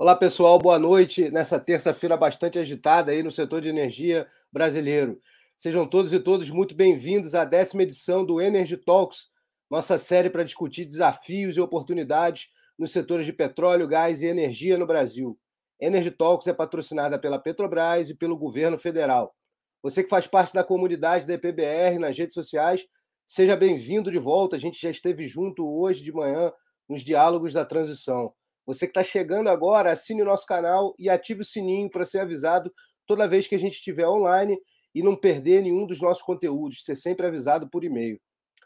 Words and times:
Olá, 0.00 0.16
pessoal, 0.16 0.58
boa 0.58 0.78
noite. 0.78 1.30
Nessa 1.30 1.60
terça-feira 1.60 2.16
bastante 2.16 2.58
agitada 2.58 3.12
aí 3.12 3.22
no 3.22 3.30
setor 3.30 3.60
de 3.60 3.68
energia 3.68 4.26
brasileiro. 4.50 5.20
Sejam 5.58 5.86
todos 5.86 6.10
e 6.10 6.18
todas 6.18 6.48
muito 6.48 6.74
bem-vindos 6.74 7.34
à 7.34 7.44
décima 7.44 7.82
edição 7.82 8.24
do 8.24 8.40
Energy 8.40 8.78
Talks, 8.78 9.26
nossa 9.70 9.98
série 9.98 10.30
para 10.30 10.42
discutir 10.42 10.86
desafios 10.86 11.54
e 11.54 11.60
oportunidades 11.60 12.48
nos 12.78 12.92
setores 12.92 13.26
de 13.26 13.32
petróleo, 13.34 13.86
gás 13.86 14.22
e 14.22 14.26
energia 14.26 14.78
no 14.78 14.86
Brasil. 14.86 15.38
Energy 15.78 16.10
Talks 16.10 16.46
é 16.46 16.54
patrocinada 16.54 17.18
pela 17.18 17.38
Petrobras 17.38 18.08
e 18.08 18.14
pelo 18.14 18.38
governo 18.38 18.78
federal. 18.78 19.36
Você 19.82 20.02
que 20.02 20.08
faz 20.08 20.26
parte 20.26 20.54
da 20.54 20.64
comunidade 20.64 21.26
da 21.26 21.34
EPBR 21.34 21.98
nas 21.98 22.16
redes 22.16 22.32
sociais, 22.32 22.86
seja 23.26 23.54
bem-vindo 23.54 24.10
de 24.10 24.18
volta. 24.18 24.56
A 24.56 24.58
gente 24.58 24.80
já 24.80 24.88
esteve 24.88 25.26
junto 25.26 25.70
hoje 25.70 26.02
de 26.02 26.10
manhã 26.10 26.50
nos 26.88 27.02
diálogos 27.02 27.52
da 27.52 27.66
transição. 27.66 28.32
Você 28.70 28.86
que 28.86 28.92
está 28.92 29.02
chegando 29.02 29.48
agora, 29.48 29.90
assine 29.90 30.22
o 30.22 30.24
nosso 30.24 30.46
canal 30.46 30.94
e 30.96 31.10
ative 31.10 31.40
o 31.40 31.44
sininho 31.44 31.90
para 31.90 32.06
ser 32.06 32.20
avisado 32.20 32.72
toda 33.04 33.26
vez 33.26 33.48
que 33.48 33.56
a 33.56 33.58
gente 33.58 33.72
estiver 33.72 34.08
online 34.08 34.56
e 34.94 35.02
não 35.02 35.16
perder 35.16 35.60
nenhum 35.60 35.84
dos 35.84 36.00
nossos 36.00 36.22
conteúdos, 36.22 36.84
ser 36.84 36.94
sempre 36.94 37.26
avisado 37.26 37.68
por 37.68 37.82
e-mail. 37.82 38.20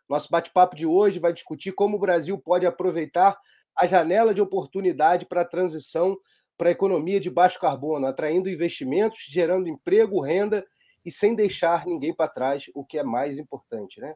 Nosso 0.07 0.29
bate-papo 0.31 0.77
de 0.77 0.85
hoje 0.85 1.19
vai 1.19 1.33
discutir 1.33 1.73
como 1.73 1.97
o 1.97 1.99
Brasil 1.99 2.39
pode 2.39 2.67
aproveitar 2.67 3.35
a 3.75 3.87
janela 3.87 4.35
de 4.35 4.43
oportunidade 4.43 5.25
para 5.25 5.41
a 5.41 5.47
transição 5.47 6.19
para 6.55 6.69
a 6.69 6.73
economia 6.73 7.19
de 7.19 7.31
baixo 7.31 7.59
carbono, 7.59 8.07
atraindo 8.07 8.51
investimentos, 8.51 9.21
gerando 9.27 9.71
emprego, 9.71 10.21
renda 10.21 10.67
e 11.03 11.11
sem 11.11 11.35
deixar 11.35 11.87
ninguém 11.87 12.15
para 12.15 12.29
trás, 12.29 12.67
o 12.75 12.85
que 12.85 12.99
é 12.99 13.03
mais 13.03 13.39
importante, 13.39 14.03
né? 14.03 14.15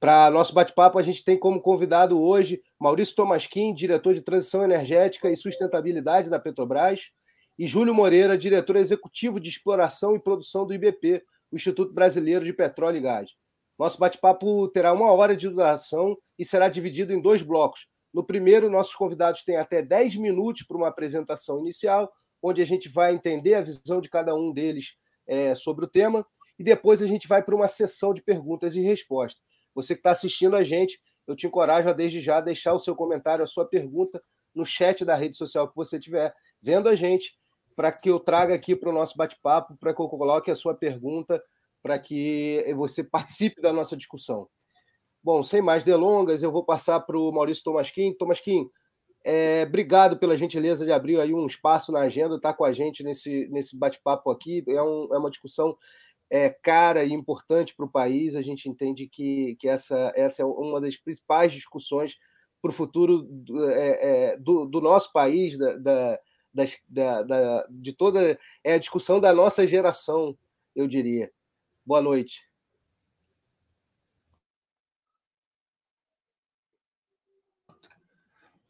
Para 0.00 0.30
nosso 0.30 0.54
bate-papo, 0.54 0.98
a 0.98 1.02
gente 1.02 1.22
tem 1.22 1.38
como 1.38 1.60
convidado 1.60 2.18
hoje 2.18 2.62
Maurício 2.80 3.14
Tomasquim, 3.14 3.74
diretor 3.74 4.14
de 4.14 4.22
Transição 4.22 4.64
Energética 4.64 5.30
e 5.30 5.36
Sustentabilidade 5.36 6.30
da 6.30 6.38
Petrobras, 6.38 7.10
e 7.58 7.66
Júlio 7.66 7.94
Moreira, 7.94 8.38
diretor 8.38 8.76
executivo 8.76 9.38
de 9.38 9.50
Exploração 9.50 10.16
e 10.16 10.18
Produção 10.18 10.66
do 10.66 10.72
IBP, 10.72 11.22
o 11.52 11.56
Instituto 11.56 11.92
Brasileiro 11.92 12.46
de 12.46 12.54
Petróleo 12.54 12.96
e 12.96 13.00
Gás. 13.02 13.32
Nosso 13.78 13.98
bate-papo 13.98 14.68
terá 14.68 14.94
uma 14.94 15.12
hora 15.12 15.36
de 15.36 15.46
duração 15.50 16.16
e 16.38 16.46
será 16.46 16.70
dividido 16.70 17.12
em 17.12 17.20
dois 17.20 17.42
blocos. 17.42 17.86
No 18.10 18.24
primeiro, 18.24 18.70
nossos 18.70 18.94
convidados 18.94 19.44
têm 19.44 19.56
até 19.56 19.82
10 19.82 20.16
minutos 20.16 20.62
para 20.62 20.78
uma 20.78 20.88
apresentação 20.88 21.60
inicial, 21.60 22.10
onde 22.42 22.62
a 22.62 22.64
gente 22.64 22.88
vai 22.88 23.14
entender 23.14 23.52
a 23.52 23.60
visão 23.60 24.00
de 24.00 24.08
cada 24.08 24.34
um 24.34 24.50
deles 24.50 24.94
é, 25.26 25.54
sobre 25.54 25.84
o 25.84 25.88
tema, 25.88 26.26
e 26.58 26.64
depois 26.64 27.02
a 27.02 27.06
gente 27.06 27.28
vai 27.28 27.42
para 27.42 27.54
uma 27.54 27.68
sessão 27.68 28.14
de 28.14 28.22
perguntas 28.22 28.74
e 28.74 28.80
respostas. 28.80 29.42
Você 29.74 29.94
que 29.94 30.00
está 30.00 30.10
assistindo 30.10 30.56
a 30.56 30.62
gente, 30.62 31.00
eu 31.26 31.36
te 31.36 31.46
encorajo 31.46 31.88
a 31.88 31.92
desde 31.92 32.20
já 32.20 32.40
deixar 32.40 32.74
o 32.74 32.78
seu 32.78 32.94
comentário, 32.94 33.42
a 33.42 33.46
sua 33.46 33.64
pergunta 33.64 34.22
no 34.54 34.64
chat 34.64 35.04
da 35.04 35.14
rede 35.14 35.36
social 35.36 35.68
que 35.68 35.76
você 35.76 35.96
estiver 35.96 36.34
vendo 36.60 36.88
a 36.88 36.94
gente, 36.94 37.38
para 37.76 37.92
que 37.92 38.10
eu 38.10 38.18
traga 38.18 38.54
aqui 38.54 38.74
para 38.74 38.90
o 38.90 38.92
nosso 38.92 39.16
bate-papo, 39.16 39.76
para 39.78 39.94
que 39.94 40.02
eu 40.02 40.08
coloque 40.08 40.50
a 40.50 40.54
sua 40.54 40.74
pergunta, 40.74 41.42
para 41.82 41.98
que 41.98 42.64
você 42.76 43.02
participe 43.02 43.60
da 43.62 43.72
nossa 43.72 43.96
discussão. 43.96 44.48
Bom, 45.22 45.42
sem 45.42 45.60
mais 45.60 45.84
delongas, 45.84 46.42
eu 46.42 46.50
vou 46.50 46.64
passar 46.64 47.00
para 47.00 47.16
o 47.16 47.30
Maurício 47.30 47.62
Tomasquim. 47.62 48.12
Tomasquim, 48.14 48.68
é, 49.24 49.64
obrigado 49.66 50.18
pela 50.18 50.36
gentileza 50.36 50.84
de 50.84 50.92
abrir 50.92 51.20
aí 51.20 51.34
um 51.34 51.46
espaço 51.46 51.92
na 51.92 52.00
agenda, 52.00 52.36
estar 52.36 52.52
tá 52.52 52.56
com 52.56 52.64
a 52.64 52.72
gente 52.72 53.02
nesse, 53.02 53.46
nesse 53.50 53.76
bate-papo 53.76 54.30
aqui. 54.30 54.64
É, 54.66 54.82
um, 54.82 55.14
é 55.14 55.18
uma 55.18 55.30
discussão 55.30 55.76
é, 56.30 56.48
cara 56.48 57.04
e 57.04 57.12
importante 57.12 57.74
para 57.74 57.84
o 57.84 57.90
país, 57.90 58.36
a 58.36 58.42
gente 58.42 58.68
entende 58.68 59.08
que, 59.08 59.56
que 59.56 59.68
essa, 59.68 60.12
essa 60.14 60.42
é 60.42 60.44
uma 60.44 60.80
das 60.80 60.96
principais 60.96 61.52
discussões 61.52 62.16
para 62.62 62.70
o 62.70 62.74
futuro 62.74 63.22
do, 63.22 63.68
é, 63.68 63.88
é, 64.32 64.36
do, 64.36 64.64
do, 64.64 64.80
nosso 64.80 65.12
país, 65.12 65.58
da, 65.58 65.76
da, 65.76 66.20
da, 66.88 67.22
da, 67.24 67.66
de 67.70 67.92
toda 67.92 68.38
é 68.62 68.74
a 68.74 68.78
discussão 68.78 69.18
da 69.18 69.34
nossa 69.34 69.66
geração, 69.66 70.38
eu 70.74 70.86
diria. 70.86 71.32
Boa 71.84 72.00
noite. 72.00 72.48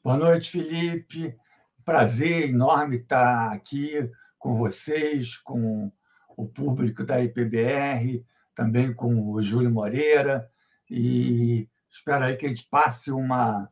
Boa 0.03 0.17
noite, 0.17 0.53
Felipe. 0.53 1.37
Prazer 1.85 2.49
enorme 2.49 2.97
estar 2.97 3.53
aqui 3.53 4.09
com 4.39 4.57
vocês, 4.57 5.37
com 5.37 5.93
o 6.43 6.49
público 6.49 7.05
da 7.05 7.23
IPBR, 7.23 8.25
também 8.55 8.95
com 8.95 9.31
o 9.31 9.43
Júlio 9.43 9.71
Moreira, 9.71 10.51
e 10.89 11.69
espero 11.91 12.25
aí 12.25 12.37
que 12.37 12.47
a 12.47 12.49
gente 12.49 12.67
passe 12.71 13.11
uma, 13.11 13.71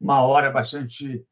uma 0.00 0.22
hora 0.22 0.50
bastante 0.50 1.24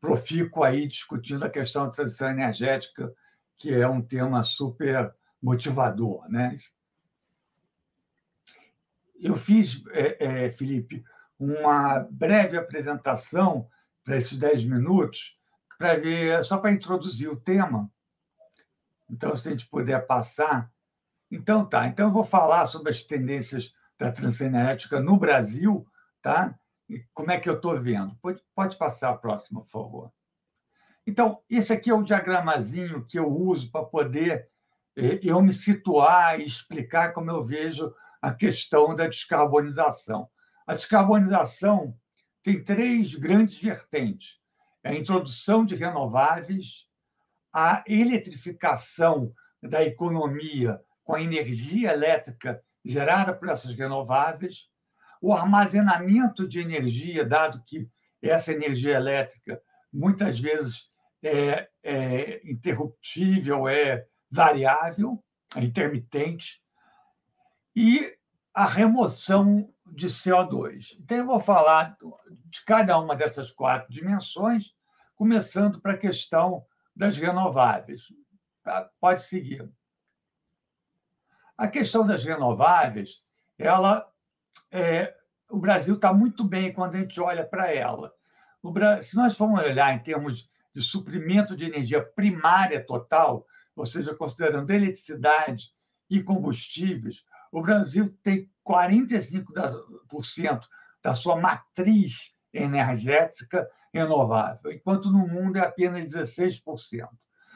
profícua 0.00 0.68
aí 0.68 0.88
discutindo 0.88 1.44
a 1.44 1.50
questão 1.50 1.86
da 1.86 1.92
transição 1.92 2.30
energética, 2.30 3.12
que 3.56 3.72
é 3.72 3.86
um 3.86 4.02
tema 4.02 4.42
super 4.42 5.14
motivador. 5.40 6.28
Né? 6.28 6.56
Eu 9.20 9.36
fiz, 9.36 9.82
é, 9.92 10.44
é, 10.46 10.50
Felipe, 10.50 11.04
uma 11.38 12.00
breve 12.10 12.56
apresentação 12.56 13.68
para 14.04 14.16
esses 14.16 14.36
dez 14.36 14.64
minutos, 14.64 15.38
para 15.78 15.94
ver, 15.94 16.44
só 16.44 16.58
para 16.58 16.72
introduzir 16.72 17.28
o 17.28 17.40
tema, 17.40 17.88
então, 19.12 19.36
se 19.36 19.46
a 19.46 19.50
gente 19.50 19.68
puder 19.68 20.06
passar. 20.06 20.72
Então, 21.30 21.66
tá. 21.66 21.86
Então, 21.86 22.06
eu 22.08 22.12
vou 22.12 22.24
falar 22.24 22.64
sobre 22.64 22.90
as 22.90 23.02
tendências 23.02 23.74
da 23.98 24.10
transenética 24.10 24.98
no 24.98 25.18
Brasil, 25.18 25.86
tá? 26.22 26.58
E 26.88 27.04
como 27.12 27.30
é 27.30 27.38
que 27.38 27.48
eu 27.48 27.56
estou 27.56 27.78
vendo? 27.78 28.16
Pode, 28.22 28.42
pode 28.54 28.76
passar 28.76 29.10
a 29.10 29.16
próxima, 29.16 29.60
por 29.60 29.68
favor. 29.68 30.12
Então, 31.06 31.42
esse 31.50 31.74
aqui 31.74 31.90
é 31.90 31.94
o 31.94 32.02
diagramazinho 32.02 33.04
que 33.04 33.18
eu 33.18 33.28
uso 33.28 33.70
para 33.70 33.84
poder 33.84 34.48
eh, 34.96 35.20
eu 35.22 35.42
me 35.42 35.52
situar 35.52 36.40
e 36.40 36.44
explicar 36.44 37.12
como 37.12 37.30
eu 37.30 37.44
vejo 37.44 37.94
a 38.20 38.32
questão 38.32 38.94
da 38.94 39.06
descarbonização. 39.06 40.28
A 40.66 40.74
descarbonização 40.74 41.94
tem 42.42 42.64
três 42.64 43.14
grandes 43.14 43.60
vertentes: 43.60 44.38
é 44.82 44.90
a 44.90 44.94
introdução 44.94 45.66
de 45.66 45.74
renováveis, 45.74 46.86
a 47.52 47.84
eletrificação 47.86 49.32
da 49.62 49.82
economia 49.82 50.80
com 51.04 51.14
a 51.14 51.22
energia 51.22 51.92
elétrica 51.92 52.62
gerada 52.84 53.34
por 53.34 53.48
essas 53.48 53.74
renováveis, 53.74 54.68
o 55.20 55.32
armazenamento 55.32 56.48
de 56.48 56.60
energia, 56.60 57.24
dado 57.24 57.62
que 57.64 57.88
essa 58.20 58.52
energia 58.52 58.96
elétrica 58.96 59.60
muitas 59.92 60.38
vezes 60.38 60.88
é, 61.22 61.68
é 61.82 62.40
interruptível, 62.50 63.68
é 63.68 64.04
variável, 64.30 65.22
é 65.54 65.60
intermitente, 65.60 66.60
e 67.76 68.16
a 68.54 68.66
remoção 68.66 69.72
de 69.86 70.08
CO2. 70.08 70.96
Então, 70.98 71.18
eu 71.18 71.26
vou 71.26 71.40
falar 71.40 71.96
de 72.50 72.64
cada 72.64 72.98
uma 72.98 73.14
dessas 73.14 73.50
quatro 73.50 73.92
dimensões, 73.92 74.72
começando 75.14 75.80
para 75.80 75.92
a 75.92 75.98
questão 75.98 76.64
das 76.94 77.16
renováveis. 77.16 78.02
Tá? 78.62 78.88
Pode 79.00 79.24
seguir. 79.24 79.68
A 81.56 81.68
questão 81.68 82.06
das 82.06 82.24
renováveis, 82.24 83.22
ela, 83.58 84.10
é, 84.70 85.14
o 85.50 85.58
Brasil 85.58 85.94
está 85.94 86.12
muito 86.12 86.44
bem 86.44 86.72
quando 86.72 86.94
a 86.94 86.98
gente 86.98 87.20
olha 87.20 87.44
para 87.44 87.72
ela. 87.72 88.12
Brasil, 88.62 89.02
se 89.02 89.16
nós 89.16 89.36
formos 89.36 89.60
olhar 89.60 89.94
em 89.94 90.02
termos 90.02 90.48
de 90.74 90.82
suprimento 90.82 91.56
de 91.56 91.64
energia 91.64 92.02
primária 92.02 92.84
total, 92.84 93.46
ou 93.74 93.84
seja, 93.84 94.14
considerando 94.14 94.70
eletricidade 94.70 95.72
e 96.08 96.22
combustíveis, 96.22 97.24
o 97.50 97.60
Brasil 97.60 98.16
tem 98.22 98.50
45% 98.66 100.66
da 101.02 101.14
sua 101.14 101.36
matriz 101.36 102.31
energética 102.52 103.68
renovável, 103.92 104.72
enquanto 104.72 105.10
no 105.10 105.26
mundo 105.26 105.58
é 105.58 105.60
apenas 105.60 106.12
16%. 106.12 107.08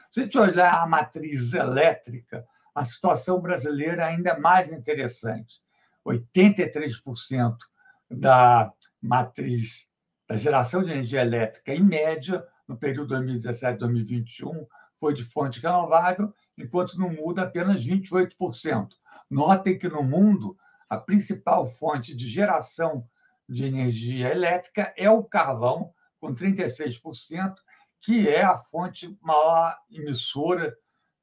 Se 0.09 0.19
a 0.19 0.23
gente 0.23 0.37
olhar 0.37 0.81
a 0.81 0.87
matriz 0.87 1.53
elétrica, 1.53 2.45
a 2.73 2.85
situação 2.85 3.41
brasileira 3.41 4.03
é 4.03 4.05
ainda 4.05 4.37
mais 4.39 4.71
interessante. 4.71 5.61
83% 6.05 7.57
da 8.09 8.71
matriz 9.01 9.87
da 10.27 10.37
geração 10.37 10.83
de 10.83 10.91
energia 10.91 11.21
elétrica, 11.21 11.73
em 11.73 11.83
média, 11.83 12.45
no 12.67 12.77
período 12.77 13.15
2017-2021, 13.15 14.67
foi 14.99 15.13
de 15.13 15.23
fonte 15.23 15.61
renovável, 15.61 16.33
enquanto 16.57 16.99
no 16.99 17.09
mundo 17.09 17.39
apenas 17.39 17.85
28%. 17.85 18.89
Notem 19.29 19.77
que 19.77 19.87
no 19.87 20.03
mundo 20.03 20.57
a 20.89 20.97
principal 20.97 21.65
fonte 21.65 22.15
de 22.15 22.27
geração 22.27 23.07
de 23.47 23.65
energia 23.65 24.31
elétrica 24.31 24.93
é 24.97 25.09
o 25.09 25.23
carvão, 25.23 25.93
com 26.19 26.33
36%, 26.33 27.55
que 28.01 28.27
é 28.27 28.43
a 28.43 28.57
fonte 28.57 29.17
maior 29.21 29.77
emissora 29.89 30.75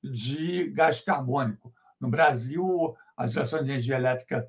de 0.03 0.71
gás 0.71 1.01
carbônico. 1.01 1.73
No 2.01 2.09
Brasil, 2.09 2.97
a 3.17 3.27
geração 3.27 3.63
de 3.63 3.71
energia 3.71 3.97
elétrica 3.97 4.49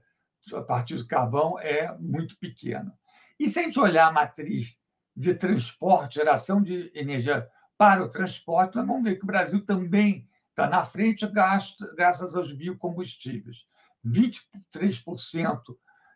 a 0.53 0.61
partir 0.61 0.95
do 0.95 1.07
carvão 1.07 1.59
é 1.59 1.95
muito 1.97 2.37
pequena. 2.37 2.93
E 3.39 3.49
se 3.49 3.59
a 3.59 3.63
gente 3.63 3.79
olhar 3.79 4.07
a 4.07 4.11
matriz 4.11 4.79
de 5.15 5.33
transporte, 5.33 6.15
geração 6.15 6.61
de 6.61 6.91
energia 6.93 7.47
para 7.77 8.03
o 8.03 8.09
transporte, 8.09 8.75
nós 8.75 8.85
vamos 8.85 9.03
ver 9.03 9.15
que 9.17 9.23
o 9.23 9.27
Brasil 9.27 9.65
também 9.65 10.27
está 10.49 10.67
na 10.67 10.83
frente 10.83 11.27
graças 11.27 12.35
aos 12.35 12.51
biocombustíveis. 12.53 13.65
23% 14.05 15.61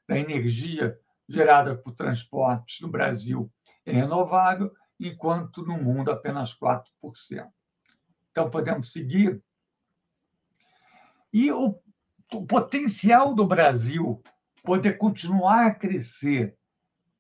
da 0.08 0.18
energia 0.18 0.98
gerada 1.30 1.76
por 1.76 1.94
transportes 1.94 2.82
no 2.82 2.90
Brasil 2.90 3.52
é 3.86 3.92
renovável, 3.92 4.74
enquanto 5.00 5.64
no 5.64 5.78
mundo 5.78 6.12
apenas 6.12 6.58
4%. 6.58 6.84
Então, 8.32 8.50
podemos 8.50 8.92
seguir. 8.92 9.42
E 11.32 11.52
o, 11.52 11.80
o 12.34 12.46
potencial 12.46 13.34
do 13.34 13.46
Brasil 13.46 14.22
poder 14.64 14.98
continuar 14.98 15.68
a 15.68 15.74
crescer 15.74 16.58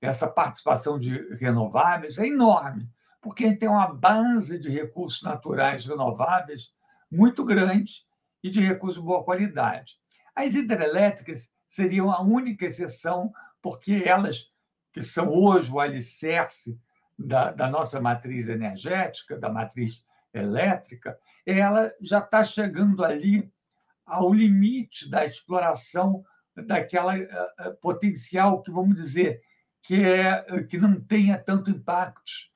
essa 0.01 0.27
participação 0.27 0.99
de 0.99 1.35
renováveis 1.35 2.17
é 2.17 2.27
enorme, 2.27 2.89
porque 3.21 3.43
a 3.43 3.47
gente 3.47 3.59
tem 3.59 3.69
uma 3.69 3.93
base 3.93 4.57
de 4.57 4.69
recursos 4.69 5.21
naturais 5.21 5.85
renováveis 5.85 6.71
muito 7.11 7.43
grande 7.43 8.05
e 8.41 8.49
de 8.49 8.61
recursos 8.61 8.99
de 8.99 9.05
boa 9.05 9.23
qualidade. 9.23 9.97
As 10.35 10.55
hidrelétricas 10.55 11.49
seriam 11.67 12.11
a 12.11 12.21
única 12.21 12.65
exceção, 12.65 13.31
porque 13.61 14.03
elas, 14.05 14.51
que 14.93 15.03
são 15.03 15.29
hoje 15.29 15.71
o 15.71 15.79
alicerce 15.79 16.79
da, 17.17 17.51
da 17.51 17.69
nossa 17.69 17.99
matriz 17.99 18.47
energética, 18.47 19.37
da 19.37 19.49
matriz 19.49 20.03
elétrica, 20.33 21.17
ela 21.45 21.91
já 22.01 22.19
está 22.19 22.43
chegando 22.43 23.03
ali 23.03 23.51
ao 24.05 24.33
limite 24.33 25.09
da 25.09 25.25
exploração 25.25 26.23
daquela 26.55 27.17
uh, 27.17 27.75
potencial 27.81 28.61
que, 28.61 28.71
vamos 28.71 28.95
dizer, 28.95 29.41
que, 29.81 30.03
é, 30.03 30.63
que 30.63 30.77
não 30.77 30.99
tenha 30.99 31.37
tanto 31.37 31.71
impactos 31.71 32.49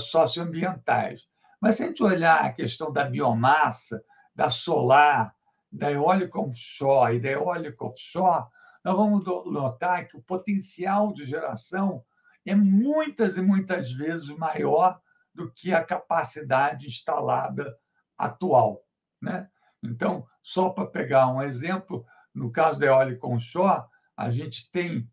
socioambientais. 0.00 1.28
Mas 1.60 1.76
se 1.76 1.84
a 1.84 1.86
gente 1.86 2.02
olhar 2.02 2.44
a 2.44 2.52
questão 2.52 2.92
da 2.92 3.04
biomassa, 3.04 4.02
da 4.34 4.50
solar, 4.50 5.32
da 5.70 5.92
eólica 5.92 6.40
offshore 6.40 7.16
e 7.16 7.20
da 7.20 7.28
eólica 7.28 7.84
offshore, 7.84 8.46
nós 8.84 8.96
vamos 8.96 9.24
notar 9.46 10.06
que 10.08 10.16
o 10.16 10.22
potencial 10.22 11.12
de 11.12 11.26
geração 11.26 12.04
é 12.46 12.54
muitas 12.54 13.36
e 13.36 13.42
muitas 13.42 13.92
vezes 13.92 14.28
maior 14.30 15.00
do 15.34 15.50
que 15.52 15.72
a 15.72 15.84
capacidade 15.84 16.86
instalada 16.86 17.76
atual. 18.16 18.82
Né? 19.20 19.48
Então, 19.82 20.26
só 20.42 20.70
para 20.70 20.86
pegar 20.86 21.28
um 21.28 21.42
exemplo, 21.42 22.04
no 22.34 22.50
caso 22.50 22.80
da 22.80 22.86
eólica 22.86 23.26
onshore, 23.26 23.84
a 24.16 24.30
gente 24.30 24.70
tem 24.70 25.08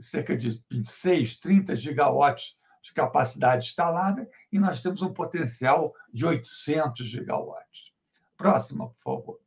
cerca 0.00 0.36
de 0.36 0.62
26, 0.70 1.38
30 1.38 1.76
gigawatts 1.76 2.56
de 2.82 2.92
capacidade 2.92 3.66
instalada 3.66 4.28
e 4.52 4.58
nós 4.58 4.80
temos 4.80 5.02
um 5.02 5.12
potencial 5.12 5.94
de 6.12 6.26
800 6.26 7.06
gigawatts. 7.06 7.92
Próxima, 8.36 8.90
por 9.02 9.20
favor. 9.20 9.45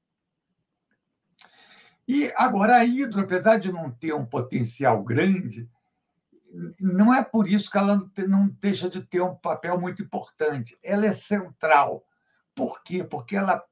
E 2.09 2.33
agora 2.35 2.77
a 2.77 2.83
hidro, 2.83 3.21
apesar 3.21 3.59
de 3.59 3.71
não 3.71 3.91
ter 3.91 4.15
um 4.15 4.25
potencial 4.25 5.03
grande, 5.03 5.69
não 6.79 7.13
é 7.13 7.23
por 7.23 7.47
isso 7.47 7.69
que 7.69 7.77
ela 7.77 8.03
não 8.27 8.47
deixa 8.59 8.89
de 8.89 9.03
ter 9.03 9.21
um 9.21 9.35
papel 9.35 9.79
muito 9.79 10.01
importante. 10.01 10.75
Ela 10.81 11.05
é 11.05 11.13
central. 11.13 12.03
Por 12.55 12.81
quê? 12.81 13.03
Porque 13.03 13.35
ela 13.35 13.63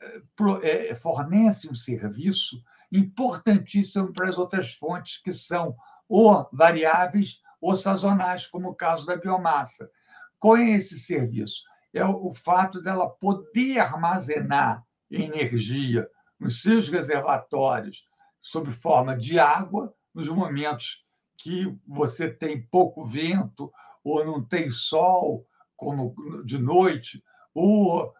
eh, 0.00 0.22
eh, 0.62 0.94
fornece 0.94 1.68
um 1.68 1.74
serviço 1.74 2.64
importantíssimo 2.90 4.10
para 4.10 4.30
as 4.30 4.38
outras 4.38 4.72
fontes, 4.72 5.18
que 5.18 5.30
são 5.30 5.76
ou 6.08 6.48
variáveis 6.50 7.42
ou 7.60 7.76
sazonais, 7.76 8.46
como 8.46 8.70
o 8.70 8.74
caso 8.74 9.04
da 9.04 9.18
biomassa. 9.18 9.90
Qual 10.38 10.56
é 10.56 10.70
esse 10.70 10.98
serviço? 10.98 11.62
É 11.92 12.02
o 12.02 12.32
fato 12.32 12.80
dela 12.80 13.10
poder 13.10 13.80
armazenar 13.80 14.82
energia 15.10 16.08
nos 16.42 16.60
seus 16.60 16.88
reservatórios 16.88 18.04
sob 18.40 18.72
forma 18.72 19.16
de 19.16 19.38
água, 19.38 19.94
nos 20.12 20.28
momentos 20.28 21.06
que 21.38 21.72
você 21.86 22.28
tem 22.28 22.60
pouco 22.60 23.04
vento 23.06 23.72
ou 24.04 24.24
não 24.24 24.44
tem 24.44 24.68
sol, 24.68 25.46
como 25.76 26.14
de 26.44 26.58
noite, 26.58 27.22
ou 27.54 28.12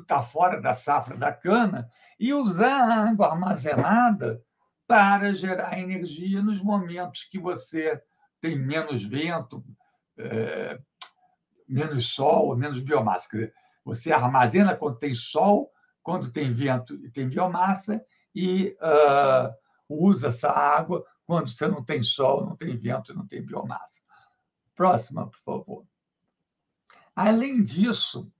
está 0.00 0.20
uh, 0.20 0.24
fora 0.24 0.60
da 0.60 0.74
safra 0.74 1.16
da 1.16 1.32
cana, 1.32 1.90
e 2.20 2.32
usar 2.32 2.76
a 2.76 3.10
água 3.10 3.32
armazenada 3.32 4.40
para 4.86 5.34
gerar 5.34 5.78
energia 5.78 6.40
nos 6.40 6.62
momentos 6.62 7.24
que 7.24 7.38
você 7.38 8.00
tem 8.40 8.56
menos 8.56 9.04
vento, 9.04 9.64
é, 10.16 10.78
menos 11.66 12.14
sol, 12.14 12.54
menos 12.54 12.78
biomassa. 12.78 13.28
Quer 13.28 13.36
dizer, 13.36 13.54
você 13.84 14.12
armazena 14.12 14.76
quando 14.76 14.98
tem 14.98 15.14
sol, 15.14 15.73
quando 16.04 16.30
tem 16.30 16.52
vento 16.52 16.94
e 16.96 17.10
tem 17.10 17.28
biomassa, 17.28 18.04
e 18.34 18.76
uh, 18.80 19.52
usa 19.88 20.28
essa 20.28 20.50
água 20.50 21.04
quando 21.26 21.48
você 21.48 21.66
não 21.66 21.82
tem 21.82 22.02
sol, 22.02 22.44
não 22.44 22.54
tem 22.54 22.76
vento 22.76 23.14
não 23.14 23.26
tem 23.26 23.42
biomassa. 23.42 24.02
Próxima, 24.76 25.26
por 25.28 25.38
favor. 25.38 25.86
Além 27.16 27.62
disso, 27.62 28.30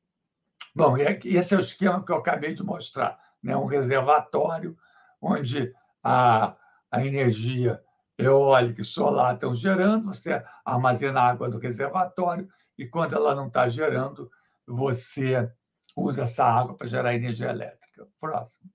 bom, 0.75 0.97
esse 0.99 1.55
é 1.55 1.57
o 1.57 1.61
esquema 1.61 2.05
que 2.05 2.13
eu 2.13 2.17
acabei 2.17 2.55
de 2.55 2.63
mostrar, 2.63 3.19
né? 3.43 3.57
um 3.57 3.67
reservatório 3.67 4.77
onde 5.21 5.73
a, 6.03 6.55
a 6.91 7.07
energia 7.07 7.83
eólica 8.19 8.83
e 8.83 8.85
solar 8.85 9.35
estão 9.35 9.55
gerando, 9.55 10.07
você 10.07 10.45
armazena 10.65 11.21
água 11.21 11.49
no 11.49 11.59
reservatório 11.59 12.49
e 12.77 12.87
quando 12.87 13.15
ela 13.15 13.35
não 13.35 13.47
está 13.47 13.69
gerando, 13.69 14.31
você 14.67 15.51
usa 15.97 16.23
essa 16.23 16.45
água 16.45 16.77
para 16.77 16.87
gerar 16.87 17.15
energia 17.15 17.51
elétrica. 17.51 18.07
Próximo. 18.21 18.71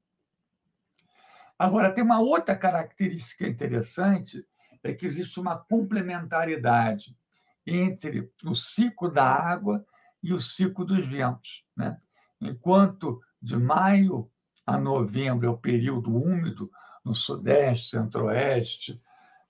Agora, 1.57 1.91
tem 1.91 2.03
uma 2.03 2.19
outra 2.19 2.55
característica 2.55 3.45
interessante, 3.47 4.45
é 4.81 4.93
que 4.93 5.05
existe 5.05 5.39
uma 5.39 5.57
complementaridade 5.57 7.17
entre 7.65 8.31
o 8.45 8.55
ciclo 8.55 9.11
da 9.11 9.25
água 9.25 9.85
e 10.23 10.33
o 10.33 10.39
ciclo 10.39 10.85
dos 10.85 11.05
ventos. 11.05 11.65
Né? 11.75 11.97
Enquanto 12.39 13.21
de 13.41 13.57
maio 13.57 14.31
a 14.65 14.77
novembro 14.77 15.47
é 15.47 15.49
o 15.49 15.57
período 15.57 16.15
úmido, 16.15 16.71
no 17.03 17.15
Sudeste, 17.15 17.89
Centro-Oeste, 17.89 19.01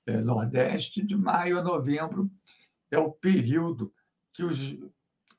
eh, 0.05 0.21
Nordeste, 0.21 1.05
de 1.05 1.15
maio 1.15 1.59
a 1.59 1.63
novembro 1.63 2.29
é 2.89 2.97
o 2.97 3.11
período 3.11 3.93
que 4.33 4.43
os. 4.43 4.57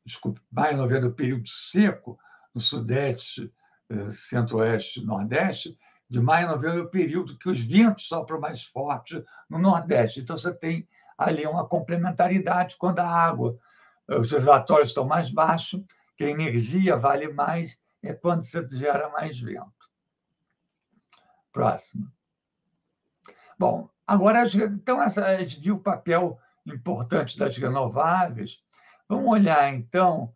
Desculpe, 0.04 0.40
novembro 0.52 1.08
é 1.08 1.10
o 1.10 1.14
período 1.14 1.48
seco 1.48 2.18
no 2.54 2.60
Sudeste, 2.60 3.52
eh, 3.88 4.10
Centro-Oeste, 4.10 5.04
Nordeste, 5.04 5.78
de 6.08 6.20
maio 6.20 6.48
novembro 6.48 6.80
é 6.80 6.82
o 6.82 6.90
período 6.90 7.38
que 7.38 7.48
os 7.48 7.62
ventos 7.62 8.08
sopram 8.08 8.40
mais 8.40 8.64
forte 8.64 9.24
no 9.48 9.58
Nordeste. 9.58 10.20
Então, 10.20 10.36
você 10.36 10.52
tem 10.52 10.88
ali 11.16 11.46
uma 11.46 11.68
complementaridade 11.68 12.76
quando 12.76 12.98
a 12.98 13.06
água, 13.06 13.56
eh, 14.08 14.18
os 14.18 14.32
reservatórios 14.32 14.88
estão 14.88 15.06
mais 15.06 15.30
baixos, 15.30 15.84
que 16.16 16.24
a 16.24 16.30
energia 16.30 16.96
vale 16.96 17.28
mais, 17.28 17.78
é 18.02 18.12
quando 18.12 18.42
você 18.44 18.66
gera 18.70 19.08
mais 19.10 19.38
vento. 19.38 19.88
Próximo. 21.52 22.10
Bom, 23.58 23.88
agora, 24.06 24.44
então, 24.46 24.98
a 25.00 25.36
gente 25.36 25.60
viu 25.60 25.76
o 25.76 25.80
papel 25.80 26.40
importante 26.66 27.38
das 27.38 27.56
renováveis. 27.56 28.62
Vamos 29.10 29.28
olhar, 29.28 29.74
então, 29.74 30.32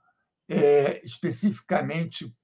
é, 0.48 1.00
especificamente 1.04 2.34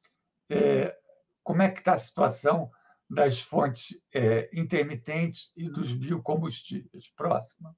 é, 0.49 0.97
como 1.43 1.61
é 1.61 1.69
que 1.69 1.81
está 1.81 1.95
a 1.95 1.99
situação 1.99 2.71
das 3.11 3.41
fontes 3.41 4.01
é, 4.15 4.49
intermitentes 4.53 5.51
e 5.57 5.69
dos 5.69 5.93
biocombustíveis. 5.93 7.09
Próxima. 7.17 7.77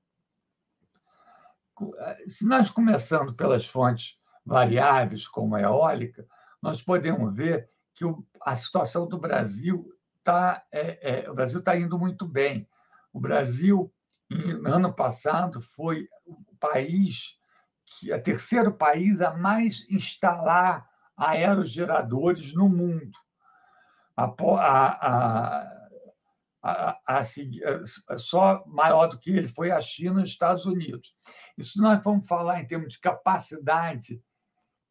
Se 2.29 2.45
nós 2.45 2.71
começando 2.71 3.33
pelas 3.33 3.67
fontes 3.67 4.19
variáveis, 4.45 5.27
como 5.27 5.55
a 5.55 5.63
eólica, 5.63 6.29
nós 6.61 6.83
podemos 6.83 7.35
ver 7.35 7.71
que 7.95 8.05
o, 8.05 8.23
a 8.43 8.55
situação 8.55 9.09
do 9.09 9.17
Brasil 9.17 9.91
tá, 10.23 10.63
é, 10.71 11.23
é, 11.23 11.31
o 11.31 11.35
Brasil 11.35 11.61
está 11.61 11.75
indo 11.75 11.99
muito 11.99 12.29
bem. 12.29 12.69
O 13.15 13.19
Brasil, 13.19 13.91
no 14.29 14.75
ano 14.75 14.93
passado, 14.93 15.63
foi 15.63 16.07
país, 16.61 17.41
que 17.41 17.42
é 18.09 18.17
o 18.17 18.23
terceiro 18.23 18.73
país 18.73 19.21
a 19.21 19.33
mais 19.33 19.87
instalar 19.91 20.89
aerogeradores 21.17 22.55
no 22.55 22.69
mundo. 22.69 23.13
A, 24.17 24.27
a, 26.63 26.99
a, 27.07 27.25
só 28.17 28.65
maior 28.67 29.07
do 29.07 29.19
que 29.19 29.31
ele 29.31 29.49
foi 29.49 29.71
a 29.71 29.81
China 29.81 30.21
e 30.21 30.25
os 30.25 30.31
Estados 30.31 30.67
Unidos. 30.67 31.15
Isso 31.57 31.81
nós 31.81 32.03
vamos 32.03 32.27
falar 32.27 32.61
em 32.61 32.67
termos 32.67 32.93
de 32.95 33.01
capacidade 33.01 34.23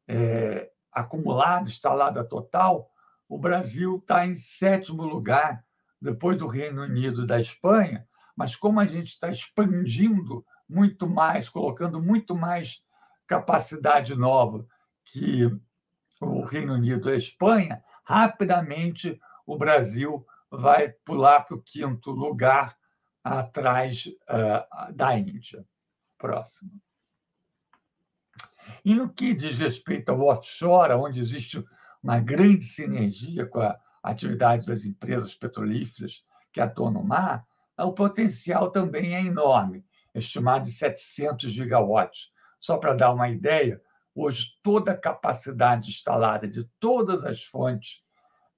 é, 0.08 0.70
acumulada, 0.92 1.70
instalada 1.70 2.24
total, 2.24 2.92
o 3.30 3.38
Brasil 3.38 3.98
está 3.98 4.26
em 4.26 4.36
sétimo 4.36 5.04
lugar, 5.04 5.64
depois 6.02 6.38
do 6.38 6.48
Reino 6.48 6.82
Unido 6.82 7.24
e 7.24 7.28
da 7.28 7.40
Espanha, 7.40 8.06
mas 8.36 8.56
como 8.56 8.80
a 8.80 8.86
gente 8.86 9.08
está 9.08 9.30
expandindo 9.30 10.46
muito 10.68 11.08
mais, 11.08 11.48
colocando 11.48 12.02
muito 12.02 12.36
mais 12.36 12.82
capacidade 13.32 14.14
nova 14.14 14.68
que 15.06 15.50
o 16.20 16.42
Reino 16.42 16.74
Unido 16.74 17.10
e 17.10 17.14
a 17.14 17.18
Espanha, 17.18 17.82
rapidamente 18.04 19.18
o 19.46 19.58
Brasil 19.58 20.28
vai 20.50 20.90
pular 20.90 21.46
para 21.46 21.56
o 21.56 21.62
quinto 21.62 22.12
lugar 22.12 22.78
atrás 23.24 24.06
uh, 24.06 24.94
da 24.94 25.18
Índia. 25.18 25.66
Próximo. 26.18 26.72
E 28.84 28.94
no 28.94 29.08
que 29.08 29.34
diz 29.34 29.58
respeito 29.58 30.10
ao 30.10 30.28
offshore, 30.28 30.92
onde 30.92 31.22
existe 31.22 31.64
uma 32.04 32.20
grande 32.20 32.66
sinergia 32.66 33.46
com 33.46 33.62
a 33.62 33.80
atividade 34.04 34.68
das 34.68 34.84
empresas 34.84 35.34
petrolíferas 35.36 36.26
que 36.52 36.60
atuam 36.60 36.92
no 36.92 37.02
mar, 37.04 37.48
o 37.78 37.94
potencial 37.94 38.72
também 38.72 39.16
é 39.16 39.22
enorme, 39.22 39.86
estimado 40.14 40.68
em 40.68 40.72
700 40.72 41.50
gigawatts. 41.50 42.30
Só 42.62 42.78
para 42.78 42.94
dar 42.94 43.12
uma 43.12 43.28
ideia, 43.28 43.82
hoje 44.14 44.58
toda 44.62 44.92
a 44.92 44.98
capacidade 44.98 45.90
instalada 45.90 46.48
de 46.48 46.64
todas 46.80 47.26
as 47.26 47.44
fontes 47.44 48.04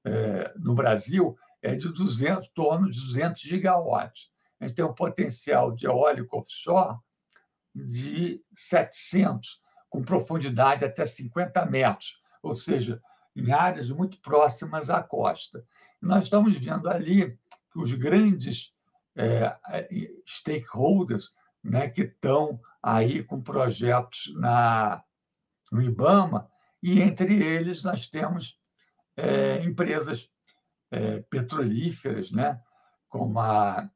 eh, 0.03 0.53
no 0.57 0.75
Brasil 0.75 1.37
é 1.61 1.73
de 1.73 1.87
200, 1.87 2.49
torno 2.49 2.91
de 2.91 2.99
200 2.99 3.41
gigawatts. 3.41 4.29
A 4.59 4.65
gente 4.65 4.75
tem 4.75 4.83
um 4.83 4.93
potencial 4.93 5.71
de 5.71 5.85
eólico 5.85 6.37
offshore 6.37 6.97
de 7.73 8.43
700, 8.55 9.61
com 9.89 10.03
profundidade 10.03 10.83
até 10.83 11.05
50 11.05 11.65
metros, 11.65 12.17
ou 12.41 12.53
seja, 12.53 13.01
em 13.33 13.51
áreas 13.51 13.89
muito 13.89 14.19
próximas 14.19 14.89
à 14.89 15.01
costa. 15.01 15.65
nós 16.01 16.25
estamos 16.25 16.57
vendo 16.57 16.89
ali 16.89 17.37
que 17.71 17.79
os 17.79 17.93
grandes 17.93 18.73
é, 19.15 19.55
stakeholders 20.27 21.33
né, 21.63 21.89
que 21.89 22.01
estão 22.01 22.59
aí 22.81 23.23
com 23.23 23.41
projetos 23.41 24.33
na, 24.35 25.03
no 25.71 25.81
IBAMA, 25.81 26.49
e 26.81 27.01
entre 27.01 27.41
eles 27.41 27.83
nós 27.83 28.07
temos 28.07 28.59
é, 29.15 29.63
empresas 29.63 30.29
é, 30.91 31.21
petrolíferas, 31.21 32.31
né, 32.31 32.59
como 33.07 33.39
a, 33.39 33.89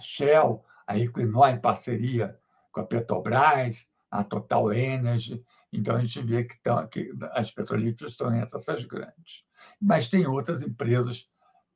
Shell, 0.00 0.64
a 0.86 0.98
Equinor 0.98 1.48
em 1.48 1.60
parceria 1.60 2.38
com 2.70 2.80
a 2.80 2.86
Petrobras, 2.86 3.86
a 4.10 4.24
Total 4.24 4.72
Energy. 4.72 5.44
Então, 5.72 5.96
a 5.96 6.00
gente 6.00 6.22
vê 6.22 6.44
que, 6.44 6.60
tão, 6.62 6.86
que 6.86 7.12
as 7.32 7.50
petrolíferas 7.50 8.12
estão 8.12 8.34
entre 8.34 8.56
essas 8.56 8.84
grandes. 8.84 9.44
Mas 9.80 10.08
tem 10.08 10.26
outras 10.26 10.62
empresas 10.62 11.28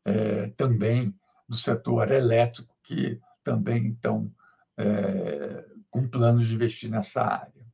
é, 0.05 0.49
também 0.51 1.15
do 1.49 1.57
setor 1.57 2.11
elétrico 2.11 2.75
que 2.83 3.21
também 3.45 3.93
estão 3.93 4.33
é, 4.77 5.65
com 5.91 6.09
planos 6.09 6.47
de 6.47 6.55
investir 6.55 6.91
nessa 6.91 7.23
área. 7.23 7.67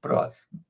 Próximo. 0.00 0.60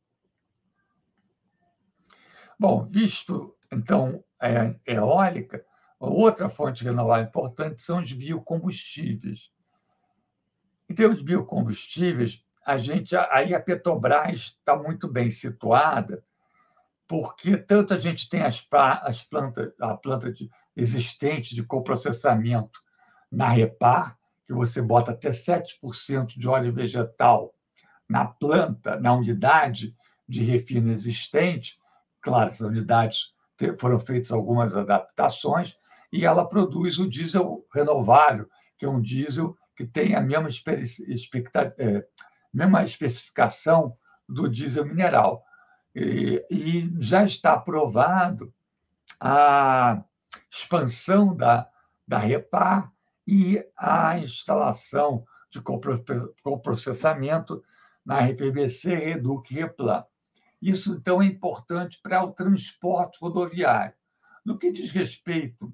Bom, 2.58 2.86
visto, 2.88 3.56
então, 3.72 4.22
a 4.40 4.74
eólica, 4.86 5.64
outra 5.98 6.48
fonte 6.48 6.84
renovável 6.84 7.26
importante 7.26 7.82
são 7.82 8.00
os 8.00 8.12
biocombustíveis. 8.12 9.50
Em 10.88 10.94
termos 10.94 11.18
de 11.18 11.24
biocombustíveis, 11.24 12.44
a 12.64 12.78
gente 12.78 13.16
aí 13.16 13.54
a 13.54 13.60
Petrobras 13.60 14.56
está 14.58 14.76
muito 14.76 15.08
bem 15.08 15.30
situada, 15.30 16.24
porque 17.08 17.56
tanto 17.56 17.94
a 17.94 17.96
gente 17.96 18.28
tem 18.28 18.42
as, 18.42 18.66
as 18.70 19.24
plantas, 19.24 19.72
a 19.80 19.96
planta 19.96 20.32
de, 20.32 20.50
existente 20.76 21.54
de 21.54 21.64
coprocessamento 21.64 22.80
na 23.30 23.48
Repar, 23.48 24.16
que 24.46 24.52
você 24.52 24.82
bota 24.82 25.12
até 25.12 25.30
7% 25.30 26.38
de 26.38 26.48
óleo 26.48 26.72
vegetal 26.72 27.54
na 28.08 28.24
planta, 28.24 28.98
na 28.98 29.14
unidade 29.14 29.96
de 30.28 30.42
refino 30.42 30.92
existente. 30.92 31.78
Claro, 32.20 32.48
essas 32.48 32.66
unidades 32.66 33.32
foram 33.78 33.98
feitas 33.98 34.32
algumas 34.32 34.74
adaptações 34.74 35.76
e 36.12 36.24
ela 36.24 36.46
produz 36.46 36.98
o 36.98 37.08
diesel 37.08 37.66
renovável, 37.72 38.48
que 38.76 38.84
é 38.84 38.88
um 38.88 39.00
diesel 39.00 39.56
que 39.76 39.86
tem 39.86 40.14
a 40.14 40.20
mesma, 40.20 40.48
é, 41.78 42.06
mesma 42.52 42.84
especificação 42.84 43.96
do 44.28 44.48
diesel 44.48 44.84
mineral. 44.84 45.42
E, 45.94 46.44
e 46.50 46.92
já 47.00 47.24
está 47.24 47.54
aprovado 47.54 48.52
a 49.20 50.02
expansão 50.50 51.34
da, 51.34 51.68
da 52.06 52.18
Repar 52.18 52.92
e 53.26 53.64
a 53.76 54.18
instalação 54.18 55.24
de 55.50 55.60
coprocessamento 55.60 57.62
na 58.04 58.20
RPBC, 58.20 58.94
Reduc 58.94 59.52
e 59.52 59.60
Replan. 59.60 60.04
Isso, 60.60 60.94
então, 60.94 61.20
é 61.20 61.26
importante 61.26 62.00
para 62.02 62.24
o 62.24 62.32
transporte 62.32 63.18
rodoviário. 63.20 63.94
No 64.44 64.56
que 64.56 64.72
diz 64.72 64.90
respeito 64.90 65.72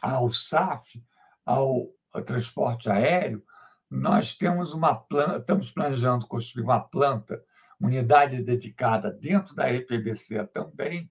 ao 0.00 0.30
SAF, 0.30 1.02
ao 1.44 1.88
transporte 2.24 2.90
aéreo, 2.90 3.42
nós 3.90 4.34
temos 4.34 4.74
uma 4.74 4.94
planta, 4.94 5.38
estamos 5.38 5.72
planejando 5.72 6.26
construir 6.26 6.64
uma 6.64 6.80
planta, 6.80 7.42
unidade 7.80 8.42
dedicada 8.42 9.10
dentro 9.10 9.54
da 9.54 9.68
RPBC 9.68 10.46
também, 10.48 11.10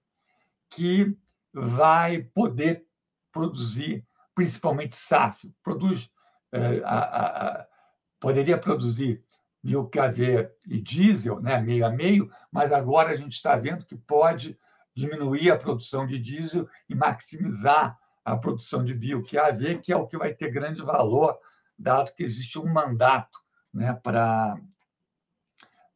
que 0.70 1.18
vai 1.54 2.22
poder 2.22 2.86
produzir 3.32 4.06
principalmente 4.38 4.96
SAF, 4.96 5.52
produz, 5.64 6.12
é, 6.52 6.80
a, 6.86 7.00
a, 7.00 7.68
poderia 8.20 8.56
produzir 8.56 9.26
biocavé 9.64 10.54
e 10.68 10.80
diesel, 10.80 11.42
né, 11.42 11.60
meio 11.60 11.84
a 11.84 11.90
meio, 11.90 12.32
mas 12.52 12.72
agora 12.72 13.10
a 13.10 13.16
gente 13.16 13.32
está 13.32 13.56
vendo 13.56 13.84
que 13.84 13.96
pode 13.96 14.56
diminuir 14.96 15.50
a 15.50 15.58
produção 15.58 16.06
de 16.06 16.20
diesel 16.20 16.70
e 16.88 16.94
maximizar 16.94 17.98
a 18.24 18.38
produção 18.38 18.84
de 18.84 18.94
bioQAV, 18.94 19.80
que 19.80 19.92
é 19.92 19.98
o 19.98 20.06
que 20.06 20.20
vai 20.20 20.36
ter 20.36 20.52
grande 20.52 20.84
valor, 20.84 21.36
dado 21.76 22.14
que 22.14 22.24
existe 22.24 22.60
um 22.60 22.72
mandato 22.72 23.40
né, 23.74 24.00
para 24.04 24.56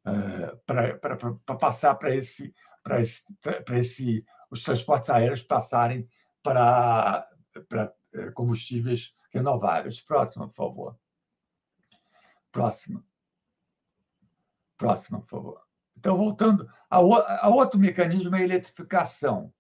é, 0.04 0.56
para 0.66 1.56
passar 1.60 1.94
para 1.94 2.16
esse, 2.16 2.56
para 2.82 3.02
esse, 3.02 3.24
esse, 3.74 4.26
os 4.50 4.64
transportes 4.64 5.12
aéreos 5.12 5.44
passarem 5.44 6.10
para, 6.42 7.28
eh, 7.56 7.92
combustíveis 8.34 9.16
renováveis. 9.32 10.02
Próxima, 10.02 10.48
por 10.48 10.56
favor. 10.56 11.00
Próxima. 12.52 13.04
Próxima, 14.78 15.22
por 15.22 15.30
favor. 15.30 15.62
Então, 15.98 16.18
voltando, 16.18 16.68
a, 16.90 17.00
outro 17.50 17.80
mecanismo 17.80 18.36
é 18.36 18.40
a 18.40 18.44
eletrificação. 18.44 19.54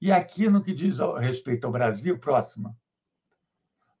E 0.00 0.12
aqui, 0.12 0.48
no 0.48 0.62
que 0.62 0.74
diz 0.74 1.00
ao, 1.00 1.14
respeito 1.14 1.66
ao 1.66 1.72
Brasil, 1.72 2.18
próxima, 2.18 2.76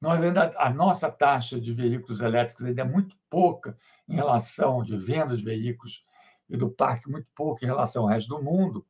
nós 0.00 0.22
ainda, 0.22 0.52
a 0.58 0.68
nossa 0.68 1.10
taxa 1.10 1.58
de 1.58 1.72
veículos 1.72 2.20
elétricos 2.20 2.64
ainda 2.64 2.82
é 2.82 2.84
muito 2.84 3.16
pouca 3.30 3.76
em 4.06 4.14
relação 4.14 4.82
de 4.82 4.96
venda 4.96 5.36
de 5.36 5.42
veículos 5.42 6.04
e 6.48 6.56
do 6.56 6.70
parque, 6.70 7.10
muito 7.10 7.28
pouco 7.34 7.64
em 7.64 7.66
relação 7.66 8.02
ao 8.02 8.08
resto 8.10 8.28
do 8.28 8.42
mundo, 8.42 8.86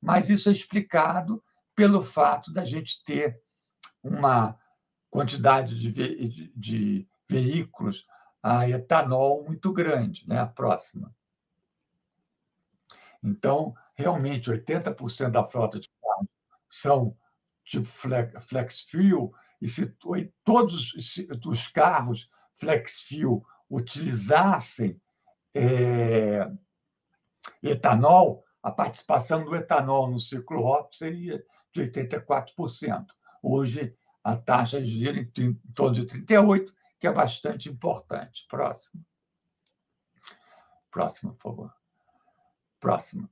mas 0.00 0.28
isso 0.28 0.48
é 0.48 0.52
explicado 0.52 1.42
pelo 1.74 2.02
fato 2.02 2.52
da 2.52 2.64
gente 2.64 3.02
ter 3.04 3.40
uma 4.02 4.58
quantidade 5.10 5.78
de, 5.78 5.90
ve 5.90 6.28
de, 6.28 6.52
de 6.54 7.08
veículos 7.28 8.06
a 8.42 8.68
etanol 8.68 9.44
muito 9.44 9.72
grande, 9.72 10.26
né? 10.26 10.38
a 10.38 10.46
próxima. 10.46 11.14
Então, 13.22 13.74
realmente, 13.94 14.50
80% 14.50 15.30
da 15.30 15.44
frota 15.44 15.78
de 15.78 15.90
carros 16.00 16.28
são 16.68 17.16
tipo 17.64 17.86
flex 17.86 18.80
fuel, 18.88 19.32
e 19.60 19.68
se 19.68 19.86
todos 20.42 20.94
os 21.46 21.68
carros 21.68 22.30
flex 22.54 23.02
fuel 23.02 23.44
utilizassem 23.68 25.00
é, 25.54 26.50
etanol, 27.62 28.44
a 28.62 28.70
participação 28.70 29.44
do 29.44 29.54
etanol 29.54 30.10
no 30.10 30.18
ciclo 30.18 30.62
ROP 30.62 30.94
seria 30.94 31.44
de 31.72 31.82
84%. 31.82 33.06
Hoje, 33.42 33.96
a 34.22 34.36
taxa 34.36 34.84
gira 34.84 35.18
em, 35.18 35.30
em 35.38 35.54
torno 35.74 35.94
de 35.94 36.06
38%, 36.06 36.72
que 36.98 37.06
é 37.06 37.12
bastante 37.12 37.68
importante. 37.68 38.46
Próximo. 38.48 39.04
Próxima, 40.90 41.32
por 41.34 41.42
favor. 41.42 41.74
Próxima. 42.78 43.30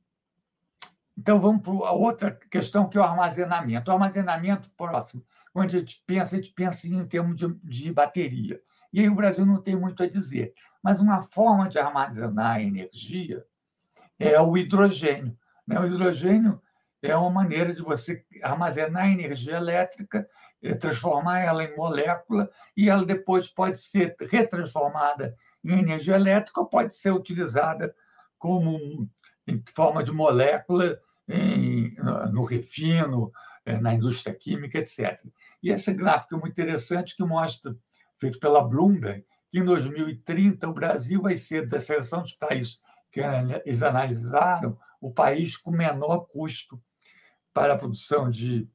Então, 1.17 1.41
vamos 1.41 1.63
para 1.63 1.89
a 1.89 1.93
outra 1.93 2.31
questão, 2.31 2.89
que 2.89 2.97
é 2.97 3.01
o 3.01 3.05
armazenamento. 3.05 3.91
O 3.91 3.95
armazenamento, 3.95 4.71
próximo, 4.77 5.25
quando 5.53 5.75
a 5.75 5.79
gente 5.81 6.03
pensa, 6.07 6.37
a 6.37 6.41
gente 6.41 6.53
pensa 6.53 6.87
em 6.87 7.05
termos 7.07 7.35
de, 7.35 7.53
de 7.65 7.93
bateria. 7.93 8.63
E 8.93 9.01
aí 9.01 9.09
o 9.09 9.15
Brasil 9.15 9.45
não 9.45 9.61
tem 9.61 9.77
muito 9.77 10.03
a 10.03 10.09
dizer. 10.09 10.55
Mas 10.83 11.01
uma 11.01 11.23
forma 11.23 11.69
de 11.69 11.79
armazenar 11.79 12.61
energia 12.61 13.45
é 14.19 14.41
o 14.41 14.57
hidrogênio. 14.57 15.37
Né? 15.67 15.79
O 15.79 15.87
hidrogênio 15.87 16.63
é 17.03 17.17
uma 17.17 17.31
maneira 17.31 17.73
de 17.73 17.83
você 17.83 18.25
armazenar 18.43 19.09
energia 19.09 19.57
elétrica, 19.57 20.29
eh, 20.63 20.75
transformar 20.75 21.41
ela 21.41 21.65
em 21.65 21.77
molécula, 21.77 22.51
e 22.77 22.89
ela 22.89 23.05
depois 23.05 23.49
pode 23.49 23.81
ser 23.81 24.17
retransformada 24.21 25.37
em 25.65 25.79
energia 25.79 26.17
elétrica 26.17 26.61
ou 26.61 26.67
pode 26.67 26.95
ser 26.95 27.13
utilizada 27.13 27.95
como 28.39 29.09
em 29.47 29.63
forma 29.75 30.03
de 30.03 30.13
molécula 30.13 31.01
em, 31.29 31.95
no 32.33 32.43
refino, 32.43 33.33
eh, 33.65 33.79
na 33.79 33.95
indústria 33.95 34.35
química, 34.35 34.79
etc. 34.79 35.25
E 35.63 35.71
esse 35.71 35.93
gráfico 35.93 36.37
é 36.37 36.39
muito 36.39 36.61
interessante 36.61 37.17
que 37.17 37.25
mostra, 37.25 37.77
feito 38.19 38.39
pela 38.41 38.63
Bloomberg, 38.63 39.25
que 39.51 39.59
em 39.59 39.65
2030 39.65 40.69
o 40.69 40.75
Brasil 40.75 41.23
vai 41.23 41.37
ser, 41.37 41.67
da 41.67 41.81
seleção 41.81 42.23
dos 42.23 42.33
países 42.33 42.81
que 43.11 43.21
eles 43.21 43.83
analisaram, 43.83 44.79
o 45.01 45.11
país 45.11 45.57
com 45.57 45.71
menor 45.71 46.27
custo 46.27 46.81
para 47.53 47.75
a 47.75 47.79
produção 47.79 48.31
de 48.31 48.69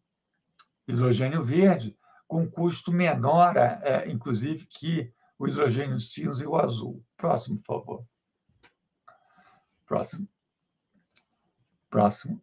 hidrogênio 0.88 1.44
verde, 1.44 1.98
com 2.27 2.50
custo 2.50 2.92
menor, 2.92 3.56
é, 3.56 4.10
inclusive, 4.10 4.65
que 4.65 5.13
o 5.38 5.48
hidrogênio 5.48 6.00
cinza 6.00 6.44
e 6.44 6.48
o 6.48 6.56
azul. 6.56 7.03
Próximo, 7.15 7.60
por 7.60 7.80
favor. 7.80 8.06
Próximo. 9.86 10.27
Próximo. 11.89 12.42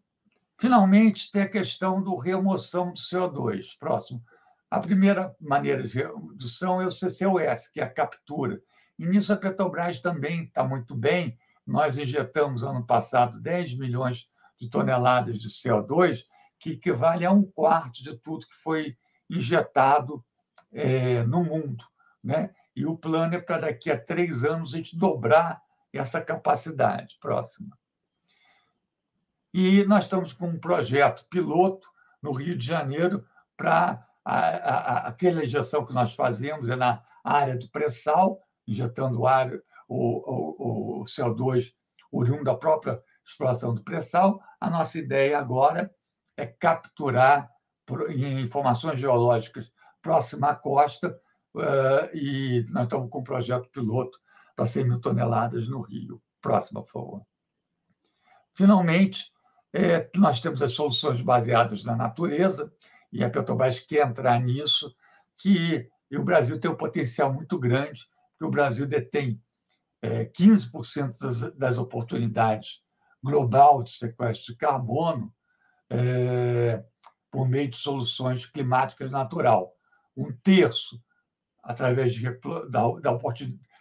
Finalmente, 0.57 1.33
tem 1.33 1.43
a 1.43 1.49
questão 1.49 2.03
do 2.03 2.15
remoção 2.15 2.93
do 2.93 3.01
CO2. 3.01 3.77
Próximo. 3.79 4.23
A 4.71 4.79
primeira 4.79 5.35
maneira 5.41 5.83
de 5.83 5.99
redução 5.99 6.81
é 6.81 6.87
o 6.87 6.91
CCUS, 6.91 7.67
que 7.73 7.81
é 7.81 7.83
a 7.83 7.91
captura. 7.91 8.63
E 8.97 9.05
nisso 9.05 9.33
a 9.33 9.37
Petrobras 9.37 10.01
também 10.01 10.45
está 10.45 10.63
muito 10.63 10.95
bem. 10.95 11.37
Nós 11.67 11.99
injetamos, 11.99 12.63
ano 12.63 12.87
passado, 12.87 13.41
10 13.41 13.79
milhões 13.79 14.30
de 14.61 14.69
toneladas 14.69 15.39
de 15.39 15.49
CO2, 15.49 16.25
que 16.59 16.73
equivale 16.73 17.25
a 17.25 17.31
um 17.31 17.43
quarto 17.43 18.03
de 18.03 18.17
tudo 18.19 18.47
que 18.47 18.55
foi 18.55 18.97
injetado 19.29 20.25
é, 20.73 21.23
no 21.25 21.43
mundo. 21.43 21.85
Né? 22.23 22.55
E 22.77 22.85
o 22.85 22.97
plano 22.97 23.35
é 23.35 23.41
para 23.41 23.59
daqui 23.59 23.91
a 23.91 23.99
três 23.99 24.45
anos 24.45 24.75
a 24.75 24.77
gente 24.77 24.97
dobrar 24.97 25.63
essa 25.93 26.21
capacidade. 26.21 27.17
Próxima. 27.21 27.77
E 29.53 29.85
nós 29.85 30.05
estamos 30.05 30.33
com 30.33 30.47
um 30.47 30.61
projeto 30.61 31.27
piloto 31.29 31.89
no 32.23 32.31
Rio 32.31 32.57
de 32.57 32.65
Janeiro 32.65 33.27
para 33.57 34.07
aquela 34.25 35.45
injeção 35.45 35.85
que 35.85 35.95
nós 35.95 36.15
fazemos 36.15 36.69
é 36.69 36.77
na 36.77 37.03
área 37.25 37.57
do 37.57 37.69
pré-sal, 37.69 38.41
injetando 38.67 39.27
ar, 39.27 39.51
o, 39.89 41.01
o, 41.01 41.01
o 41.01 41.05
CO2 41.05 41.73
oriundo 42.13 42.45
da 42.45 42.55
própria 42.55 43.03
exploração 43.25 43.75
do 43.75 43.83
pré-sal. 43.83 44.41
A 44.61 44.69
nossa 44.69 44.99
ideia 44.99 45.39
agora 45.39 45.95
é 46.37 46.47
capturar 46.47 47.51
informações 48.43 49.01
geológicas 49.01 49.73
próxima 50.03 50.51
à 50.51 50.55
costa 50.55 51.19
uh, 51.55 52.17
e 52.17 52.65
nós 52.69 52.85
estamos 52.85 53.11
com 53.11 53.21
um 53.21 53.25
projeto 53.25 53.69
piloto 53.71 54.19
para 54.55 54.67
100 54.67 54.85
mil 54.85 55.01
toneladas 55.01 55.67
no 55.69 55.81
Rio. 55.81 56.23
Próxima, 56.41 56.83
por 56.83 56.93
favor. 56.93 57.27
Finalmente, 58.55 59.33
é, 59.73 60.11
nós 60.17 60.41
temos 60.41 60.63
as 60.63 60.73
soluções 60.73 61.23
baseadas 61.23 61.85
na 61.85 61.97
natureza, 61.97 62.73
e 63.13 63.25
a 63.25 63.31
Petrobras 63.31 63.81
quer 63.81 64.07
entrar 64.07 64.41
nisso, 64.41 64.95
que 65.39 65.89
o 66.13 66.23
Brasil 66.23 66.61
tem 66.61 66.71
um 66.71 66.77
potencial 66.77 67.33
muito 67.33 67.59
grande, 67.59 68.07
que 68.39 68.45
o 68.45 68.51
Brasil 68.51 68.87
detém 68.87 69.41
é, 70.03 70.25
15% 70.25 71.19
das, 71.19 71.41
das 71.57 71.79
oportunidades 71.79 72.81
global 73.23 73.83
de 73.83 73.93
sequestro 73.93 74.53
de 74.53 74.59
carbono 74.59 75.33
é, 75.89 76.83
por 77.31 77.49
meio 77.49 77.69
de 77.69 77.77
soluções 77.77 78.47
climáticas 78.47 79.11
natural. 79.11 79.73
Um 80.17 80.33
terço 80.43 81.01
através 81.63 82.15
de, 82.15 82.23
da, 82.69 82.89
da 83.01 83.19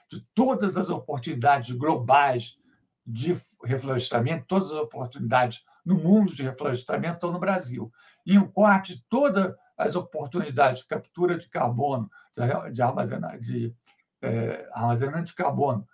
de 0.10 0.28
todas 0.34 0.76
as 0.76 0.90
oportunidades 0.90 1.76
globais 1.76 2.58
de 3.06 3.40
reflorestamento, 3.64 4.46
todas 4.48 4.72
as 4.72 4.78
oportunidades 4.78 5.64
no 5.86 5.96
mundo 5.96 6.34
de 6.36 6.44
reflorestamento 6.44 7.16
estão 7.16 7.32
no 7.32 7.40
Brasil. 7.40 7.92
E 8.26 8.38
um 8.38 8.48
quarto 8.48 8.88
de 8.88 9.04
todas 9.10 9.56
as 9.78 9.96
oportunidades 9.96 10.82
de 10.82 10.88
captura 10.88 11.38
de 11.38 11.48
carbono, 11.48 12.10
de, 12.72 12.82
armazenar, 12.82 13.40
de 13.40 13.74
é, 14.22 14.70
armazenamento 14.74 15.28
de 15.28 15.36
carbono 15.36 15.88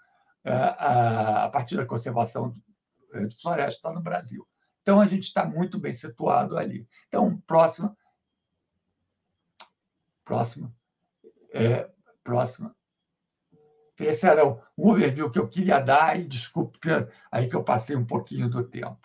é, 0.43 0.51
a, 0.53 1.45
a, 1.45 1.49
partir 1.49 1.75
da 1.75 1.85
conservação 1.85 2.53
de, 3.25 3.35
floresta 3.41 3.77
está 3.77 3.93
no 3.93 4.01
Brasil. 4.01 4.47
Então, 4.81 4.99
a 4.99 5.07
gente 5.07 5.23
está 5.23 5.45
muito 5.45 5.79
bem 5.79 5.93
situado 5.93 6.57
ali. 6.57 6.87
Então, 7.07 7.41
próxima. 7.47 7.95
Próxima. 10.23 10.73
É, 11.53 11.89
próxima. 12.23 12.75
Esse 13.99 14.27
era 14.27 14.45
o 14.45 14.61
overview 14.75 15.31
que 15.31 15.39
eu 15.39 15.47
queria 15.47 15.79
dar, 15.79 16.19
e 16.19 16.25
desculpe 16.25 16.89
aí 17.31 17.47
que 17.47 17.55
eu 17.55 17.63
passei 17.63 17.95
um 17.95 18.05
pouquinho 18.05 18.49
do 18.49 18.63
tempo. 18.63 18.99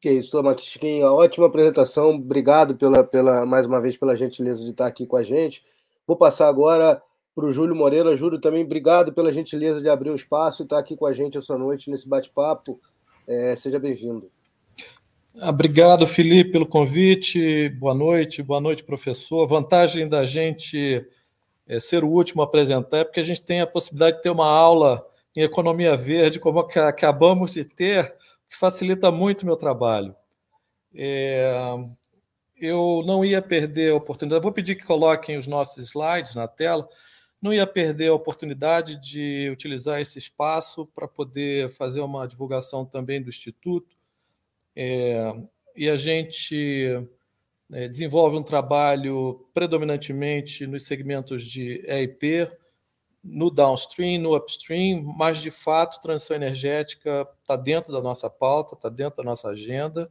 Que 0.00 0.10
isso, 0.10 0.30
Tomaquinha, 0.32 1.10
ótima 1.10 1.46
apresentação. 1.46 2.10
Obrigado 2.10 2.76
pela, 2.76 3.04
pela, 3.04 3.46
mais 3.46 3.66
uma 3.66 3.80
vez 3.80 3.96
pela 3.96 4.16
gentileza 4.16 4.64
de 4.64 4.70
estar 4.70 4.86
aqui 4.86 5.06
com 5.06 5.16
a 5.16 5.22
gente. 5.22 5.64
Vou 6.06 6.16
passar 6.16 6.48
agora 6.48 7.00
para 7.34 7.46
o 7.46 7.52
Júlio 7.52 7.74
Moreira. 7.74 8.16
Júlio, 8.16 8.40
também 8.40 8.64
obrigado 8.64 9.12
pela 9.12 9.32
gentileza 9.32 9.80
de 9.80 9.88
abrir 9.88 10.10
o 10.10 10.14
espaço 10.14 10.62
e 10.62 10.64
estar 10.64 10.78
aqui 10.78 10.96
com 10.96 11.06
a 11.06 11.12
gente 11.12 11.38
essa 11.38 11.56
noite 11.56 11.90
nesse 11.90 12.08
bate-papo. 12.08 12.80
É, 13.26 13.56
seja 13.56 13.78
bem-vindo. 13.78 14.30
Obrigado, 15.34 16.06
Felipe, 16.06 16.52
pelo 16.52 16.66
convite. 16.66 17.70
Boa 17.70 17.94
noite, 17.94 18.42
boa 18.42 18.60
noite, 18.60 18.84
professor. 18.84 19.44
A 19.44 19.48
vantagem 19.48 20.06
da 20.06 20.26
gente 20.26 21.06
é, 21.66 21.80
ser 21.80 22.04
o 22.04 22.08
último 22.08 22.42
a 22.42 22.44
apresentar 22.44 22.98
é 22.98 23.04
porque 23.04 23.20
a 23.20 23.24
gente 23.24 23.42
tem 23.42 23.62
a 23.62 23.66
possibilidade 23.66 24.16
de 24.16 24.22
ter 24.22 24.30
uma 24.30 24.46
aula 24.46 25.06
em 25.34 25.40
economia 25.40 25.96
verde, 25.96 26.38
como 26.38 26.58
acabamos 26.60 27.54
de 27.54 27.64
ter, 27.64 28.14
que 28.48 28.58
facilita 28.58 29.10
muito 29.10 29.42
o 29.42 29.46
meu 29.46 29.56
trabalho. 29.56 30.14
É, 30.94 31.50
eu 32.60 33.02
não 33.06 33.24
ia 33.24 33.40
perder 33.40 33.92
a 33.92 33.96
oportunidade, 33.96 34.42
vou 34.42 34.52
pedir 34.52 34.76
que 34.76 34.84
coloquem 34.84 35.38
os 35.38 35.48
nossos 35.48 35.78
slides 35.86 36.34
na 36.34 36.46
tela, 36.46 36.86
não 37.42 37.52
ia 37.52 37.66
perder 37.66 38.06
a 38.06 38.14
oportunidade 38.14 38.96
de 38.96 39.50
utilizar 39.50 40.00
esse 40.00 40.16
espaço 40.16 40.86
para 40.86 41.08
poder 41.08 41.68
fazer 41.70 42.00
uma 42.00 42.26
divulgação 42.28 42.86
também 42.86 43.20
do 43.20 43.28
Instituto. 43.28 43.96
É, 44.76 45.34
e 45.76 45.88
a 45.88 45.96
gente 45.96 47.04
é, 47.72 47.88
desenvolve 47.88 48.36
um 48.36 48.44
trabalho 48.44 49.44
predominantemente 49.52 50.68
nos 50.68 50.86
segmentos 50.86 51.42
de 51.42 51.84
EIP, 51.84 52.48
no 53.24 53.50
downstream, 53.50 54.20
no 54.20 54.36
upstream, 54.36 55.02
mas 55.02 55.42
de 55.42 55.50
fato 55.50 56.00
transição 56.00 56.36
energética 56.36 57.28
está 57.40 57.56
dentro 57.56 57.92
da 57.92 58.00
nossa 58.00 58.30
pauta, 58.30 58.76
está 58.76 58.88
dentro 58.88 59.16
da 59.16 59.24
nossa 59.24 59.48
agenda. 59.48 60.08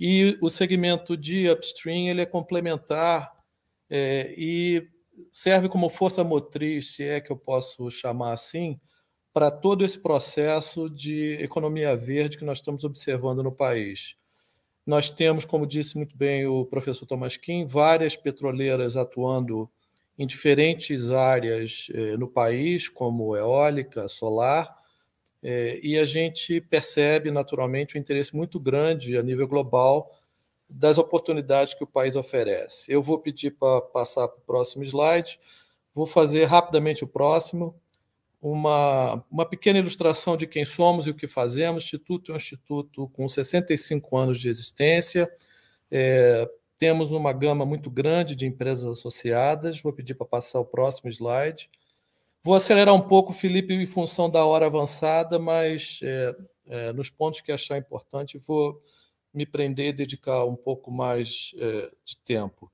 E 0.00 0.38
o 0.40 0.48
segmento 0.48 1.16
de 1.18 1.50
upstream 1.50 2.08
ele 2.08 2.22
é 2.22 2.26
complementar 2.26 3.34
é, 3.90 4.34
e 4.36 4.88
serve 5.30 5.68
como 5.68 5.88
força 5.88 6.24
motriz, 6.24 6.94
se 6.94 7.04
é 7.04 7.20
que 7.20 7.30
eu 7.30 7.36
posso 7.36 7.90
chamar 7.90 8.32
assim, 8.32 8.78
para 9.32 9.50
todo 9.50 9.84
esse 9.84 9.98
processo 9.98 10.88
de 10.88 11.34
economia 11.34 11.94
verde 11.94 12.38
que 12.38 12.44
nós 12.44 12.58
estamos 12.58 12.84
observando 12.84 13.42
no 13.42 13.52
país. 13.52 14.16
Nós 14.86 15.10
temos, 15.10 15.44
como 15.44 15.66
disse 15.66 15.96
muito 15.96 16.16
bem 16.16 16.46
o 16.46 16.64
professor 16.64 17.06
Thomas 17.06 17.36
Kim, 17.36 17.66
várias 17.66 18.16
petroleiras 18.16 18.96
atuando 18.96 19.68
em 20.18 20.26
diferentes 20.26 21.10
áreas 21.10 21.88
eh, 21.92 22.16
no 22.16 22.28
país, 22.28 22.88
como 22.88 23.36
eólica, 23.36 24.08
solar, 24.08 24.74
eh, 25.42 25.80
e 25.82 25.98
a 25.98 26.04
gente 26.04 26.60
percebe 26.60 27.30
naturalmente 27.30 27.98
um 27.98 28.00
interesse 28.00 28.34
muito 28.34 28.58
grande 28.58 29.18
a 29.18 29.22
nível 29.22 29.46
global 29.46 30.08
das 30.68 30.98
oportunidades 30.98 31.74
que 31.74 31.84
o 31.84 31.86
país 31.86 32.16
oferece. 32.16 32.92
Eu 32.92 33.00
vou 33.02 33.18
pedir 33.18 33.52
para 33.52 33.80
passar 33.80 34.28
para 34.28 34.38
o 34.38 34.42
próximo 34.42 34.82
slide, 34.82 35.38
vou 35.94 36.06
fazer 36.06 36.44
rapidamente 36.44 37.04
o 37.04 37.08
próximo, 37.08 37.74
uma, 38.40 39.24
uma 39.30 39.46
pequena 39.46 39.78
ilustração 39.78 40.36
de 40.36 40.46
quem 40.46 40.64
somos 40.64 41.06
e 41.06 41.10
o 41.10 41.14
que 41.14 41.26
fazemos. 41.26 41.82
O 41.82 41.86
Instituto 41.86 42.30
é 42.30 42.34
um 42.34 42.36
instituto 42.36 43.08
com 43.08 43.26
65 43.26 44.16
anos 44.16 44.40
de 44.40 44.48
existência, 44.48 45.30
é, 45.90 46.48
temos 46.78 47.10
uma 47.10 47.32
gama 47.32 47.64
muito 47.64 47.90
grande 47.90 48.36
de 48.36 48.46
empresas 48.46 48.98
associadas. 48.98 49.80
Vou 49.80 49.92
pedir 49.92 50.14
para 50.14 50.26
passar 50.26 50.60
o 50.60 50.64
próximo 50.64 51.10
slide. 51.10 51.70
Vou 52.42 52.54
acelerar 52.54 52.94
um 52.94 53.00
pouco, 53.00 53.32
Felipe, 53.32 53.74
em 53.74 53.86
função 53.86 54.30
da 54.30 54.44
hora 54.44 54.66
avançada, 54.66 55.38
mas 55.38 56.00
é, 56.02 56.36
é, 56.66 56.92
nos 56.92 57.10
pontos 57.10 57.40
que 57.40 57.50
achar 57.50 57.78
importante, 57.78 58.38
vou 58.38 58.80
me 59.36 59.46
prender 59.46 59.90
e 59.90 59.92
dedicar 59.92 60.44
um 60.44 60.56
pouco 60.56 60.90
mais 60.90 61.52
é, 61.58 61.90
de 62.04 62.16
tempo. 62.24 62.72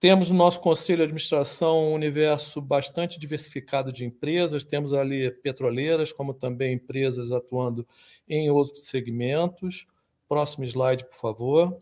Temos 0.00 0.30
no 0.30 0.36
nosso 0.36 0.60
conselho 0.60 0.98
de 0.98 1.04
administração 1.04 1.90
um 1.90 1.94
universo 1.94 2.60
bastante 2.60 3.20
diversificado 3.20 3.92
de 3.92 4.04
empresas, 4.04 4.64
temos 4.64 4.92
ali 4.92 5.30
petroleiras, 5.30 6.12
como 6.12 6.34
também 6.34 6.74
empresas 6.74 7.30
atuando 7.30 7.86
em 8.28 8.50
outros 8.50 8.88
segmentos. 8.88 9.86
Próximo 10.28 10.64
slide, 10.64 11.04
por 11.04 11.14
favor. 11.14 11.80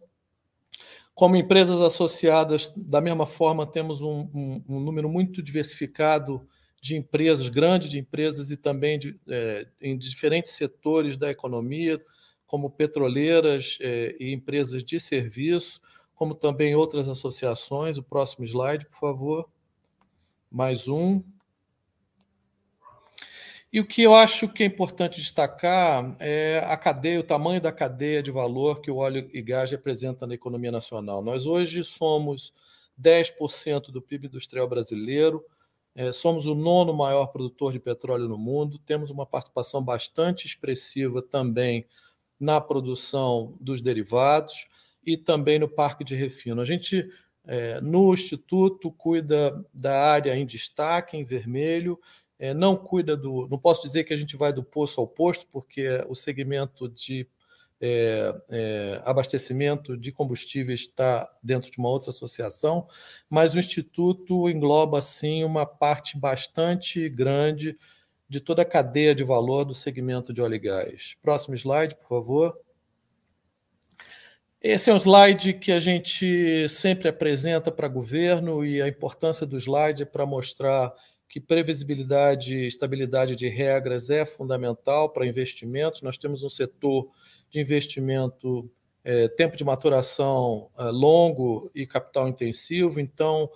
Como 1.15 1.35
empresas 1.35 1.81
associadas, 1.81 2.71
da 2.77 3.01
mesma 3.01 3.27
forma, 3.27 3.67
temos 3.67 4.03
um, 4.03 4.29
um, 4.35 4.65
um 4.69 4.81
número 4.81 5.09
muito 5.09 5.43
diversificado 5.43 6.47
de 6.81 6.97
empresas, 6.97 7.49
grandes 7.49 7.91
de 7.91 7.99
empresas 7.99 8.51
e 8.51 8.57
também 8.57 8.99
de, 8.99 9.19
é, 9.29 9.67
em 9.81 9.97
diferentes 9.97 10.53
setores 10.53 11.17
da 11.17 11.31
economia, 11.31 11.99
como 12.51 12.69
petroleiras 12.69 13.79
é, 13.81 14.17
e 14.19 14.33
empresas 14.33 14.83
de 14.83 14.99
serviço, 14.99 15.81
como 16.17 16.35
também 16.35 16.75
outras 16.75 17.09
associações. 17.09 17.97
O 17.97 18.03
próximo 18.03 18.45
slide, 18.45 18.87
por 18.87 18.99
favor. 18.99 19.49
Mais 20.51 20.89
um. 20.89 21.23
E 23.73 23.79
o 23.79 23.87
que 23.87 24.03
eu 24.03 24.13
acho 24.13 24.49
que 24.49 24.65
é 24.65 24.67
importante 24.67 25.21
destacar 25.21 26.17
é 26.19 26.59
a 26.67 26.77
cadeia, 26.77 27.21
o 27.21 27.23
tamanho 27.23 27.61
da 27.61 27.71
cadeia 27.71 28.21
de 28.21 28.33
valor 28.33 28.81
que 28.81 28.91
o 28.91 28.97
óleo 28.97 29.31
e 29.33 29.41
gás 29.41 29.71
representa 29.71 30.27
na 30.27 30.35
economia 30.35 30.73
nacional. 30.73 31.23
Nós 31.23 31.47
hoje 31.47 31.85
somos 31.85 32.53
10% 33.01 33.93
do 33.93 34.03
PIB 34.03 34.27
industrial 34.27 34.67
brasileiro, 34.67 35.45
é, 35.95 36.11
somos 36.11 36.49
o 36.49 36.57
nono 36.57 36.93
maior 36.93 37.29
produtor 37.29 37.71
de 37.71 37.79
petróleo 37.79 38.29
no 38.29 38.37
mundo, 38.37 38.77
temos 38.81 39.09
uma 39.09 39.25
participação 39.25 39.81
bastante 39.85 40.49
expressiva 40.49 41.23
também 41.23 41.87
na 42.41 42.61
produção 42.61 43.55
dos 43.61 43.83
derivados 43.83 44.67
e 45.05 45.17
também 45.17 45.59
no 45.59 45.69
parque 45.69 46.03
de 46.03 46.17
refino. 46.17 46.63
A 46.63 46.65
gente, 46.65 47.09
é, 47.47 47.81
no 47.81 48.13
Instituto, 48.15 48.91
cuida 48.91 49.65
da 49.73 50.11
área 50.11 50.35
em 50.35 50.47
destaque, 50.47 51.17
em 51.17 51.25
vermelho, 51.25 52.01
é, 52.39 52.55
não 52.55 52.75
cuida 52.75 53.15
do. 53.15 53.47
Não 53.49 53.59
posso 53.59 53.83
dizer 53.83 54.05
que 54.05 54.15
a 54.15 54.17
gente 54.17 54.37
vai 54.37 54.53
do 54.53 54.65
poço 54.65 54.99
ao 54.99 55.07
posto, 55.07 55.47
porque 55.53 55.87
o 56.09 56.15
segmento 56.15 56.89
de 56.89 57.29
é, 57.79 58.35
é, 58.51 59.03
abastecimento 59.05 59.97
de 59.97 60.13
combustíveis 60.13 60.81
está 60.81 61.31
dentro 61.43 61.71
de 61.71 61.79
uma 61.79 61.89
outra 61.89 62.11
associação, 62.11 62.87
mas 63.29 63.55
o 63.55 63.59
Instituto 63.59 64.49
engloba, 64.49 65.01
sim, 65.01 65.45
uma 65.45 65.67
parte 65.67 66.19
bastante 66.19 67.09
grande 67.09 67.77
de 68.31 68.41
toda 68.41 68.63
a 68.63 68.65
cadeia 68.65 69.13
de 69.13 69.25
valor 69.25 69.65
do 69.65 69.75
segmento 69.75 70.33
de 70.33 70.41
óleo 70.41 70.55
e 70.55 70.59
gás. 70.61 71.17
Próximo 71.21 71.57
slide, 71.57 71.97
por 71.97 72.09
favor. 72.09 72.57
Esse 74.63 74.89
é 74.89 74.95
um 74.95 74.99
slide 74.99 75.55
que 75.55 75.73
a 75.73 75.81
gente 75.81 76.69
sempre 76.69 77.09
apresenta 77.09 77.73
para 77.73 77.89
governo 77.89 78.65
e 78.65 78.81
a 78.81 78.87
importância 78.87 79.45
do 79.45 79.57
slide 79.57 80.05
é 80.05 80.07
para 80.07 80.25
mostrar 80.25 80.95
que 81.29 81.41
previsibilidade 81.41 82.55
e 82.55 82.67
estabilidade 82.69 83.35
de 83.35 83.49
regras 83.49 84.11
é 84.11 84.25
fundamental 84.25 85.11
para 85.11 85.27
investimentos. 85.27 86.01
Nós 86.01 86.17
temos 86.17 86.45
um 86.45 86.49
setor 86.49 87.09
de 87.51 87.59
investimento, 87.59 88.71
é, 89.03 89.27
tempo 89.27 89.57
de 89.57 89.65
maturação 89.65 90.71
é, 90.79 90.85
longo 90.85 91.69
e 91.75 91.85
capital 91.85 92.29
intensivo, 92.29 93.01
então 93.01 93.51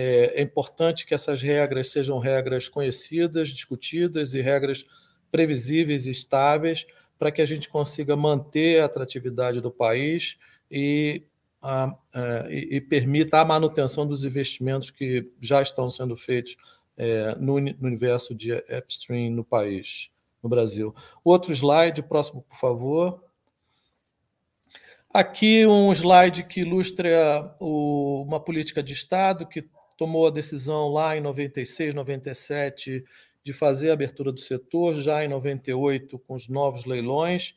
é, 0.00 0.40
é 0.40 0.42
importante 0.42 1.04
que 1.04 1.12
essas 1.12 1.42
regras 1.42 1.90
sejam 1.90 2.20
regras 2.20 2.68
conhecidas, 2.68 3.48
discutidas 3.48 4.32
e 4.32 4.40
regras 4.40 4.86
previsíveis 5.28 6.06
e 6.06 6.12
estáveis 6.12 6.86
para 7.18 7.32
que 7.32 7.42
a 7.42 7.46
gente 7.46 7.68
consiga 7.68 8.14
manter 8.14 8.80
a 8.80 8.84
atratividade 8.84 9.60
do 9.60 9.72
país 9.72 10.38
e, 10.70 11.24
a, 11.60 11.86
a, 12.14 12.46
e, 12.48 12.76
e 12.76 12.80
permita 12.80 13.40
a 13.40 13.44
manutenção 13.44 14.06
dos 14.06 14.24
investimentos 14.24 14.88
que 14.88 15.32
já 15.40 15.60
estão 15.60 15.90
sendo 15.90 16.16
feitos 16.16 16.56
é, 16.96 17.34
no, 17.34 17.58
no, 17.58 17.88
universo 17.88 18.36
de 18.36 18.52
upstream 18.52 19.32
no 19.32 19.42
país, 19.42 20.12
no 20.40 20.48
Brasil. 20.48 20.94
Outro 21.24 21.52
slide, 21.52 22.04
próximo, 22.04 22.42
por 22.48 22.56
favor. 22.56 23.24
Aqui 25.12 25.66
um 25.66 25.90
slide 25.90 26.44
que 26.44 26.60
ilustra 26.60 27.52
o, 27.58 28.22
uma 28.22 28.38
política 28.38 28.80
de 28.80 28.92
Estado 28.92 29.44
que 29.44 29.66
tomou 29.98 30.28
a 30.28 30.30
decisão 30.30 30.88
lá 30.88 31.16
em 31.16 31.20
96, 31.20 31.94
97 31.94 33.04
de 33.42 33.52
fazer 33.52 33.90
a 33.90 33.94
abertura 33.94 34.30
do 34.30 34.40
setor, 34.40 34.94
já 34.94 35.24
em 35.24 35.28
98 35.28 36.18
com 36.20 36.34
os 36.34 36.48
novos 36.48 36.84
leilões, 36.84 37.54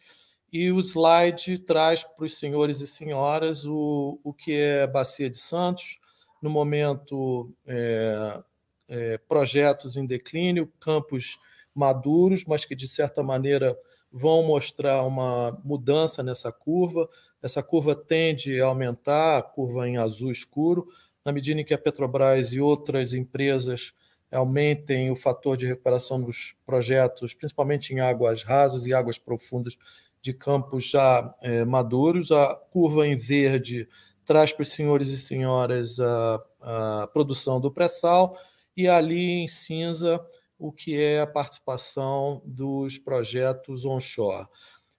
e 0.51 0.71
o 0.71 0.79
slide 0.79 1.59
traz 1.59 2.03
para 2.03 2.25
os 2.25 2.37
senhores 2.37 2.81
e 2.81 2.87
senhoras 2.87 3.65
o, 3.65 4.19
o 4.23 4.33
que 4.33 4.53
é 4.53 4.87
Bacia 4.87 5.29
de 5.29 5.37
Santos, 5.37 5.99
no 6.41 6.49
momento 6.49 7.53
é, 7.65 8.41
é, 8.89 9.17
projetos 9.19 9.95
em 9.95 10.05
declínio, 10.05 10.71
campos 10.79 11.39
maduros, 11.73 12.43
mas 12.45 12.65
que 12.65 12.75
de 12.75 12.87
certa 12.87 13.21
maneira 13.21 13.77
vão 14.11 14.43
mostrar 14.43 15.03
uma 15.03 15.57
mudança 15.63 16.21
nessa 16.23 16.51
curva. 16.51 17.07
Essa 17.41 17.63
curva 17.63 17.95
tende 17.95 18.59
a 18.59 18.65
aumentar, 18.65 19.37
a 19.37 19.41
curva 19.41 19.87
em 19.87 19.97
azul 19.97 20.31
escuro, 20.31 20.87
na 21.25 21.31
medida 21.31 21.61
em 21.61 21.65
que 21.65 21.73
a 21.73 21.77
Petrobras 21.77 22.53
e 22.53 22.59
outras 22.59 23.13
empresas 23.13 23.93
aumentem 24.31 25.11
o 25.11 25.15
fator 25.15 25.57
de 25.57 25.67
recuperação 25.67 26.21
dos 26.21 26.55
projetos, 26.65 27.33
principalmente 27.33 27.93
em 27.93 27.99
águas 27.99 28.43
rasas 28.43 28.85
e 28.85 28.93
águas 28.93 29.19
profundas 29.19 29.77
de 30.21 30.33
campos 30.33 30.89
já 30.89 31.33
é, 31.41 31.65
maduros. 31.65 32.31
A 32.31 32.55
curva 32.55 33.05
em 33.05 33.15
verde 33.15 33.87
traz 34.23 34.53
para 34.53 34.63
os 34.63 34.69
senhores 34.69 35.09
e 35.09 35.17
senhoras 35.17 35.99
a, 35.99 36.43
a 36.61 37.07
produção 37.07 37.59
do 37.59 37.71
pré-sal 37.71 38.37
e 38.75 38.87
ali 38.87 39.43
em 39.43 39.47
cinza 39.47 40.25
o 40.57 40.71
que 40.71 40.95
é 40.95 41.19
a 41.19 41.27
participação 41.27 42.41
dos 42.45 42.99
projetos 42.99 43.83
onshore. 43.83 44.47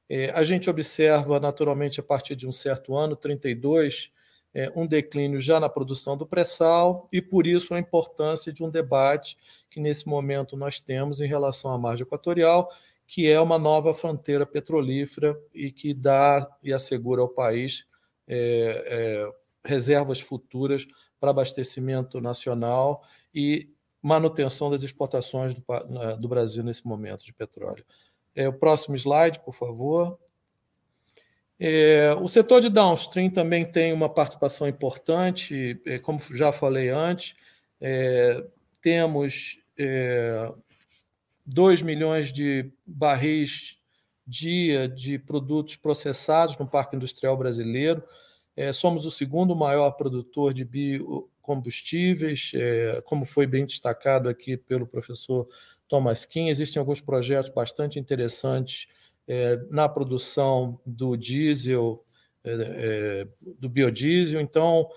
É, 0.09 0.31
a 0.31 0.43
gente 0.43 0.69
observa, 0.69 1.39
naturalmente, 1.39 2.01
a 2.01 2.03
partir 2.03 2.35
de 2.35 2.47
um 2.47 2.53
certo 2.53 2.97
ano, 2.97 3.15
32, 3.15 4.11
é, 4.55 4.71
um 4.77 4.87
declínio 4.87 5.41
já 5.41 5.59
na 5.59 5.69
produção 5.69 6.17
do 6.17 6.27
pré-sal 6.27 7.09
e, 7.13 7.23
por 7.23 7.47
isso, 7.47 7.75
a 7.75 7.79
importância 7.79 8.53
de 8.53 8.63
um 8.63 8.71
debate 8.71 9.37
que, 9.71 9.81
nesse 9.81 10.07
momento, 10.07 10.57
nós 10.57 10.81
temos 10.81 11.21
em 11.21 11.27
relação 11.27 11.73
à 11.73 11.79
margem 11.79 12.05
equatorial, 12.05 12.69
que 13.07 13.29
é 13.29 13.41
uma 13.41 13.59
nova 13.59 13.95
fronteira 13.95 14.47
petrolífera 14.47 15.39
e 15.55 15.71
que 15.71 15.95
dá 15.95 16.49
e 16.63 16.73
assegura 16.73 17.23
ao 17.23 17.29
país 17.29 17.87
é, 18.29 18.85
é, 18.87 19.33
reservas 19.65 20.21
futuras 20.21 20.87
para 21.19 21.31
abastecimento 21.31 22.21
nacional 22.21 23.03
e 23.35 23.71
manutenção 24.03 24.71
das 24.71 24.83
exportações 24.83 25.55
do, 25.55 25.63
do 26.19 26.29
Brasil 26.29 26.65
nesse 26.65 26.87
momento 26.87 27.25
de 27.25 27.33
petróleo. 27.33 27.85
É, 28.35 28.49
o 28.49 28.53
próximo 28.53 28.97
slide, 28.97 29.41
por 29.41 29.55
favor. 29.55 30.19
É, 31.65 32.13
o 32.21 32.27
setor 32.27 32.61
de 32.61 32.69
downstream 32.69 33.31
também 33.31 33.65
tem 33.65 33.93
uma 33.93 34.09
participação 34.09 34.67
importante, 34.67 35.81
é, 35.87 35.97
como 35.97 36.19
já 36.35 36.51
falei 36.51 36.89
antes, 36.89 37.37
é, 37.81 38.45
temos 38.81 39.61
é, 39.79 40.51
2 41.47 41.83
milhões 41.83 42.33
de 42.33 42.69
barris 42.85 43.79
dia 44.27 44.89
de 44.89 45.21
produtos 45.21 45.77
processados 45.77 46.59
no 46.59 46.67
Parque 46.67 46.97
Industrial 46.97 47.37
Brasileiro. 47.37 48.03
É, 48.57 48.73
somos 48.73 49.07
o 49.07 49.11
segundo 49.13 49.55
maior 49.55 49.93
produtor 49.93 50.53
de 50.53 50.65
bio, 50.65 51.31
combustíveis, 51.41 52.51
é, 52.57 53.01
como 53.05 53.25
foi 53.25 53.47
bem 53.47 53.65
destacado 53.65 54.29
aqui 54.29 54.57
pelo 54.57 54.85
professor 54.85 55.47
Thomas 55.87 56.25
Kim, 56.25 56.49
existem 56.49 56.81
alguns 56.81 57.01
projetos 57.01 57.53
bastante 57.53 58.01
interessantes 58.01 58.89
na 59.71 59.89
produção 59.89 60.81
do 60.85 61.17
diesel, 61.17 62.05
é, 62.45 62.53
é 62.53 63.29
do 63.59 63.69
biodiesel. 63.69 64.41
Então, 64.41 64.89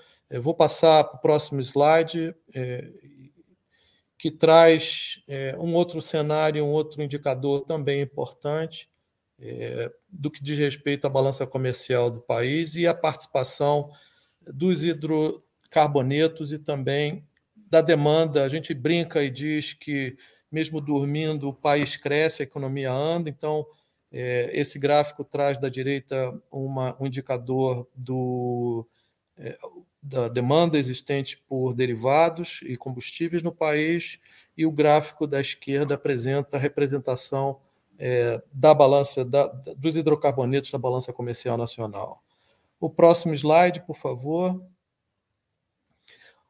vou 0.42 0.54
passar 0.54 1.04
para 1.04 1.18
o 1.18 1.22
próximo 1.22 1.62
slide, 1.62 2.36
é, 2.54 2.90
que 4.18 4.32
traz 4.32 5.24
é, 5.28 5.56
um 5.58 5.74
outro 5.76 6.02
cenário, 6.02 6.64
um 6.64 6.72
outro 6.72 7.02
indicador 7.02 7.62
também 7.62 8.02
importante 8.02 8.90
do 10.10 10.32
que 10.32 10.42
diz 10.42 10.58
respeito 10.58 11.06
à 11.06 11.10
balança 11.10 11.46
comercial 11.46 12.10
do 12.10 12.22
país 12.22 12.76
e 12.76 12.88
a 12.88 12.94
participação 12.94 13.90
dos 14.42 14.86
hidro, 14.86 15.44
carbonetos 15.70 16.54
e 16.54 16.60
também 16.60 17.28
da 17.70 17.82
demanda. 17.82 18.44
A 18.44 18.50
gente 18.50 18.74
brinca 18.74 19.22
e 19.22 19.30
diz 19.30 19.74
que, 19.74 20.16
mesmo 20.50 20.80
dormindo, 20.80 21.50
o 21.50 21.54
país 21.54 21.98
cresce, 21.98 22.42
a 22.42 22.46
economia 22.46 22.92
anda. 22.92 23.30
Então, 23.30 23.66
é, 23.66 23.85
esse 24.54 24.80
gráfico 24.80 25.24
traz 25.24 25.58
da 25.58 25.68
direita 25.68 26.34
uma, 26.52 26.96
um 27.00 27.06
indicador 27.06 27.88
do, 27.96 28.88
é, 29.38 29.58
da 30.02 30.28
demanda 30.28 30.78
existente 30.78 31.38
por 31.48 31.74
derivados 31.74 32.62
e 32.64 32.78
combustíveis 32.78 33.44
no 33.44 33.52
país, 33.52 34.20
e 34.58 34.66
o 34.66 34.72
gráfico 34.72 35.28
da 35.28 35.42
esquerda 35.42 35.96
apresenta 35.96 36.56
a 36.56 36.60
representação 36.60 37.60
é, 37.98 38.42
da 38.54 38.74
balança 38.74 39.26
da, 39.26 39.48
dos 39.48 39.98
hidrocarbonetos 39.98 40.72
da 40.72 40.78
balança 40.78 41.12
comercial 41.12 41.58
nacional. 41.58 42.22
O 42.80 42.90
próximo 42.90 43.34
slide, 43.34 43.82
por 43.82 43.96
favor. 43.96 44.62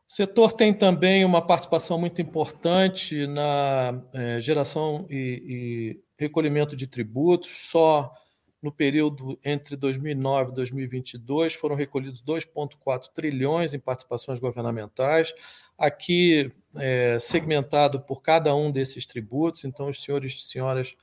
O 0.08 0.14
setor 0.14 0.54
tem 0.54 0.74
também 0.74 1.26
uma 1.26 1.42
participação 1.42 2.00
muito 2.00 2.22
importante 2.22 3.26
na 3.26 4.04
é, 4.14 4.40
geração 4.40 5.08
e, 5.10 5.98
e 5.98 6.04
recolhimento 6.18 6.76
de 6.76 6.86
tributos. 6.86 7.50
Só 7.50 8.14
no 8.62 8.72
período 8.72 9.40
entre 9.44 9.76
2009 9.76 10.52
e 10.52 10.56
2022 10.56 11.54
foram 11.54 11.76
recolhidos 11.76 12.22
2,4 12.22 13.10
trilhões 13.14 13.74
em 13.74 13.80
participações 13.80 14.40
governamentais, 14.40 15.34
aqui 15.78 16.52
é, 16.76 17.18
segmentado 17.20 18.00
por 18.00 18.22
cada 18.22 18.56
um 18.56 18.72
desses 18.72 19.06
tributos. 19.06 19.66
Então, 19.66 19.90
os 19.90 20.02
senhores 20.02 20.34
e 20.34 20.48
senhoras 20.48 20.96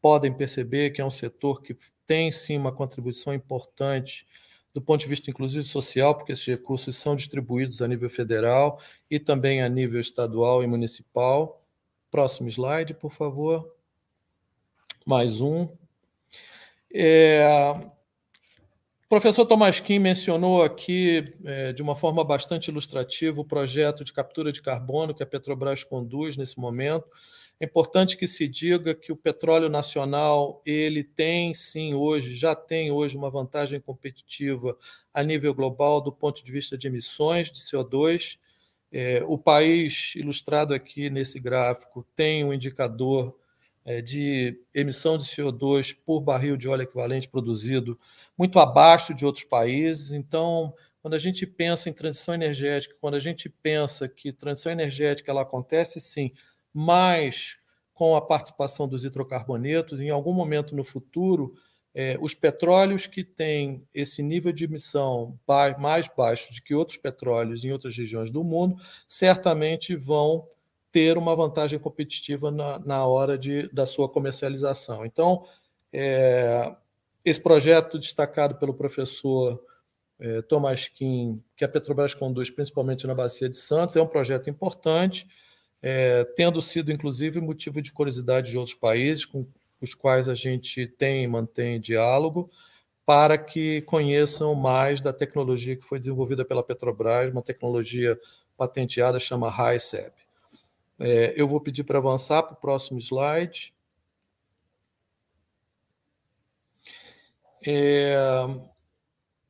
podem 0.00 0.32
perceber 0.32 0.90
que 0.90 1.00
é 1.00 1.04
um 1.04 1.10
setor 1.10 1.62
que 1.62 1.76
tem 2.06 2.30
sim 2.32 2.56
uma 2.56 2.72
contribuição 2.72 3.34
importante 3.34 4.26
do 4.74 4.82
ponto 4.82 5.00
de 5.00 5.08
vista 5.08 5.30
inclusive 5.30 5.64
social, 5.64 6.14
porque 6.14 6.32
esses 6.32 6.46
recursos 6.46 6.96
são 6.96 7.16
distribuídos 7.16 7.82
a 7.82 7.88
nível 7.88 8.08
federal 8.08 8.80
e 9.10 9.18
também 9.18 9.62
a 9.62 9.68
nível 9.68 10.00
estadual 10.00 10.62
e 10.62 10.66
municipal. 10.66 11.62
Próximo 12.10 12.48
slide, 12.48 12.94
por 12.94 13.12
favor. 13.12 13.74
Mais 15.04 15.40
um. 15.40 15.68
É, 16.92 17.44
o 19.04 19.08
professor 19.08 19.46
Tomás 19.46 19.80
Kim 19.80 19.98
mencionou 19.98 20.62
aqui, 20.62 21.34
é, 21.42 21.72
de 21.72 21.82
uma 21.82 21.96
forma 21.96 22.22
bastante 22.22 22.68
ilustrativa, 22.68 23.40
o 23.40 23.44
projeto 23.44 24.04
de 24.04 24.12
captura 24.12 24.52
de 24.52 24.60
carbono 24.60 25.14
que 25.14 25.22
a 25.22 25.26
Petrobras 25.26 25.82
conduz 25.82 26.36
nesse 26.36 26.60
momento. 26.60 27.06
É 27.60 27.64
importante 27.64 28.16
que 28.16 28.28
se 28.28 28.46
diga 28.46 28.94
que 28.94 29.10
o 29.10 29.16
petróleo 29.16 29.68
nacional 29.68 30.62
ele 30.64 31.02
tem 31.02 31.52
sim 31.54 31.92
hoje, 31.92 32.34
já 32.34 32.54
tem 32.54 32.92
hoje 32.92 33.16
uma 33.16 33.30
vantagem 33.30 33.80
competitiva 33.80 34.78
a 35.12 35.24
nível 35.24 35.52
global 35.52 36.00
do 36.00 36.12
ponto 36.12 36.44
de 36.44 36.52
vista 36.52 36.78
de 36.78 36.86
emissões 36.86 37.50
de 37.50 37.58
CO2. 37.58 38.38
É, 38.92 39.24
o 39.26 39.36
país 39.36 40.14
ilustrado 40.14 40.72
aqui 40.72 41.10
nesse 41.10 41.40
gráfico 41.40 42.06
tem 42.14 42.44
um 42.44 42.54
indicador 42.54 43.36
é, 43.84 44.00
de 44.00 44.60
emissão 44.72 45.18
de 45.18 45.24
CO2 45.24 45.96
por 46.06 46.20
barril 46.20 46.56
de 46.56 46.68
óleo 46.68 46.82
equivalente 46.82 47.28
produzido 47.28 47.98
muito 48.36 48.60
abaixo 48.60 49.12
de 49.12 49.26
outros 49.26 49.44
países. 49.44 50.12
Então, 50.12 50.72
quando 51.02 51.14
a 51.14 51.18
gente 51.18 51.44
pensa 51.44 51.88
em 51.90 51.92
transição 51.92 52.34
energética, 52.34 52.94
quando 53.00 53.14
a 53.14 53.18
gente 53.18 53.48
pensa 53.48 54.08
que 54.08 54.32
transição 54.32 54.70
energética 54.70 55.30
ela 55.30 55.42
acontece 55.42 56.00
sim, 56.00 56.32
mas 56.72 57.56
com 57.94 58.14
a 58.14 58.20
participação 58.20 58.86
dos 58.86 59.04
hidrocarbonetos, 59.04 60.00
em 60.00 60.10
algum 60.10 60.32
momento 60.32 60.76
no 60.76 60.84
futuro, 60.84 61.54
é, 61.94 62.16
os 62.20 62.32
petróleos 62.32 63.06
que 63.06 63.24
têm 63.24 63.84
esse 63.92 64.22
nível 64.22 64.52
de 64.52 64.64
emissão 64.64 65.38
mais 65.78 66.08
baixo 66.16 66.52
do 66.54 66.62
que 66.62 66.74
outros 66.74 66.96
petróleos 66.96 67.64
em 67.64 67.72
outras 67.72 67.96
regiões 67.96 68.30
do 68.30 68.44
mundo, 68.44 68.76
certamente 69.08 69.96
vão 69.96 70.46
ter 70.92 71.18
uma 71.18 71.34
vantagem 71.34 71.78
competitiva 71.78 72.50
na, 72.50 72.78
na 72.78 73.04
hora 73.04 73.36
de, 73.36 73.68
da 73.72 73.84
sua 73.84 74.08
comercialização. 74.08 75.04
Então, 75.04 75.44
é, 75.92 76.72
esse 77.24 77.42
projeto 77.42 77.98
destacado 77.98 78.54
pelo 78.56 78.74
professor 78.74 79.60
Tomás 80.48 80.88
Kim, 80.88 81.42
que 81.56 81.64
a 81.64 81.68
Petrobras 81.68 82.12
conduz 82.12 82.50
principalmente 82.50 83.06
na 83.06 83.14
Bacia 83.14 83.48
de 83.48 83.56
Santos, 83.56 83.94
é 83.94 84.02
um 84.02 84.06
projeto 84.06 84.50
importante, 84.50 85.28
é, 85.82 86.24
tendo 86.36 86.60
sido 86.60 86.92
inclusive 86.92 87.40
motivo 87.40 87.80
de 87.80 87.92
curiosidade 87.92 88.50
de 88.50 88.58
outros 88.58 88.76
países 88.76 89.24
com 89.24 89.46
os 89.80 89.94
quais 89.94 90.28
a 90.28 90.34
gente 90.34 90.86
tem 90.86 91.22
e 91.22 91.28
mantém 91.28 91.80
diálogo, 91.80 92.50
para 93.06 93.38
que 93.38 93.80
conheçam 93.82 94.54
mais 94.54 95.00
da 95.00 95.12
tecnologia 95.12 95.76
que 95.76 95.84
foi 95.84 95.98
desenvolvida 95.98 96.44
pela 96.44 96.62
Petrobras, 96.62 97.32
uma 97.32 97.42
tecnologia 97.42 98.18
patenteada 98.56 99.18
chama 99.18 99.48
HICEP. 99.48 100.12
É, 100.98 101.32
eu 101.36 101.46
vou 101.46 101.60
pedir 101.60 101.84
para 101.84 101.98
avançar 101.98 102.42
para 102.42 102.54
o 102.54 102.56
próximo 102.56 102.98
slide. 102.98 103.72
É, 107.64 108.16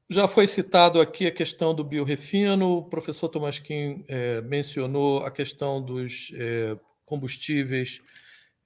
já 0.09 0.27
foi 0.27 0.47
citado 0.47 1.01
aqui 1.01 1.27
a 1.27 1.33
questão 1.33 1.75
do 1.75 1.85
biorefino, 1.85 2.79
o 2.79 2.85
professor 2.85 3.29
Tomasquim 3.29 4.05
é, 4.09 4.40
mencionou 4.42 5.25
a 5.25 5.31
questão 5.31 5.83
dos 5.83 6.33
é, 6.35 6.79
combustíveis 7.05 8.01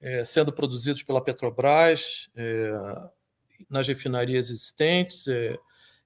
é, 0.00 0.24
sendo 0.24 0.52
produzidos 0.52 1.02
pela 1.02 1.22
Petrobras 1.22 2.28
é, 2.36 2.72
nas 3.70 3.86
refinarias 3.86 4.50
existentes. 4.50 5.26
É, 5.28 5.56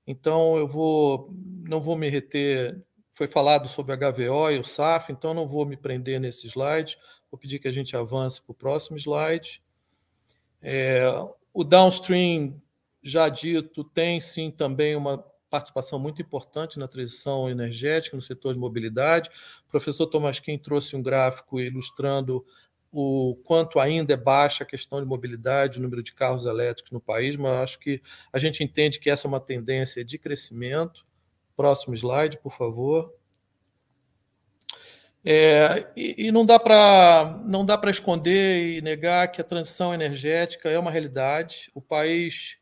então, 0.07 0.57
eu 0.57 0.69
vou, 0.69 1.31
não 1.67 1.81
vou 1.81 1.97
me 1.97 2.09
reter 2.09 2.81
foi 3.17 3.27
falado 3.27 3.67
sobre 3.67 3.95
a 3.95 3.97
HVO 3.97 4.51
e 4.51 4.59
o 4.59 4.65
SAF, 4.65 5.11
então 5.11 5.33
não 5.33 5.49
vou 5.49 5.65
me 5.65 5.75
prender 5.75 6.21
nesse 6.21 6.47
slide. 6.49 6.99
Vou 7.31 7.39
pedir 7.39 7.59
que 7.59 7.67
a 7.67 7.73
gente 7.73 7.97
avance 7.97 8.43
para 8.43 8.53
o 8.53 8.55
próximo 8.55 8.99
slide. 8.99 9.63
É, 10.61 11.03
o 11.55 11.65
downstream, 11.65 12.61
já 13.09 13.29
dito, 13.29 13.85
tem 13.85 14.21
sim 14.21 14.51
também 14.51 14.97
uma 14.97 15.25
participação 15.49 15.99
muito 15.99 16.21
importante 16.21 16.79
na 16.79 16.89
transição 16.89 17.49
energética 17.49 18.17
no 18.17 18.23
setor 18.23 18.53
de 18.53 18.59
mobilidade. 18.59 19.31
O 19.67 19.71
professor 19.71 20.07
Thomas 20.07 20.41
Kim 20.41 20.59
trouxe 20.59 20.97
um 20.97 21.03
gráfico 21.03 21.61
ilustrando 21.61 22.45
o 22.93 23.37
quanto 23.45 23.79
ainda 23.79 24.15
é 24.15 24.17
baixa 24.17 24.65
a 24.65 24.67
questão 24.67 25.01
de 25.01 25.07
mobilidade, 25.07 25.79
o 25.79 25.83
número 25.83 26.03
de 26.03 26.15
carros 26.15 26.47
elétricos 26.47 26.93
no 26.93 27.01
país, 27.01 27.37
mas 27.37 27.53
acho 27.53 27.79
que 27.79 28.01
a 28.33 28.39
gente 28.39 28.65
entende 28.65 28.99
que 28.99 29.11
essa 29.11 29.27
é 29.27 29.29
uma 29.29 29.41
tendência 29.41 30.05
de 30.05 30.19
crescimento. 30.19 31.07
Próximo 31.55 31.95
slide, 31.95 32.39
por 32.39 32.53
favor. 32.53 33.13
É, 35.29 35.91
e, 35.97 36.29
e, 36.29 36.33
não 36.33 36.47
dá 36.47 36.57
para 36.57 37.43
não 37.45 37.67
dá 37.67 37.77
para 37.77 37.91
esconder 37.91 38.77
e 38.77 38.81
negar 38.81 39.27
que 39.33 39.41
a 39.41 39.45
transição 39.45 39.93
energética 39.93 40.71
é 40.71 40.79
uma 40.79 40.91
realidade. 40.91 41.69
O 41.75 41.83
país, 41.83 42.61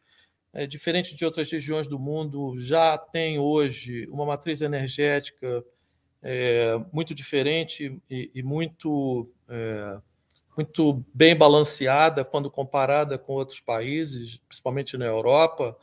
é, 0.55 0.67
diferente 0.67 1.17
de 1.17 1.25
outras 1.25 1.51
regiões 1.51 1.89
do 1.89 1.99
mundo, 1.99 2.57
já 2.57 2.97
tem 2.97 3.39
hoje 3.41 4.07
uma 4.09 4.25
matriz 4.25 4.63
energética 4.63 5.65
é, 6.23 6.81
muito 6.93 7.13
diferente 7.13 8.01
e, 8.09 8.31
e 8.33 8.43
muito 8.43 9.29
é, 9.49 9.99
muito 10.57 11.05
bem 11.13 11.37
balanceada 11.37 12.25
quando 12.25 12.49
comparada 12.49 13.19
com 13.19 13.33
outros 13.33 13.61
países, 13.61 14.41
principalmente 14.47 14.97
na 14.97 15.05
Europa. 15.05 15.77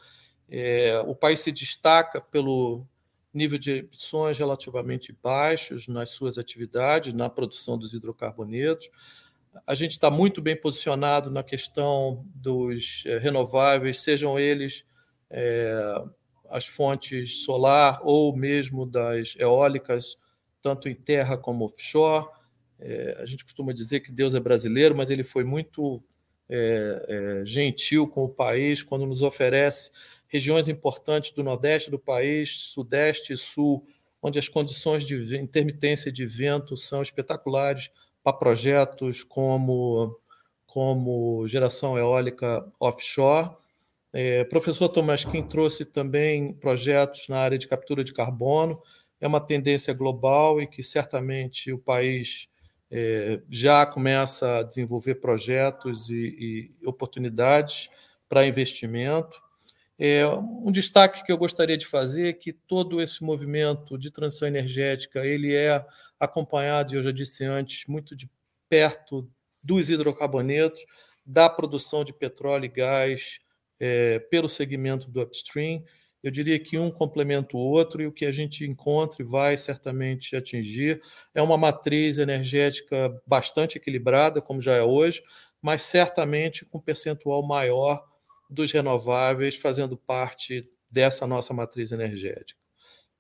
É, 0.50 1.00
o 1.06 1.14
país 1.14 1.42
se 1.42 1.52
destaca 1.52 2.22
pelo 2.22 2.86
nível 3.34 3.60
de 3.60 3.72
emissões 3.80 4.38
relativamente 4.38 5.16
baixos 5.22 5.90
nas 5.90 6.12
suas 6.12 6.38
atividades, 6.38 7.14
na 7.14 7.30
produção 7.30 7.78
dos 7.78 7.94
hidrocarbonetos. 7.94 8.90
A 9.66 9.76
gente 9.76 9.92
está 9.92 10.10
muito 10.10 10.42
bem 10.42 10.56
posicionado 10.60 11.30
na 11.30 11.44
questão 11.44 12.26
dos 12.34 13.04
eh, 13.06 13.18
renováveis, 13.18 14.00
sejam 14.00 14.40
eles 14.40 14.86
é, 15.30 16.04
as 16.50 16.66
fontes 16.66 17.44
solar 17.44 18.00
ou 18.04 18.36
mesmo 18.36 18.86
das 18.86 19.36
eólicas, 19.38 20.18
tanto 20.62 20.90
em 20.90 20.96
terra 20.96 21.38
como 21.38 21.66
offshore. 21.66 22.28
É, 22.80 23.18
a 23.20 23.26
gente 23.26 23.44
costuma 23.44 23.74
dizer 23.74 24.02
que 24.02 24.12
Deus 24.12 24.36
é 24.36 24.40
brasileiro, 24.40 24.96
mas 24.96 25.10
ele 25.10 25.24
foi 25.24 25.44
muito 25.44 26.04
é, 26.50 27.42
gentil 27.46 28.08
com 28.08 28.26
o 28.26 28.30
país 28.30 28.84
quando 28.84 29.06
nos 29.06 29.22
oferece 29.22 29.92
regiões 30.28 30.68
importantes 30.68 31.32
do 31.32 31.44
nordeste 31.44 31.90
do 31.90 32.00
país, 32.00 32.58
sudeste 32.58 33.34
e 33.34 33.38
sul, 33.38 33.86
onde 34.22 34.38
as 34.38 34.50
condições 34.50 35.06
de 35.06 35.38
intermitência 35.38 36.12
de 36.12 36.26
vento 36.26 36.76
são 36.76 37.02
espetaculares 37.02 37.90
para 38.24 38.34
projetos 38.34 39.24
como, 39.24 40.18
como 40.66 41.48
geração 41.48 41.98
eólica 41.98 42.66
offshore. 42.80 43.50
É, 44.14 44.44
professor 44.44 44.90
Tomás 44.90 45.24
Kim 45.24 45.44
trouxe 45.44 45.86
também 45.86 46.54
projetos 46.54 47.28
na 47.30 47.40
área 47.40 47.58
de 47.58 47.68
captura 47.68 48.04
de 48.04 48.14
carbono. 48.14 48.82
É 49.20 49.28
uma 49.28 49.40
tendência 49.40 49.94
global 49.94 50.62
e 50.62 50.68
que 50.68 50.84
certamente 50.84 51.72
o 51.72 51.78
país 51.78 52.50
é, 52.90 53.42
já 53.50 53.86
começa 53.86 54.58
a 54.58 54.64
desenvolver 54.64 55.16
projetos 55.16 56.10
e, 56.10 56.72
e 56.82 56.88
oportunidades 56.88 57.90
para 58.28 58.46
investimento. 58.46 59.42
É, 60.04 60.26
um 60.26 60.72
destaque 60.72 61.24
que 61.24 61.32
eu 61.32 61.38
gostaria 61.38 61.78
de 61.78 61.86
fazer 61.86 62.30
é 62.30 62.34
que 62.34 62.52
todo 62.52 63.00
esse 63.00 63.24
movimento 63.24 64.00
de 64.00 64.10
transição 64.10 64.48
energética 64.48 65.24
ele 65.24 65.54
é 65.54 65.86
acompanhado, 66.20 66.96
eu 66.96 67.04
já 67.04 67.12
disse 67.12 67.46
antes, 67.46 67.86
muito 67.86 68.16
de 68.16 68.28
perto 68.68 69.30
dos 69.62 69.92
hidrocarbonetos, 69.92 70.84
da 71.24 71.48
produção 71.48 72.04
de 72.04 72.12
petróleo 72.12 72.66
e 72.66 72.70
gás 72.70 73.42
é, 73.80 74.18
pelo 74.18 74.50
segmento 74.50 75.08
do 75.08 75.22
upstream. 75.22 75.84
Eu 76.24 76.32
diria 76.32 76.58
que 76.58 76.80
um 76.80 76.90
complementa 76.90 77.56
o 77.56 77.60
outro 77.60 78.02
e 78.02 78.08
o 78.08 78.12
que 78.12 78.26
a 78.26 78.32
gente 78.32 78.66
encontra 78.66 79.22
e 79.22 79.26
vai 79.26 79.56
certamente 79.56 80.36
atingir 80.36 81.00
é 81.32 81.44
uma 81.44 81.60
matriz 81.60 82.18
energética 82.18 83.22
bastante 83.24 83.78
equilibrada, 83.78 84.42
como 84.42 84.60
já 84.60 84.74
é 84.74 84.82
hoje, 84.82 85.22
mas 85.62 85.84
certamente 85.84 86.66
com 86.66 86.80
percentual 86.80 87.46
maior 87.46 88.10
dos 88.52 88.72
renováveis 88.72 89.56
fazendo 89.56 89.96
parte 89.96 90.70
dessa 90.90 91.26
nossa 91.26 91.54
matriz 91.54 91.94
energética. 91.94 92.60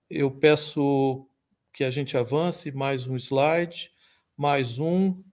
Eu 0.09 0.29
peço 0.29 1.25
que 1.73 1.85
a 1.85 1.89
gente 1.89 2.17
avance 2.17 2.69
mais 2.69 3.07
um 3.07 3.15
slide, 3.15 3.89
mais 4.35 4.77
um. 4.77 5.23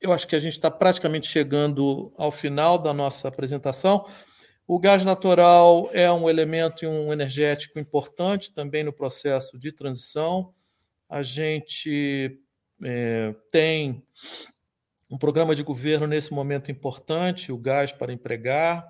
Eu 0.00 0.12
acho 0.12 0.28
que 0.28 0.36
a 0.36 0.40
gente 0.40 0.52
está 0.52 0.70
praticamente 0.70 1.26
chegando 1.26 2.12
ao 2.16 2.30
final 2.30 2.78
da 2.78 2.94
nossa 2.94 3.26
apresentação. 3.26 4.06
O 4.64 4.78
gás 4.78 5.04
natural 5.04 5.90
é 5.92 6.10
um 6.12 6.30
elemento 6.30 6.84
e 6.84 6.86
um 6.86 7.12
energético 7.12 7.80
importante 7.80 8.54
também 8.54 8.84
no 8.84 8.92
processo 8.92 9.58
de 9.58 9.72
transição. 9.72 10.54
A 11.08 11.24
gente 11.24 12.38
é, 12.84 13.34
tem 13.50 14.06
um 15.10 15.18
programa 15.18 15.54
de 15.54 15.62
governo 15.64 16.06
nesse 16.06 16.32
momento 16.32 16.70
importante, 16.70 17.50
o 17.50 17.58
gás 17.58 17.90
para 17.90 18.12
empregar. 18.12 18.86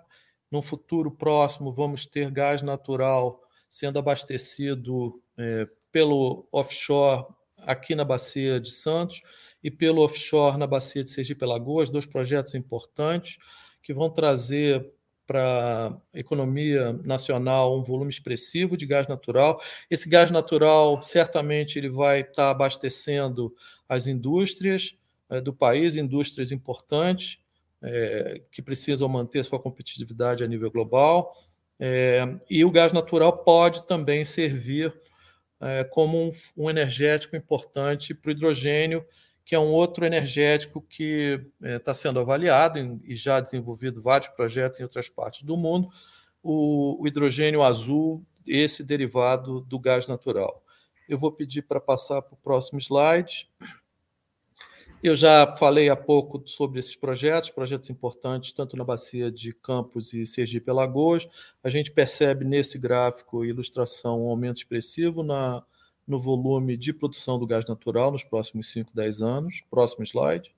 No 0.50 0.62
futuro 0.62 1.11
próximo, 1.11 1.72
vamos 1.72 2.06
ter 2.06 2.30
gás 2.30 2.62
natural 2.62 3.40
sendo 3.68 3.98
abastecido 3.98 5.20
é, 5.37 5.68
pelo 5.92 6.48
offshore 6.50 7.26
aqui 7.58 7.94
na 7.94 8.04
Bacia 8.04 8.58
de 8.58 8.70
Santos 8.70 9.20
e 9.62 9.70
pelo 9.70 10.02
offshore 10.02 10.56
na 10.56 10.66
Bacia 10.66 11.04
de 11.04 11.11
Sergipe 11.11 11.44
Lagoas, 11.44 11.90
dois 11.90 12.06
projetos 12.06 12.54
importantes 12.54 13.38
que 13.82 13.92
vão 13.92 14.11
trazer 14.11 14.90
para 15.26 15.88
a 16.14 16.18
economia 16.18 16.94
nacional 17.04 17.78
um 17.78 17.82
volume 17.82 18.08
expressivo 18.08 18.78
de 18.78 18.87
gás 18.87 19.06
natural. 19.06 19.61
Esse 19.90 20.08
gás 20.08 20.30
natural 20.30 21.02
certamente 21.02 21.78
ele 21.78 21.90
vai 21.90 22.20
estar 22.20 22.48
abastecendo 22.48 23.54
as 23.87 24.06
indústrias 24.06 24.96
é, 25.28 25.38
do 25.38 25.52
país, 25.52 25.96
indústrias 25.96 26.50
importantes 26.50 27.38
é, 27.82 28.42
que 28.50 28.62
precisam 28.62 29.08
manter 29.08 29.44
sua 29.44 29.60
competitividade 29.60 30.44
a 30.44 30.46
nível 30.46 30.70
global. 30.70 31.32
É, 31.78 32.24
e 32.50 32.64
o 32.64 32.70
gás 32.70 32.92
natural 32.92 33.44
pode 33.44 33.86
também 33.86 34.24
servir 34.24 34.92
é, 35.60 35.84
como 35.84 36.20
um, 36.20 36.30
um 36.56 36.70
energético 36.70 37.36
importante 37.36 38.14
para 38.14 38.28
o 38.28 38.32
hidrogênio 38.32 39.04
que 39.48 39.54
é 39.54 39.58
um 39.58 39.72
outro 39.72 40.04
energético 40.04 40.82
que 40.82 41.40
está 41.58 41.92
é, 41.92 41.94
sendo 41.94 42.20
avaliado 42.20 42.78
em, 42.78 43.00
e 43.02 43.16
já 43.16 43.40
desenvolvido 43.40 43.98
vários 43.98 44.28
projetos 44.28 44.78
em 44.78 44.82
outras 44.82 45.08
partes 45.08 45.42
do 45.42 45.56
mundo, 45.56 45.88
o, 46.42 47.02
o 47.02 47.08
hidrogênio 47.08 47.62
azul, 47.62 48.22
esse 48.46 48.84
derivado 48.84 49.62
do 49.62 49.78
gás 49.78 50.06
natural. 50.06 50.62
Eu 51.08 51.16
vou 51.16 51.32
pedir 51.32 51.62
para 51.62 51.80
passar 51.80 52.20
para 52.20 52.34
o 52.34 52.36
próximo 52.36 52.78
slide. 52.78 53.48
Eu 55.00 55.14
já 55.14 55.54
falei 55.54 55.88
há 55.88 55.94
pouco 55.94 56.42
sobre 56.44 56.80
esses 56.80 56.96
projetos, 56.96 57.50
projetos 57.50 57.88
importantes, 57.88 58.50
tanto 58.50 58.76
na 58.76 58.82
bacia 58.82 59.30
de 59.30 59.52
Campos 59.52 60.12
e 60.12 60.26
Sergipe 60.26 60.68
Alagoas. 60.70 61.28
A 61.62 61.68
gente 61.68 61.92
percebe 61.92 62.44
nesse 62.44 62.78
gráfico 62.78 63.44
ilustração 63.44 64.24
um 64.24 64.28
aumento 64.28 64.56
expressivo 64.56 65.22
na, 65.22 65.62
no 66.04 66.18
volume 66.18 66.76
de 66.76 66.92
produção 66.92 67.38
do 67.38 67.46
gás 67.46 67.64
natural 67.66 68.11
nos 68.11 68.24
próximos 68.24 68.72
5, 68.72 68.90
10 68.92 69.22
anos. 69.22 69.62
Próximo 69.70 70.04
slide. 70.04 70.52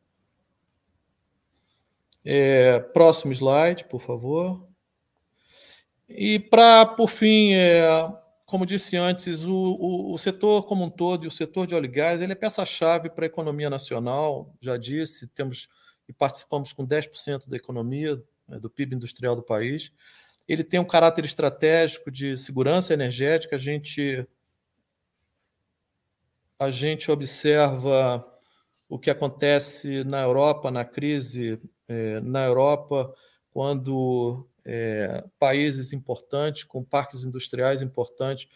É, 2.24 2.80
próximo 2.80 3.34
slide, 3.34 3.84
por 3.84 4.00
favor. 4.00 4.66
E 6.08 6.38
para, 6.38 6.86
por 6.86 7.08
fim, 7.08 7.52
é, 7.52 7.86
como 8.50 8.66
disse 8.66 8.96
antes, 8.96 9.44
o, 9.44 9.54
o, 9.54 10.12
o, 10.12 10.18
setor 10.18 10.66
como 10.66 10.84
um 10.84 10.90
todo 10.90 11.24
e 11.24 11.28
o 11.28 11.30
setor 11.30 11.68
de 11.68 11.74
óleo 11.76 11.84
e 11.84 11.88
gás 11.88 12.20
ele 12.20 12.32
é 12.32 12.34
peça-chave 12.34 13.08
para 13.08 13.24
a 13.24 13.28
economia 13.28 13.70
nacional. 13.70 14.52
Já 14.60 14.76
disse, 14.76 15.28
temos 15.28 15.68
e 16.08 16.12
participamos 16.12 16.72
com 16.72 16.84
10% 16.84 17.48
da 17.48 17.56
economia, 17.56 18.20
né, 18.48 18.58
do 18.58 18.68
PIB 18.68 18.96
industrial 18.96 19.36
do 19.36 19.42
país. 19.42 19.92
Ele 20.48 20.64
tem 20.64 20.80
um 20.80 20.84
caráter 20.84 21.24
estratégico 21.24 22.10
de 22.10 22.36
segurança 22.36 22.92
energética. 22.92 23.54
A 23.54 23.58
gente 23.58 24.26
a 26.58 26.68
gente 26.70 27.08
observa 27.08 28.26
o 28.88 28.98
que 28.98 29.10
acontece 29.10 30.02
na 30.02 30.22
Europa, 30.22 30.72
na 30.72 30.84
crise 30.84 31.62
é, 31.86 32.20
na 32.20 32.44
Europa, 32.44 33.14
quando 33.52 34.49
é, 34.72 35.24
países 35.36 35.92
importantes, 35.92 36.62
com 36.62 36.84
parques 36.84 37.24
industriais 37.24 37.82
importantes, 37.82 38.46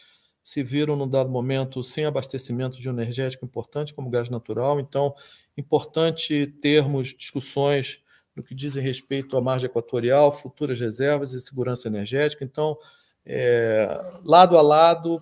se 0.44 0.62
viram, 0.62 0.94
num 0.94 1.08
dado 1.08 1.28
momento, 1.28 1.82
sem 1.82 2.04
abastecimento 2.04 2.78
de 2.78 2.88
um 2.88 2.92
energético 2.92 3.44
importante, 3.44 3.92
como 3.92 4.10
gás 4.10 4.30
natural. 4.30 4.78
Então, 4.78 5.12
importante 5.56 6.46
termos 6.62 7.08
discussões 7.08 8.00
no 8.36 8.44
que 8.44 8.54
dizem 8.54 8.82
respeito 8.82 9.36
à 9.36 9.40
margem 9.40 9.66
equatorial, 9.66 10.30
futuras 10.30 10.78
reservas 10.78 11.32
e 11.32 11.40
segurança 11.40 11.88
energética. 11.88 12.44
Então, 12.44 12.78
é, 13.26 13.88
lado 14.22 14.56
a 14.56 14.62
lado, 14.62 15.18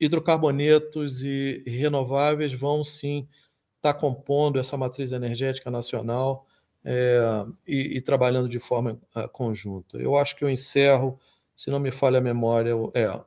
hidrocarbonetos 0.00 1.22
e 1.22 1.62
renováveis 1.64 2.52
vão 2.52 2.82
sim 2.82 3.28
estar 3.76 3.94
compondo 3.94 4.58
essa 4.58 4.76
matriz 4.76 5.12
energética 5.12 5.70
nacional 5.70 6.46
é, 6.84 7.44
e, 7.66 7.96
e, 7.96 8.00
trabalhando 8.00 8.48
de 8.48 8.58
forma 8.58 8.98
uh, 9.16 9.28
conjunta. 9.28 9.98
Eu 9.98 10.16
acho 10.16 10.36
que 10.36 10.44
eu 10.44 10.50
encerro, 10.50 11.18
se 11.54 11.70
não 11.70 11.78
me 11.78 11.90
falha 11.90 12.18
a 12.18 12.22
memória, 12.22 12.72
é, 12.94 13.20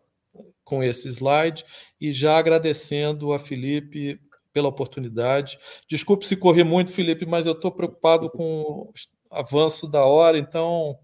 com 0.64 0.84
esse 0.84 1.08
slide 1.08 1.64
e 2.00 2.12
já 2.12 2.38
agradecendo 2.38 3.34
a 3.34 3.40
Felipe 3.40 4.20
pela 4.52 4.68
oportunidade. 4.68 5.60
Desculpe 5.88 6.26
se 6.26 6.36
corri 6.36 6.64
muito, 6.64 6.92
Felipe, 6.92 7.26
mas 7.26 7.46
eu 7.46 7.54
estou 7.54 7.72
preocupado 7.72 8.30
com 8.30 8.62
o 8.62 8.94
avanço 9.30 9.88
da 9.88 10.04
hora, 10.04 10.38
então 10.38 10.98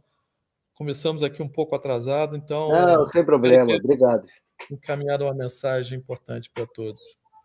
começamos 0.73 1.23
aqui 1.23 1.41
um 1.41 1.49
pouco 1.49 1.75
atrasado. 1.75 2.35
Então, 2.35 2.69
não, 2.69 3.07
sem 3.07 3.23
problema, 3.23 3.73
obrigado 3.75 4.25
encaminhado 4.69 5.23
uma 5.23 5.33
mensagem 5.33 5.97
importante 5.97 6.49
para 6.53 6.65
todos. 6.67 7.01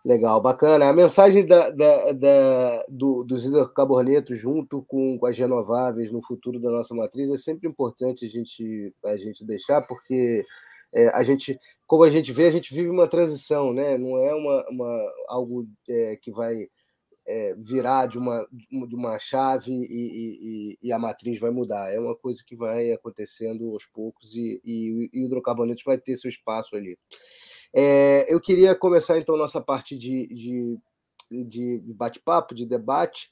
Legal, 0.07 0.41
bacana. 0.41 0.89
A 0.89 0.93
mensagem 0.93 1.45
da, 1.45 1.69
da, 1.69 2.13
da, 2.13 2.85
do, 2.89 3.25
dos 3.25 3.45
hidrocarbonetos 3.45 4.39
junto 4.39 4.81
com, 4.83 5.19
com, 5.19 5.27
as 5.27 5.37
renováveis 5.37 6.13
no 6.13 6.23
futuro 6.23 6.61
da 6.61 6.71
nossa 6.71 6.95
matriz 6.95 7.29
é 7.29 7.37
sempre 7.37 7.69
importante 7.69 8.25
a 8.25 8.29
gente, 8.29 8.95
a 9.05 9.17
gente 9.17 9.45
deixar, 9.45 9.83
porque 9.83 10.47
é, 10.93 11.09
a 11.09 11.25
gente, 11.25 11.59
como 11.89 12.05
a 12.05 12.11
gente 12.11 12.31
vê, 12.31 12.47
a 12.47 12.53
gente 12.53 12.73
vive 12.73 12.89
uma 12.89 13.09
transição, 13.09 13.73
né? 13.73 13.99
não 13.99 14.17
é 14.19 14.33
uma, 14.33 14.65
uma, 14.71 15.13
algo 15.27 15.67
é, 15.89 16.17
que 16.23 16.31
vai 16.31 16.69
é, 17.27 17.57
virar 17.59 18.07
de 18.07 18.17
uma, 18.17 18.47
de 18.71 18.95
uma 18.95 19.19
chave 19.19 19.73
e, 19.73 19.81
e, 19.83 20.79
e, 20.85 20.93
a 20.93 21.01
matriz 21.01 21.41
vai 21.41 21.51
mudar. 21.51 21.93
É 21.93 21.99
uma 21.99 22.15
coisa 22.15 22.45
que 22.47 22.55
vai 22.55 22.93
acontecendo 22.93 23.73
aos 23.73 23.85
poucos 23.87 24.37
e, 24.37 25.11
o 25.13 25.25
hidrocarbonetos 25.25 25.83
vai 25.85 25.99
ter 25.99 26.15
seu 26.15 26.29
espaço 26.29 26.77
ali. 26.77 26.97
É, 27.75 28.33
eu 28.33 28.41
queria 28.41 28.75
começar 28.75 29.19
então 29.19 29.37
nossa 29.37 29.61
parte 29.61 29.97
de, 29.97 30.27
de, 30.27 31.45
de 31.45 31.83
bate-papo, 31.95 32.55
de 32.55 32.65
debate, 32.67 33.31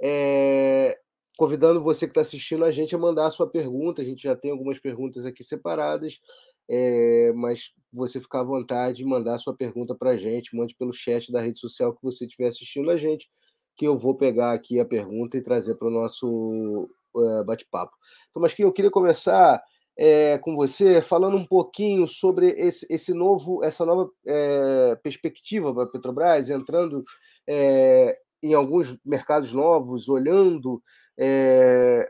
é, 0.00 0.98
convidando 1.36 1.82
você 1.82 2.06
que 2.06 2.12
está 2.12 2.20
assistindo 2.20 2.64
a 2.64 2.70
gente 2.70 2.94
a 2.94 2.98
mandar 2.98 3.26
a 3.26 3.30
sua 3.30 3.48
pergunta. 3.48 4.02
A 4.02 4.04
gente 4.04 4.22
já 4.22 4.36
tem 4.36 4.50
algumas 4.50 4.78
perguntas 4.78 5.26
aqui 5.26 5.44
separadas 5.44 6.20
é, 6.68 7.32
mas 7.34 7.72
você 7.92 8.20
ficar 8.20 8.40
à 8.40 8.44
vontade 8.44 8.98
de 8.98 9.04
mandar 9.04 9.38
sua 9.38 9.54
pergunta 9.54 9.94
para 9.94 10.10
a 10.10 10.16
gente, 10.16 10.56
mande 10.56 10.74
pelo 10.74 10.92
chat 10.92 11.30
da 11.30 11.40
rede 11.40 11.60
social 11.60 11.94
que 11.94 12.02
você 12.02 12.24
estiver 12.24 12.46
assistindo 12.46 12.90
a 12.90 12.96
gente, 12.96 13.30
que 13.76 13.86
eu 13.86 13.98
vou 13.98 14.14
pegar 14.14 14.52
aqui 14.52 14.80
a 14.80 14.84
pergunta 14.84 15.36
e 15.36 15.42
trazer 15.42 15.74
para 15.74 15.88
o 15.88 15.90
nosso 15.90 16.88
uh, 17.14 17.44
bate-papo. 17.44 17.92
Então, 18.30 18.40
mas 18.40 18.54
que 18.54 18.64
eu 18.64 18.72
queria 18.72 18.90
começar 18.90 19.62
é, 19.96 20.38
com 20.38 20.56
você 20.56 21.02
falando 21.02 21.36
um 21.36 21.46
pouquinho 21.46 22.06
sobre 22.06 22.50
esse, 22.50 22.86
esse 22.88 23.12
novo, 23.12 23.62
essa 23.62 23.84
nova 23.84 24.10
é, 24.26 24.96
perspectiva 25.02 25.72
para 25.72 25.84
a 25.84 25.86
Petrobras, 25.86 26.50
entrando 26.50 27.04
é, 27.46 28.18
em 28.42 28.54
alguns 28.54 28.98
mercados 29.04 29.52
novos, 29.52 30.08
olhando 30.08 30.82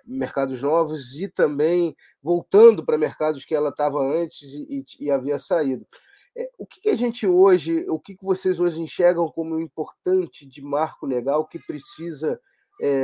mercados 0.07 0.63
novos 0.63 1.19
e 1.21 1.29
também 1.29 1.95
voltando 2.23 2.87
para 2.87 2.97
mercados 2.97 3.45
que 3.45 3.55
ela 3.55 3.69
estava 3.69 3.99
antes 3.99 4.49
e, 4.55 4.85
e, 5.01 5.11
havia 5.11 5.39
saído. 5.39 5.85
O 6.57 6.65
que, 6.65 6.81
que, 6.81 6.89
a 6.89 6.95
gente 6.95 7.27
hoje, 7.27 7.85
o 7.91 7.99
que, 7.99 8.17
que 8.17 8.25
vocês 8.25 8.59
hoje 8.59 8.81
enxergam 8.81 9.29
como 9.29 9.61
importante 9.61 10.47
de 10.47 10.63
marco 10.63 11.05
legal 11.05 11.47
que 11.47 11.59
precisa 11.59 12.41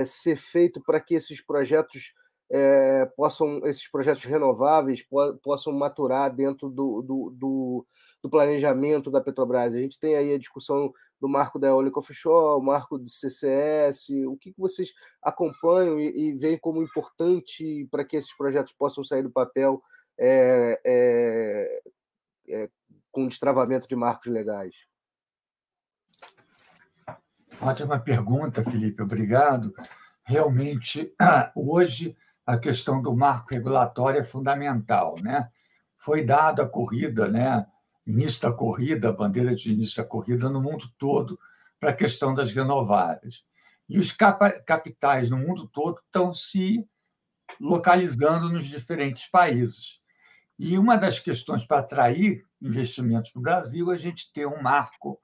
ser 0.06 0.36
feito 0.36 0.80
para 0.82 1.00
que 1.00 1.14
esses 1.14 1.44
projetos 1.44 2.14
é, 2.50 3.04
possam, 3.16 3.60
esses 3.64 3.86
projetos 3.88 4.24
renováveis 4.24 5.02
po 5.02 5.34
possam 5.42 5.72
maturar 5.72 6.34
dentro 6.34 6.70
do, 6.70 7.02
do, 7.02 7.30
do, 7.36 7.86
do, 8.22 8.30
planejamento 8.30 9.10
da 9.10 9.20
Petrobras. 9.20 9.74
A 9.74 9.78
gente 9.78 9.98
tem 9.98 10.16
aí 10.16 10.32
a 10.32 10.38
discussão 10.38 10.92
do 11.20 11.28
marco 11.28 11.58
da 11.58 11.68
eólica 11.68 11.98
offshore, 11.98 12.60
o 12.60 12.64
marco 12.64 12.98
do 12.98 13.08
CCS, 13.08 14.08
o 14.26 14.36
que, 14.36 14.52
que 14.52 14.60
vocês 14.60 14.92
acompanham 15.22 15.98
e, 15.98 16.30
e 16.30 16.32
veem 16.32 16.58
como 16.58 16.82
importante 16.82 17.86
para 17.90 18.04
que 18.04 18.16
esses 18.16 18.34
projetos 18.34 18.72
possam 18.72 19.04
sair 19.04 19.22
do 19.22 19.30
papel 19.30 19.82
é, 20.18 20.80
é, 20.84 21.82
é, 22.48 22.70
com 23.12 23.28
destravamento 23.28 23.86
de 23.86 23.96
marcos 23.96 24.26
legais? 24.26 24.74
Ótima 27.60 27.98
pergunta, 27.98 28.62
Felipe, 28.62 29.02
obrigado. 29.02 29.74
Realmente, 30.22 31.12
hoje, 31.56 32.16
a 32.48 32.56
questão 32.56 33.02
do 33.02 33.14
marco 33.14 33.52
regulatório 33.52 34.20
é 34.20 34.24
fundamental. 34.24 35.16
Né? 35.20 35.50
Foi 35.98 36.24
dada 36.24 36.62
a 36.62 36.68
corrida, 36.68 37.28
né? 37.28 37.66
início 38.06 38.40
da 38.40 38.50
corrida, 38.50 39.10
a 39.10 39.12
bandeira 39.12 39.54
de 39.54 39.70
início 39.70 40.02
da 40.02 40.08
corrida 40.08 40.48
no 40.48 40.62
mundo 40.62 40.86
todo 40.96 41.38
para 41.78 41.90
a 41.90 41.94
questão 41.94 42.32
das 42.32 42.50
renováveis. 42.50 43.42
E 43.86 43.98
os 43.98 44.12
capitais 44.12 45.28
no 45.28 45.36
mundo 45.36 45.68
todo 45.68 46.00
estão 46.06 46.32
se 46.32 46.88
localizando 47.60 48.48
nos 48.48 48.64
diferentes 48.64 49.28
países. 49.30 49.98
E 50.58 50.78
uma 50.78 50.96
das 50.96 51.18
questões 51.18 51.66
para 51.66 51.80
atrair 51.80 52.46
investimentos 52.62 53.30
no 53.34 53.42
Brasil 53.42 53.92
é 53.92 53.94
a 53.94 53.98
gente 53.98 54.32
ter 54.32 54.46
um 54.46 54.62
marco 54.62 55.20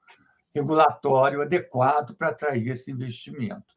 regulatório 0.53 1.41
adequado 1.41 2.15
para 2.15 2.29
atrair 2.29 2.67
esse 2.67 2.91
investimento. 2.91 3.74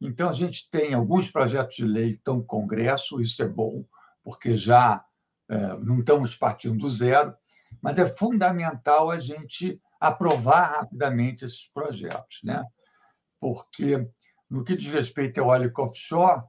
Então, 0.00 0.28
a 0.28 0.32
gente 0.32 0.68
tem 0.70 0.94
alguns 0.94 1.30
projetos 1.30 1.76
de 1.76 1.84
lei 1.84 2.12
que 2.12 2.18
estão 2.18 2.36
no 2.36 2.44
Congresso, 2.44 3.20
isso 3.20 3.42
é 3.42 3.48
bom, 3.48 3.84
porque 4.22 4.56
já 4.56 5.04
é, 5.48 5.56
não 5.78 6.00
estamos 6.00 6.36
partindo 6.36 6.78
do 6.78 6.88
zero, 6.88 7.34
mas 7.80 7.98
é 7.98 8.06
fundamental 8.06 9.10
a 9.10 9.18
gente 9.18 9.80
aprovar 10.00 10.80
rapidamente 10.80 11.44
esses 11.44 11.68
projetos, 11.72 12.40
né? 12.44 12.64
porque 13.40 14.08
no 14.50 14.64
que 14.64 14.76
diz 14.76 14.90
respeito 14.90 15.40
ao 15.40 15.48
óleo 15.48 15.72
offshore, 15.78 16.42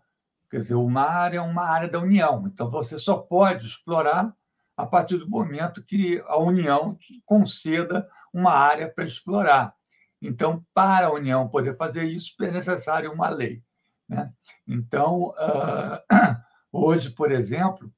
quer 0.49 0.59
dizer, 0.59 0.75
o 0.75 0.89
mar 0.89 1.33
é 1.33 1.41
uma 1.41 1.63
área 1.63 1.87
da 1.87 1.99
União, 1.99 2.45
então 2.47 2.69
você 2.69 2.97
só 2.97 3.17
pode 3.17 3.65
explorar 3.65 4.33
a 4.75 4.85
partir 4.85 5.17
do 5.17 5.29
momento 5.29 5.83
que 5.83 6.21
a 6.25 6.37
União 6.37 6.97
conceda 7.25 8.07
uma 8.33 8.51
área 8.51 8.91
para 8.91 9.05
explorar. 9.05 9.75
Então, 10.21 10.65
para 10.73 11.07
a 11.07 11.13
União 11.13 11.47
poder 11.47 11.75
fazer 11.77 12.03
isso, 12.03 12.35
é 12.43 12.51
necessário 12.51 13.11
uma 13.11 13.29
lei. 13.29 13.61
Né? 14.07 14.31
Então, 14.67 15.33
hoje, 16.71 17.09
por 17.11 17.31
exemplo, 17.31 17.91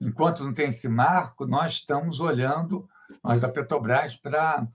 enquanto 0.00 0.44
não 0.44 0.52
tem 0.52 0.68
esse 0.68 0.88
marco, 0.88 1.46
nós 1.46 1.72
estamos 1.72 2.20
olhando, 2.20 2.88
nós 3.22 3.42
da 3.42 3.48
Petrobras, 3.48 4.16
para 4.16 4.66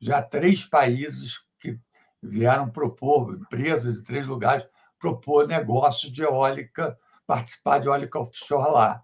já 0.00 0.22
três 0.22 0.64
países 0.64 1.40
que 1.58 1.78
vieram 2.22 2.70
propor, 2.70 3.34
empresas 3.34 3.96
de 3.96 4.02
três 4.02 4.26
lugares, 4.26 4.66
propor 4.98 5.46
negócio 5.46 6.10
de 6.12 6.22
eólica, 6.22 6.98
participar 7.26 7.78
de 7.78 7.88
eólica 7.88 8.18
offshore 8.18 8.70
lá. 8.70 9.02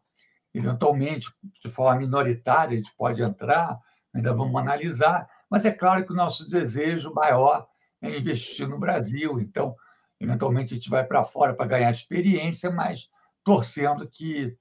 Eventualmente, 0.53 1.33
de 1.63 1.71
forma 1.71 2.01
minoritária, 2.01 2.75
a 2.75 2.77
gente 2.77 2.95
pode 2.97 3.23
entrar, 3.23 3.79
ainda 4.15 4.33
vamos 4.35 4.61
analisar, 4.61 5.29
mas 5.51 5.65
é 5.65 5.71
claro 5.71 6.05
que 6.05 6.13
o 6.13 6.17
nosso 6.17 6.49
desejo 6.49 7.13
maior 7.13 7.67
é 8.03 8.17
investir 8.17 8.69
no 8.69 8.79
Brasil. 8.79 9.41
Então, 9.41 9.75
eventualmente, 10.21 10.75
a 10.75 10.77
gente 10.77 10.91
vai 10.91 11.05
para 11.05 11.25
fora 11.25 11.55
para 11.55 11.67
ganhar 11.67 11.91
experiência, 11.91 12.71
mas 12.71 13.09
torcendo 13.45 14.09
que 14.09 14.57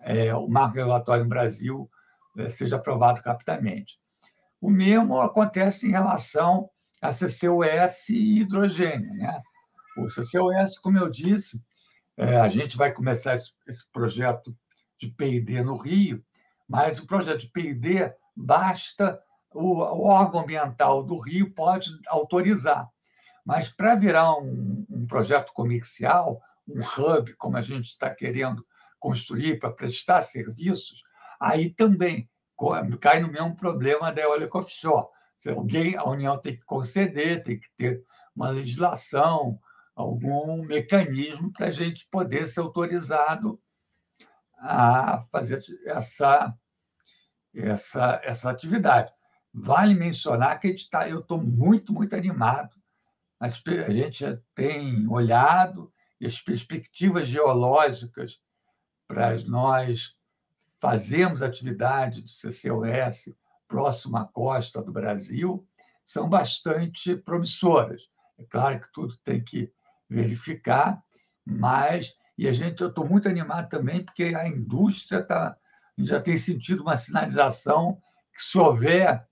é, 0.00 0.34
o 0.34 0.48
marco 0.48 0.76
regulatório 0.76 1.24
no 1.24 1.30
Brasil 1.30 1.90
é, 2.38 2.48
seja 2.48 2.76
aprovado 2.76 3.20
rapidamente. 3.24 3.98
O 4.60 4.70
mesmo 4.70 5.20
acontece 5.20 5.86
em 5.86 5.90
relação 5.90 6.68
a 7.00 7.10
CCUS 7.10 8.08
e 8.08 8.40
hidrogênio. 8.40 9.12
Né? 9.14 9.40
O 9.98 10.06
CCUS, 10.06 10.78
como 10.78 10.98
eu 10.98 11.10
disse, 11.10 11.62
é, 12.16 12.36
a 12.36 12.48
gente 12.48 12.76
vai 12.76 12.92
começar 12.92 13.34
esse, 13.34 13.52
esse 13.66 13.90
projeto 13.92 14.56
de 14.98 15.08
P&D 15.08 15.62
no 15.62 15.76
Rio, 15.76 16.24
mas 16.68 16.98
o 16.98 17.06
projeto 17.06 17.40
de 17.40 17.50
P&D 17.50 18.12
basta 18.34 19.20
o, 19.54 19.78
o, 19.78 20.06
órgão 20.06 20.40
ambiental 20.40 21.02
do 21.02 21.16
Rio 21.16 21.52
pode 21.54 21.90
autorizar. 22.08 22.88
Mas 23.44 23.68
para 23.68 23.94
virar 23.94 24.34
um, 24.38 24.84
um 24.90 25.06
projeto 25.06 25.52
comercial, 25.52 26.40
um 26.68 26.80
hub, 26.80 27.32
como 27.36 27.56
a 27.56 27.62
gente 27.62 27.86
está 27.86 28.10
querendo 28.10 28.66
construir 28.98 29.58
para 29.58 29.70
prestar 29.70 30.22
serviços, 30.22 31.02
aí 31.40 31.70
também 31.70 32.28
cai 33.00 33.20
no 33.20 33.30
mesmo 33.30 33.54
problema 33.54 34.12
da 34.12 34.22
eólica 34.22 34.58
offshore. 34.58 35.06
Se 35.38 35.50
alguém, 35.50 35.96
a 35.96 36.04
União 36.04 36.38
tem 36.38 36.56
que 36.56 36.64
conceder, 36.64 37.44
tem 37.44 37.60
que 37.60 37.68
ter 37.76 38.02
uma 38.34 38.50
legislação, 38.50 39.58
algum 39.94 40.62
mecanismo 40.64 41.52
para 41.52 41.66
a 41.66 41.70
gente 41.70 42.06
poder 42.10 42.46
ser 42.46 42.60
autorizado 42.60 43.60
a 44.58 45.22
fazer 45.30 45.62
essa, 45.86 46.54
essa, 47.54 48.20
essa 48.24 48.50
atividade. 48.50 49.12
Vale 49.58 49.94
mencionar 49.94 50.60
que 50.60 50.76
tá, 50.90 51.08
eu 51.08 51.20
estou 51.20 51.40
muito, 51.40 51.90
muito 51.90 52.14
animado. 52.14 52.76
A 53.40 53.48
gente 53.48 54.20
já 54.20 54.38
tem 54.54 55.08
olhado 55.08 55.90
e 56.20 56.26
as 56.26 56.38
perspectivas 56.38 57.26
geológicas 57.26 58.38
para 59.08 59.34
nós 59.46 60.14
fazermos 60.78 61.40
atividade 61.40 62.22
de 62.22 62.30
CCUS 62.30 63.34
próximo 63.66 64.18
à 64.18 64.26
costa 64.26 64.82
do 64.82 64.92
Brasil 64.92 65.66
são 66.04 66.28
bastante 66.28 67.16
promissoras. 67.16 68.10
É 68.38 68.44
claro 68.44 68.78
que 68.78 68.92
tudo 68.92 69.16
tem 69.24 69.42
que 69.42 69.72
verificar, 70.08 71.02
mas 71.46 72.14
e 72.36 72.46
a 72.46 72.52
gente 72.52 72.82
eu 72.82 72.90
estou 72.90 73.08
muito 73.08 73.26
animado 73.26 73.70
também 73.70 74.04
porque 74.04 74.24
a 74.24 74.46
indústria 74.46 75.22
tá 75.22 75.56
já 75.96 76.20
tem 76.20 76.36
sentido 76.36 76.82
uma 76.82 76.98
sinalização 76.98 77.98
que 78.34 78.42
se 78.42 78.58
houver 78.58 79.26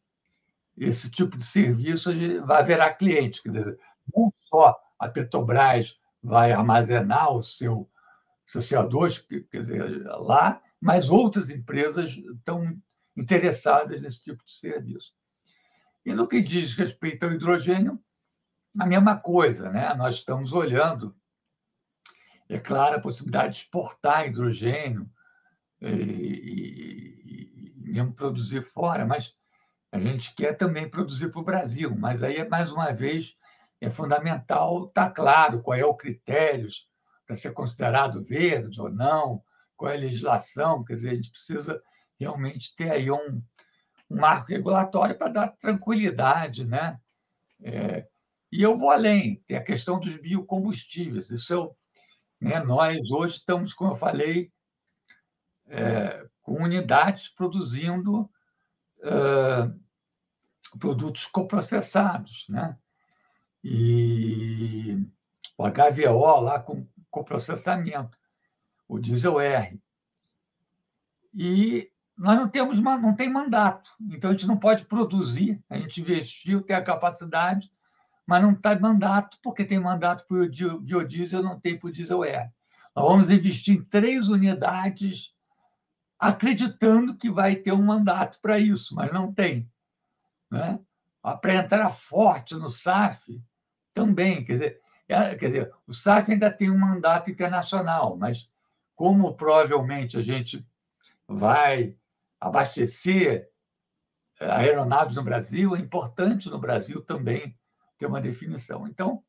esse 0.77 1.11
tipo 1.11 1.37
de 1.37 1.45
serviço 1.45 2.11
vai 2.47 2.61
haverá 2.61 2.93
cliente, 2.93 3.43
quer 3.43 3.51
dizer, 3.51 3.79
não 4.15 4.33
só 4.41 4.79
a 4.99 5.09
Petrobras 5.09 5.99
vai 6.23 6.53
armazenar 6.53 7.33
o 7.33 7.43
seu, 7.43 7.89
seu 8.47 8.61
CO2, 8.61 9.25
quer 9.51 9.61
dizer, 9.61 10.03
lá, 10.19 10.61
mas 10.81 11.09
outras 11.09 11.51
empresas 11.51 12.11
estão 12.11 12.77
interessadas 13.17 14.01
nesse 14.03 14.23
tipo 14.23 14.45
de 14.45 14.53
serviço. 14.53 15.13
E 16.05 16.13
no 16.13 16.29
que 16.29 16.43
diz 16.43 16.75
respeito 16.75 17.25
ao 17.25 17.33
hidrogênio, 17.33 17.99
a 18.79 18.87
mesma 18.87 19.17
coisa, 19.17 19.71
né? 19.71 19.95
Nós 19.95 20.17
estamos 20.17 20.53
olhando, 20.53 21.17
é 22.49 22.59
claro, 22.59 22.97
a 22.97 23.01
possibilidade 23.01 23.55
de 23.55 23.61
exportar 23.61 24.27
hidrogênio 24.27 25.09
e, 25.81 25.87
e, 25.87 27.73
e 27.77 27.93
mesmo 27.93 28.13
produzir 28.13 28.63
fora, 28.63 29.07
mas 29.07 29.35
a 29.95 30.01
gente 30.01 30.35
quer 30.35 30.55
também 30.55 30.89
produzir 30.91 31.31
para 31.31 31.41
o 31.41 31.45
Brasil. 31.45 31.95
Mas 31.95 32.21
aí, 32.21 32.47
mais 32.49 32.73
uma 32.73 32.93
vez, 32.93 33.37
é 33.81 33.89
fundamental 33.89 34.87
estar 34.87 35.07
tá 35.07 35.11
claro 35.11 35.63
qual 35.63 35.79
é 35.79 35.85
o 35.85 35.95
critério 35.95 36.69
para 37.25 37.37
ser 37.37 37.53
considerado 37.53 38.25
verde 38.25 38.81
ou 38.81 38.91
não, 38.91 39.41
qual 39.77 39.93
é 39.93 39.95
a 39.95 40.01
legislação, 40.01 40.83
quer 40.83 40.95
dizer, 40.95 41.11
a 41.11 41.15
gente 41.15 41.31
precisa 41.31 41.81
realmente 42.19 42.75
ter 42.75 42.91
aí 42.91 43.09
um, 43.09 43.41
um 44.11 44.17
marco 44.17 44.49
regulatório 44.49 45.17
para 45.17 45.29
dar 45.29 45.49
tranquilidade, 45.49 46.67
né? 46.67 46.99
É, 47.63 48.05
e 48.51 48.63
eu 48.65 48.77
vou 48.77 48.91
além, 48.91 49.45
tem 49.47 49.57
a 49.57 49.63
questão 49.63 50.01
dos 50.01 50.17
biocombustíveis. 50.17 51.31
Isso 51.31 51.55
eu, 51.55 51.77
né, 52.41 52.59
nós 52.65 52.99
hoje 53.13 53.37
estamos, 53.37 53.73
como 53.73 53.93
eu 53.93 53.97
falei, 53.97 54.51
é, 55.69 56.27
com 56.43 56.65
unidades 56.65 57.29
produzindo 57.29 58.29
uh, 59.05 59.84
produtos 60.79 61.27
coprocessados, 61.27 62.47
né? 62.49 62.77
E 63.63 64.99
o 65.57 65.65
HVO 65.65 66.41
lá 66.41 66.61
com 66.61 66.87
coprocessamento, 67.11 68.19
o 68.89 68.99
diesel 68.99 69.41
R. 69.41 69.81
E 71.33 71.91
nós 72.17 72.37
não 72.37 72.49
temos 72.49 72.81
não 72.81 73.15
tem 73.15 73.33
mandato, 73.33 73.91
então 74.01 74.31
a 74.31 74.33
gente 74.33 74.47
não 74.47 74.57
pode 74.57 74.85
produzir. 74.85 75.63
A 75.69 75.77
gente 75.79 76.01
investiu, 76.01 76.63
tem 76.63 76.77
a 76.77 76.85
capacidade, 76.85 77.71
mas 78.27 78.43
não 78.43 78.53
está 78.53 78.79
mandato, 78.79 79.39
porque 79.43 79.65
tem 79.65 79.79
mandato 79.79 80.27
para 80.27 80.37
o 80.37 80.81
biodiesel, 80.81 81.43
não 81.43 81.59
tem 81.59 81.79
para 81.79 81.89
o 81.89 81.93
diesel 81.93 82.25
R. 82.25 82.51
Nós 82.95 83.05
vamos 83.05 83.31
investir 83.31 83.77
em 83.77 83.83
três 83.83 84.29
unidades, 84.29 85.35
acreditando 86.19 87.17
que 87.17 87.31
vai 87.31 87.57
ter 87.57 87.73
um 87.73 87.83
mandato 87.83 88.39
para 88.41 88.59
isso, 88.59 88.95
mas 88.95 89.13
não 89.13 89.33
tem. 89.33 89.69
Né? 90.55 90.81
Para 91.41 91.55
entrar 91.55 91.91
forte 91.91 92.55
no 92.55 92.71
SAF, 92.71 93.43
também. 93.95 94.45
Quer 94.45 94.53
dizer, 94.53 94.81
é, 95.09 95.35
quer 95.37 95.47
dizer, 95.47 95.73
o 95.87 95.93
SAF 95.93 96.33
ainda 96.33 96.51
tem 96.51 96.71
um 96.71 96.79
mandato 96.79 97.31
internacional, 97.31 98.17
mas 98.17 98.51
como 98.95 99.35
provavelmente 99.35 100.17
a 100.17 100.23
gente 100.23 100.67
vai 101.27 101.97
abastecer 102.41 103.49
eh, 104.39 104.51
aeronaves 104.51 105.17
no 105.17 105.23
Brasil, 105.23 105.75
é 105.75 105.79
importante 105.79 106.51
no 106.51 106.59
Brasil 106.59 107.01
também 107.03 107.57
ter 107.99 108.07
uma 108.07 108.21
definição. 108.21 108.87
Então, 108.87 109.23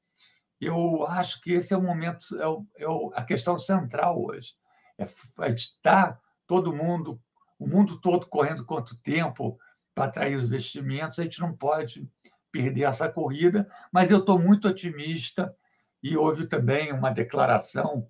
eu 0.59 1.05
acho 1.07 1.41
que 1.41 1.53
esse 1.53 1.73
é 1.73 1.78
o 1.78 1.82
momento, 1.82 2.26
é, 2.39 2.47
o, 2.47 2.65
é 3.13 3.19
a 3.19 3.23
questão 3.23 3.57
central 3.57 4.21
hoje. 4.21 4.53
É, 4.97 5.05
a 5.39 5.49
está 5.49 6.19
todo 6.45 6.76
mundo, 6.76 7.21
o 7.57 7.67
mundo 7.67 7.99
todo 7.99 8.28
correndo 8.28 8.65
contra 8.65 8.93
o 8.93 8.97
tempo 8.97 9.57
para 9.96 10.06
atrair 10.06 10.36
os 10.36 10.46
investimentos, 10.46 11.18
a 11.18 11.24
gente 11.24 11.39
não 11.39 11.56
pode 11.56 12.08
perder 12.52 12.84
essa 12.84 13.10
corrida, 13.10 13.68
mas 13.91 14.12
eu 14.12 14.20
estou 14.20 14.38
muito 14.38 14.68
otimista 14.68 15.56
e 16.04 16.16
houve 16.16 16.46
também 16.46 16.91
uma 16.91 17.10
declaração 17.10 18.08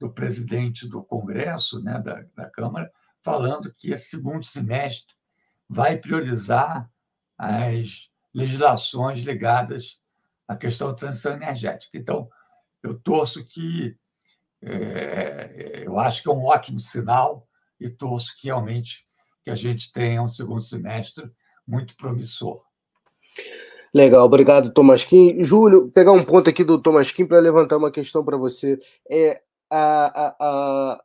do 0.00 0.10
presidente 0.10 0.88
do 0.88 1.04
Congresso, 1.04 1.80
né, 1.80 2.00
da, 2.00 2.24
da 2.34 2.50
Câmara, 2.50 2.90
falando 3.20 3.72
que 3.72 3.92
esse 3.92 4.10
segundo 4.10 4.44
semestre 4.44 5.14
vai 5.68 5.96
priorizar 5.96 6.90
as 7.38 8.10
legislações 8.34 9.20
ligadas 9.20 10.00
à 10.48 10.56
questão 10.56 10.88
da 10.88 10.94
transição 10.94 11.34
energética. 11.34 11.96
Então, 11.96 12.28
eu 12.82 12.98
torço 12.98 13.44
que 13.44 13.96
é, 14.60 15.82
eu 15.84 15.98
acho 15.98 16.22
que 16.22 16.28
é 16.28 16.32
um 16.32 16.44
ótimo 16.44 16.80
sinal 16.80 17.48
e 17.80 17.90
torço 17.90 18.36
que 18.36 18.46
realmente 18.46 19.06
que 19.44 19.50
a 19.50 19.54
gente 19.54 19.92
tenha 19.92 20.22
um 20.22 20.28
segundo 20.28 20.62
semestre 20.62 21.30
muito 21.66 21.96
promissor. 21.96 22.62
Legal, 23.94 24.24
obrigado, 24.24 24.72
Thomas 24.72 25.04
Kim. 25.04 25.42
Júlio, 25.42 25.90
pegar 25.90 26.12
um 26.12 26.24
ponto 26.24 26.48
aqui 26.48 26.64
do 26.64 26.80
Thomas 26.80 27.10
Kim 27.10 27.26
para 27.26 27.40
levantar 27.40 27.76
uma 27.76 27.90
questão 27.90 28.24
para 28.24 28.36
você. 28.36 28.78
É, 29.10 29.42
a, 29.70 30.26
a, 30.26 30.36
a, 30.40 31.02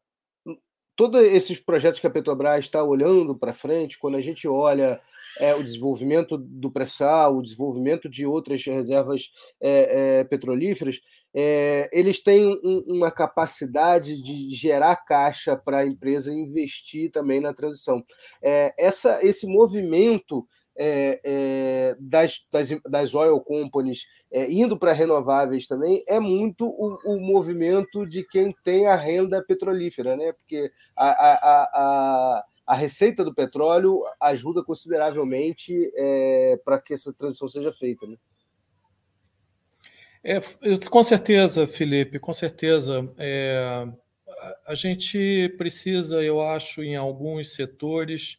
todos 0.96 1.22
esses 1.22 1.60
projetos 1.60 2.00
que 2.00 2.08
a 2.08 2.10
Petrobras 2.10 2.60
está 2.60 2.82
olhando 2.84 3.36
para 3.36 3.52
frente, 3.52 4.00
quando 4.00 4.16
a 4.16 4.22
gente 4.22 4.48
olha 4.48 5.02
é, 5.40 5.54
o 5.54 5.64
desenvolvimento 5.64 6.38
do 6.38 6.72
pré-sal, 6.72 7.38
o 7.38 7.42
desenvolvimento 7.42 8.08
de 8.08 8.26
outras 8.26 8.66
reservas 8.66 9.32
é, 9.62 10.20
é, 10.20 10.24
petrolíferas, 10.24 11.00
é, 11.40 11.88
eles 11.94 12.20
têm 12.20 12.60
um, 12.64 12.84
uma 12.88 13.12
capacidade 13.12 14.20
de 14.24 14.50
gerar 14.50 14.96
caixa 14.96 15.56
para 15.56 15.80
a 15.80 15.86
empresa 15.86 16.34
investir 16.34 17.12
também 17.12 17.40
na 17.40 17.54
transição. 17.54 18.04
É, 18.42 18.74
essa, 18.76 19.24
esse 19.24 19.46
movimento 19.46 20.48
é, 20.76 21.22
é, 21.24 21.96
das, 22.00 22.44
das, 22.52 22.70
das, 22.90 23.14
oil 23.14 23.40
companies 23.40 24.08
é, 24.32 24.52
indo 24.52 24.80
para 24.80 24.94
renováveis 24.94 25.68
também 25.68 26.04
é 26.08 26.20
muito 26.20 26.66
o, 26.66 26.98
o, 27.06 27.20
movimento 27.20 28.08
de 28.08 28.24
quem 28.24 28.52
tem 28.64 28.88
a 28.88 28.96
renda 28.96 29.44
petrolífera, 29.44 30.18
né? 30.18 30.34
Porque 30.34 30.72
a, 30.96 31.10
a, 31.10 31.64
a, 31.64 32.46
a 32.66 32.76
receita 32.76 33.24
do 33.24 33.34
petróleo 33.34 34.02
ajuda 34.20 34.64
consideravelmente 34.64 35.72
é, 35.96 36.60
para 36.66 36.82
que 36.82 36.96
essa 36.96 37.14
transição 37.14 37.48
seja 37.48 37.72
feita, 37.72 38.08
né? 38.08 38.18
É, 40.30 40.42
com 40.90 41.02
certeza, 41.04 41.66
Felipe, 41.66 42.20
com 42.20 42.34
certeza. 42.34 43.10
É, 43.18 43.88
a 44.68 44.76
gente 44.76 45.56
precisa, 45.58 46.22
eu 46.22 46.42
acho, 46.42 46.84
em 46.84 46.98
alguns 46.98 47.56
setores, 47.56 48.38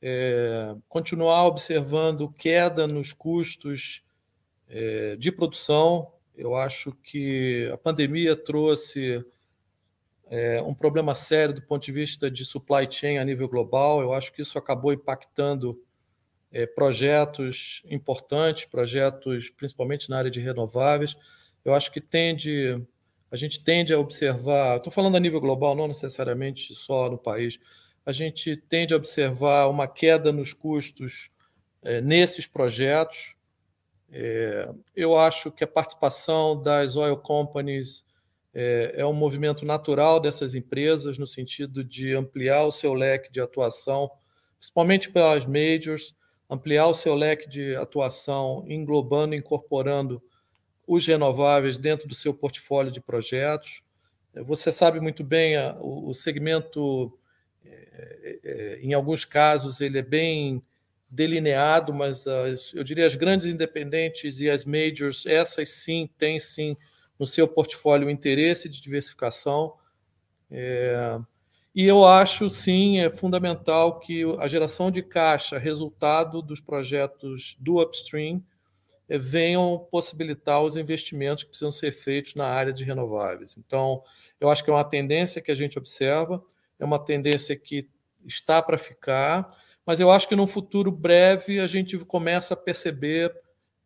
é, 0.00 0.76
continuar 0.88 1.44
observando 1.46 2.32
queda 2.38 2.86
nos 2.86 3.12
custos 3.12 4.04
é, 4.68 5.16
de 5.16 5.32
produção. 5.32 6.12
Eu 6.36 6.54
acho 6.54 6.92
que 7.02 7.68
a 7.72 7.76
pandemia 7.76 8.36
trouxe 8.36 9.20
é, 10.30 10.62
um 10.62 10.72
problema 10.72 11.16
sério 11.16 11.52
do 11.52 11.62
ponto 11.62 11.84
de 11.84 11.90
vista 11.90 12.30
de 12.30 12.44
supply 12.44 12.88
chain 12.88 13.18
a 13.18 13.24
nível 13.24 13.48
global. 13.48 14.00
Eu 14.00 14.12
acho 14.12 14.32
que 14.32 14.40
isso 14.40 14.56
acabou 14.56 14.92
impactando 14.92 15.82
é, 16.50 16.66
projetos 16.66 17.82
importantes, 17.90 18.64
projetos 18.64 19.50
principalmente 19.50 20.08
na 20.08 20.18
área 20.18 20.30
de 20.30 20.40
renováveis. 20.40 21.16
Eu 21.64 21.74
acho 21.74 21.92
que 21.92 22.00
tende, 22.00 22.82
a 23.30 23.36
gente 23.36 23.62
tende 23.62 23.92
a 23.92 23.98
observar, 23.98 24.78
estou 24.78 24.92
falando 24.92 25.16
a 25.16 25.20
nível 25.20 25.40
global, 25.40 25.74
não 25.74 25.88
necessariamente 25.88 26.74
só 26.74 27.10
no 27.10 27.18
país, 27.18 27.58
a 28.04 28.12
gente 28.12 28.56
tende 28.56 28.94
a 28.94 28.96
observar 28.96 29.68
uma 29.68 29.86
queda 29.86 30.32
nos 30.32 30.54
custos 30.54 31.30
é, 31.82 32.00
nesses 32.00 32.46
projetos. 32.46 33.36
É, 34.10 34.72
eu 34.96 35.18
acho 35.18 35.50
que 35.50 35.62
a 35.62 35.66
participação 35.66 36.60
das 36.60 36.96
oil 36.96 37.18
companies 37.18 38.06
é, 38.54 38.94
é, 38.96 39.06
um 39.06 39.12
movimento 39.12 39.66
natural 39.66 40.18
dessas 40.18 40.54
empresas, 40.54 41.18
no 41.18 41.26
sentido 41.26 41.84
de 41.84 42.14
ampliar 42.14 42.64
o 42.64 42.70
seu 42.70 42.94
leque 42.94 43.30
de 43.30 43.40
atuação, 43.40 44.10
principalmente 44.58 45.10
pelas 45.10 45.44
majors, 45.44 46.16
ampliar 46.48 46.86
o 46.86 46.94
seu 46.94 47.14
leque 47.14 47.48
de 47.48 47.74
atuação, 47.76 48.64
englobando, 48.68 49.34
incorporando 49.34 50.22
os 50.86 51.06
renováveis 51.06 51.76
dentro 51.76 52.08
do 52.08 52.14
seu 52.14 52.32
portfólio 52.32 52.90
de 52.90 53.00
projetos. 53.00 53.82
Você 54.34 54.72
sabe 54.72 55.00
muito 55.00 55.22
bem, 55.22 55.54
o 55.80 56.14
segmento 56.14 57.18
é, 57.64 58.38
é, 58.42 58.78
em 58.80 58.94
alguns 58.94 59.24
casos 59.24 59.80
ele 59.80 59.98
é 59.98 60.02
bem 60.02 60.62
delineado, 61.10 61.92
mas 61.92 62.26
as, 62.26 62.72
eu 62.74 62.84
diria 62.84 63.06
as 63.06 63.14
grandes 63.14 63.46
independentes 63.46 64.40
e 64.40 64.48
as 64.48 64.64
majors, 64.64 65.26
essas 65.26 65.70
sim 65.70 66.08
têm 66.18 66.38
sim 66.38 66.76
no 67.18 67.26
seu 67.26 67.48
portfólio 67.48 68.08
interesse 68.08 68.68
de 68.68 68.80
diversificação. 68.80 69.74
É, 70.50 71.18
e 71.78 71.86
eu 71.86 72.04
acho 72.04 72.50
sim 72.50 72.98
é 72.98 73.08
fundamental 73.08 74.00
que 74.00 74.24
a 74.40 74.48
geração 74.48 74.90
de 74.90 75.00
caixa, 75.00 75.58
resultado 75.58 76.42
dos 76.42 76.58
projetos 76.58 77.56
do 77.60 77.80
upstream, 77.80 78.42
é, 79.08 79.16
venham 79.16 79.86
possibilitar 79.88 80.60
os 80.60 80.76
investimentos 80.76 81.44
que 81.44 81.50
precisam 81.50 81.70
ser 81.70 81.92
feitos 81.92 82.34
na 82.34 82.46
área 82.46 82.72
de 82.72 82.82
renováveis. 82.82 83.56
Então, 83.56 84.02
eu 84.40 84.50
acho 84.50 84.64
que 84.64 84.70
é 84.70 84.72
uma 84.72 84.82
tendência 84.82 85.40
que 85.40 85.52
a 85.52 85.54
gente 85.54 85.78
observa 85.78 86.42
é 86.80 86.84
uma 86.84 86.98
tendência 86.98 87.54
que 87.54 87.88
está 88.26 88.60
para 88.60 88.76
ficar, 88.76 89.46
mas 89.86 90.00
eu 90.00 90.10
acho 90.10 90.28
que 90.28 90.34
no 90.34 90.48
futuro 90.48 90.90
breve 90.90 91.60
a 91.60 91.68
gente 91.68 91.96
começa 92.04 92.54
a 92.54 92.56
perceber 92.56 93.32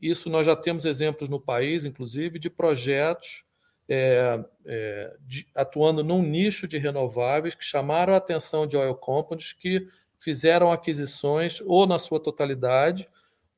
isso. 0.01 0.31
Nós 0.31 0.47
já 0.47 0.57
temos 0.57 0.87
exemplos 0.87 1.29
no 1.29 1.39
país, 1.39 1.85
inclusive, 1.85 2.39
de 2.39 2.49
projetos 2.49 3.45
é, 3.89 4.45
é, 4.67 5.17
de, 5.21 5.47
atuando 5.55 6.05
num 6.05 6.23
nicho 6.23 6.67
de 6.67 6.79
renováveis 6.79 7.55
que 7.55 7.65
chamaram 7.65 8.15
a 8.15 8.17
atenção 8.17 8.67
de 8.67 8.77
oil 8.77 8.95
companies 8.95 9.53
que 9.53 9.87
fizeram 10.19 10.71
aquisições 10.71 11.61
ou 11.67 11.87
na 11.87 11.99
sua 11.99 12.21
totalidade 12.21 13.09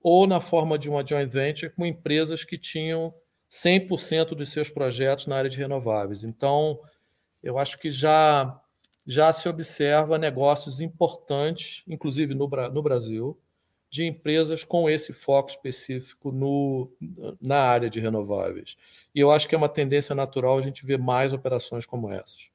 ou 0.03 0.27
na 0.27 0.41
forma 0.41 0.79
de 0.79 0.89
uma 0.89 1.05
joint 1.05 1.31
venture 1.31 1.72
com 1.72 1.87
empresas 1.87 2.45
que 2.45 2.59
tinham 2.59 3.14
100% 3.51 4.35
dos 4.35 4.51
seus 4.51 4.68
projetos 4.68 5.27
na 5.27 5.37
área 5.37 5.51
de 5.51 5.59
renováveis. 5.59 6.25
Então, 6.25 6.81
eu 7.43 7.59
acho 7.59 7.79
que 7.79 7.91
já 7.91 8.61
já 9.07 9.31
se 9.33 9.47
observa 9.49 10.16
negócios 10.16 10.81
importantes, 10.81 11.85
inclusive 11.87 12.35
no, 12.35 12.49
no 12.49 12.83
Brasil, 12.83 13.39
de 13.95 14.05
empresas 14.05 14.65
com 14.65 14.91
esse 14.91 15.13
foco 15.13 15.51
específico 15.51 16.33
no, 16.33 16.91
na 17.41 17.61
área 17.61 17.89
de 17.89 18.01
renováveis. 18.01 18.77
E 19.15 19.21
eu 19.21 19.31
acho 19.31 19.49
que 19.49 19.55
é 19.55 19.59
uma 19.59 19.69
tendência 19.69 20.17
natural 20.17 20.59
a 20.59 20.61
gente 20.61 20.85
ver 20.85 20.99
mais 20.99 21.33
operações 21.33 21.87
como 21.87 22.11
essas. 22.11 22.51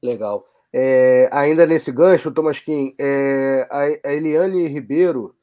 Legal. 0.00 0.48
É, 0.72 1.28
ainda 1.32 1.66
nesse 1.66 1.90
gancho, 1.90 2.30
Thomas 2.30 2.60
Kim, 2.60 2.92
é, 3.00 3.66
a, 3.68 4.12
Eliane 4.12 4.68
Ribeiro 4.68 5.34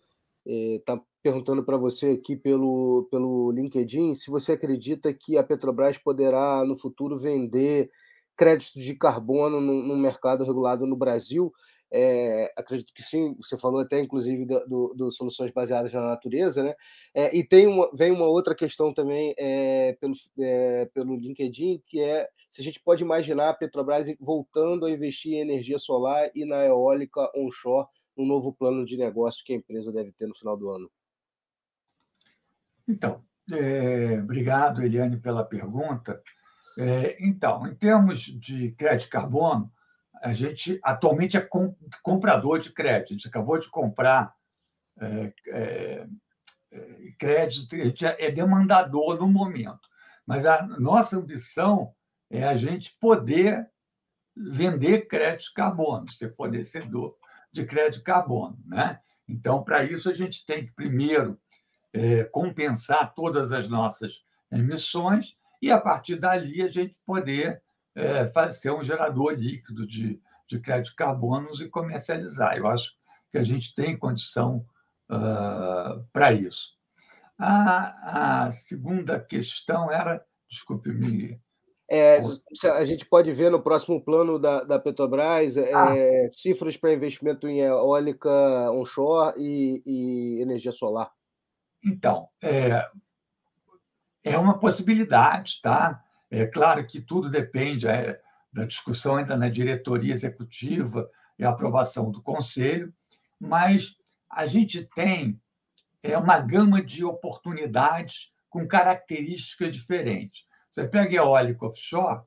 está 0.46 0.94
é, 0.94 1.00
perguntando 1.22 1.62
para 1.62 1.76
você 1.76 2.12
aqui 2.12 2.38
pelo, 2.38 3.10
pelo 3.12 3.52
LinkedIn 3.52 4.14
se 4.14 4.32
você 4.32 4.54
acredita 4.54 5.14
que 5.14 5.38
a 5.38 5.44
Petrobras 5.44 5.98
poderá, 5.98 6.64
no 6.64 6.78
futuro, 6.78 7.18
vender 7.18 7.92
créditos 8.38 8.82
de 8.82 8.96
carbono 8.96 9.60
no, 9.60 9.74
no 9.74 9.98
mercado 9.98 10.46
regulado 10.46 10.88
no 10.88 10.96
Brasil. 10.96 11.54
É, 11.92 12.52
acredito 12.58 12.92
que 12.94 13.04
sim, 13.04 13.36
você 13.36 13.58
falou 13.58 13.80
até 13.80 14.02
inclusive 14.02 14.46
do, 14.46 14.68
do, 14.68 14.94
do 14.96 15.12
soluções 15.12 15.52
baseadas 15.52 15.94
na 15.94 16.02
natureza, 16.02 16.64
né? 16.64 16.74
É, 17.14 17.36
e 17.36 17.44
tem 17.44 17.68
uma, 17.68 17.90
vem 17.94 18.12
uma 18.12 18.26
outra 18.26 18.56
questão 18.56 18.94
também 18.94 19.34
é, 19.38 19.94
pelo, 20.00 20.14
é, 20.40 20.86
pelo 20.94 21.16
LinkedIn, 21.16 21.82
que 21.86 22.00
é 22.02 22.28
se 22.50 22.62
a 22.62 22.64
gente 22.64 22.80
pode 22.80 23.04
imaginar 23.04 23.50
a 23.50 23.54
Petrobras 23.54 24.08
voltando 24.20 24.86
a 24.86 24.92
investir 24.92 25.34
em 25.34 25.42
energia 25.42 25.78
solar 25.78 26.30
e 26.34 26.46
na 26.46 26.64
eólica 26.66 27.30
onshore, 27.36 27.88
um 28.18 28.26
novo 28.26 28.54
plano 28.54 28.86
de 28.86 28.98
negócio 28.98 29.44
que 29.44 29.54
a 29.54 29.58
empresa 29.58 29.92
deve 29.92 30.12
ter 30.14 30.26
no 30.26 30.36
final 30.36 30.56
do 30.56 30.70
ano. 30.70 30.90
Então, 32.88 33.24
é, 33.52 34.20
obrigado, 34.20 34.84
Eliane, 34.84 35.18
pela 35.18 35.44
pergunta. 35.44 36.22
É, 36.78 37.18
então, 37.20 37.68
em 37.68 37.76
termos 37.76 38.22
de 38.22 38.72
crédito 38.72 39.10
carbono, 39.10 39.72
a 40.26 40.34
gente 40.34 40.80
atualmente 40.82 41.38
é 41.38 41.50
comprador 42.02 42.58
de 42.60 42.72
crédito. 42.72 43.10
A 43.10 43.14
gente 43.14 43.28
acabou 43.28 43.60
de 43.60 43.70
comprar 43.70 44.34
é, 45.00 45.34
é, 45.50 46.08
é, 46.72 47.12
crédito, 47.20 47.76
a 47.76 47.86
gente 47.86 48.04
é 48.04 48.32
demandador 48.32 49.20
no 49.20 49.28
momento. 49.28 49.88
Mas 50.26 50.48
a 50.48 50.66
nossa 50.80 51.16
ambição 51.16 51.94
é 52.28 52.44
a 52.44 52.56
gente 52.56 52.98
poder 53.00 53.70
vender 54.36 55.08
crédito 55.08 55.54
carbono, 55.54 56.10
ser 56.10 56.36
fornecedor 56.36 57.16
de 57.52 57.64
crédito 57.64 58.04
carbono. 58.04 58.58
Né? 58.66 59.00
Então, 59.30 59.64
para 59.64 59.84
isso, 59.84 60.10
a 60.10 60.14
gente 60.14 60.44
tem 60.44 60.64
que, 60.64 60.72
primeiro, 60.72 61.40
é, 61.94 62.24
compensar 62.24 63.14
todas 63.14 63.52
as 63.52 63.70
nossas 63.70 64.24
emissões 64.52 65.38
e, 65.62 65.70
a 65.70 65.80
partir 65.80 66.16
dali, 66.16 66.64
a 66.64 66.68
gente 66.68 66.98
poder 67.06 67.62
é, 67.96 68.52
ser 68.52 68.72
um 68.72 68.84
gerador 68.84 69.34
líquido 69.34 69.88
de, 69.88 70.20
de 70.48 70.60
crédito 70.60 70.92
de 70.92 70.96
carbonos 70.96 71.62
e 71.62 71.70
comercializar. 71.70 72.58
Eu 72.58 72.68
acho 72.68 72.94
que 73.32 73.38
a 73.38 73.44
gente 73.44 73.74
tem 73.74 73.98
condição 73.98 74.66
uh, 75.10 76.06
para 76.12 76.34
isso. 76.34 76.76
A, 77.38 78.46
a, 78.46 78.52
segunda 78.52 79.20
questão 79.20 79.92
era, 79.92 80.24
desculpe 80.50 80.90
me. 80.90 81.40
É, 81.90 82.20
a 82.78 82.86
gente 82.86 83.06
pode 83.06 83.32
ver 83.32 83.52
no 83.52 83.62
próximo 83.62 84.04
plano 84.04 84.40
da, 84.40 84.64
da 84.64 84.80
Petrobras 84.80 85.56
ah. 85.58 85.96
é, 85.96 86.28
cifras 86.30 86.76
para 86.76 86.94
investimento 86.94 87.48
em 87.48 87.60
eólica 87.60 88.32
onshore 88.72 89.36
e, 89.38 89.84
e 89.86 90.42
energia 90.42 90.72
solar. 90.72 91.12
Então, 91.86 92.28
é, 92.42 92.90
é 94.24 94.38
uma 94.38 94.58
possibilidade, 94.58 95.60
tá? 95.62 96.04
É 96.36 96.46
claro 96.46 96.86
que 96.86 97.00
tudo 97.00 97.30
depende 97.30 97.88
é, 97.88 98.20
da 98.52 98.66
discussão 98.66 99.16
ainda 99.16 99.38
na 99.38 99.48
diretoria 99.48 100.14
executiva 100.14 101.10
e 101.40 101.46
aprovação 101.46 102.12
do 102.12 102.22
conselho, 102.22 102.94
mas 103.40 103.96
a 104.30 104.46
gente 104.46 104.84
tem 104.84 105.40
é, 106.04 106.18
uma 106.18 106.38
gama 106.38 106.84
de 106.84 107.06
oportunidades 107.06 108.34
com 108.50 108.68
características 108.68 109.74
diferentes. 109.74 110.46
Você 110.70 110.86
pega 110.86 111.12
a 111.12 111.24
eólica 111.24 111.68
offshore, 111.68 112.24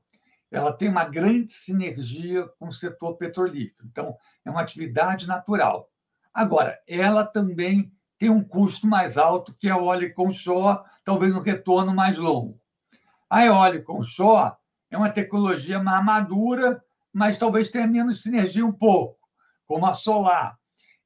ela 0.49 0.73
tem 0.73 0.89
uma 0.89 1.05
grande 1.05 1.53
sinergia 1.53 2.47
com 2.57 2.69
o 2.69 2.73
setor 2.73 3.15
petrolífero, 3.15 3.87
então 3.87 4.17
é 4.43 4.49
uma 4.49 4.61
atividade 4.61 5.27
natural. 5.27 5.87
Agora, 6.33 6.79
ela 6.87 7.23
também 7.23 7.93
tem 8.17 8.31
um 8.31 8.43
custo 8.43 8.87
mais 8.87 9.19
alto 9.19 9.53
que 9.53 9.69
a 9.69 9.75
eólica 9.75 10.19
onshore, 10.19 10.83
talvez 11.03 11.31
um 11.35 11.41
retorno 11.41 11.93
mais 11.93 12.17
longo. 12.17 12.59
A 13.29 13.45
eólica 13.45 13.93
onshore 13.93 14.55
é 14.89 14.97
uma 14.97 15.11
tecnologia 15.11 15.81
mais 15.81 16.03
madura, 16.03 16.83
mas 17.13 17.37
talvez 17.37 17.69
tenha 17.69 17.85
menos 17.85 18.23
sinergia 18.23 18.65
um 18.65 18.71
pouco, 18.71 19.19
como 19.65 19.85
a 19.85 19.93
solar. 19.93 20.57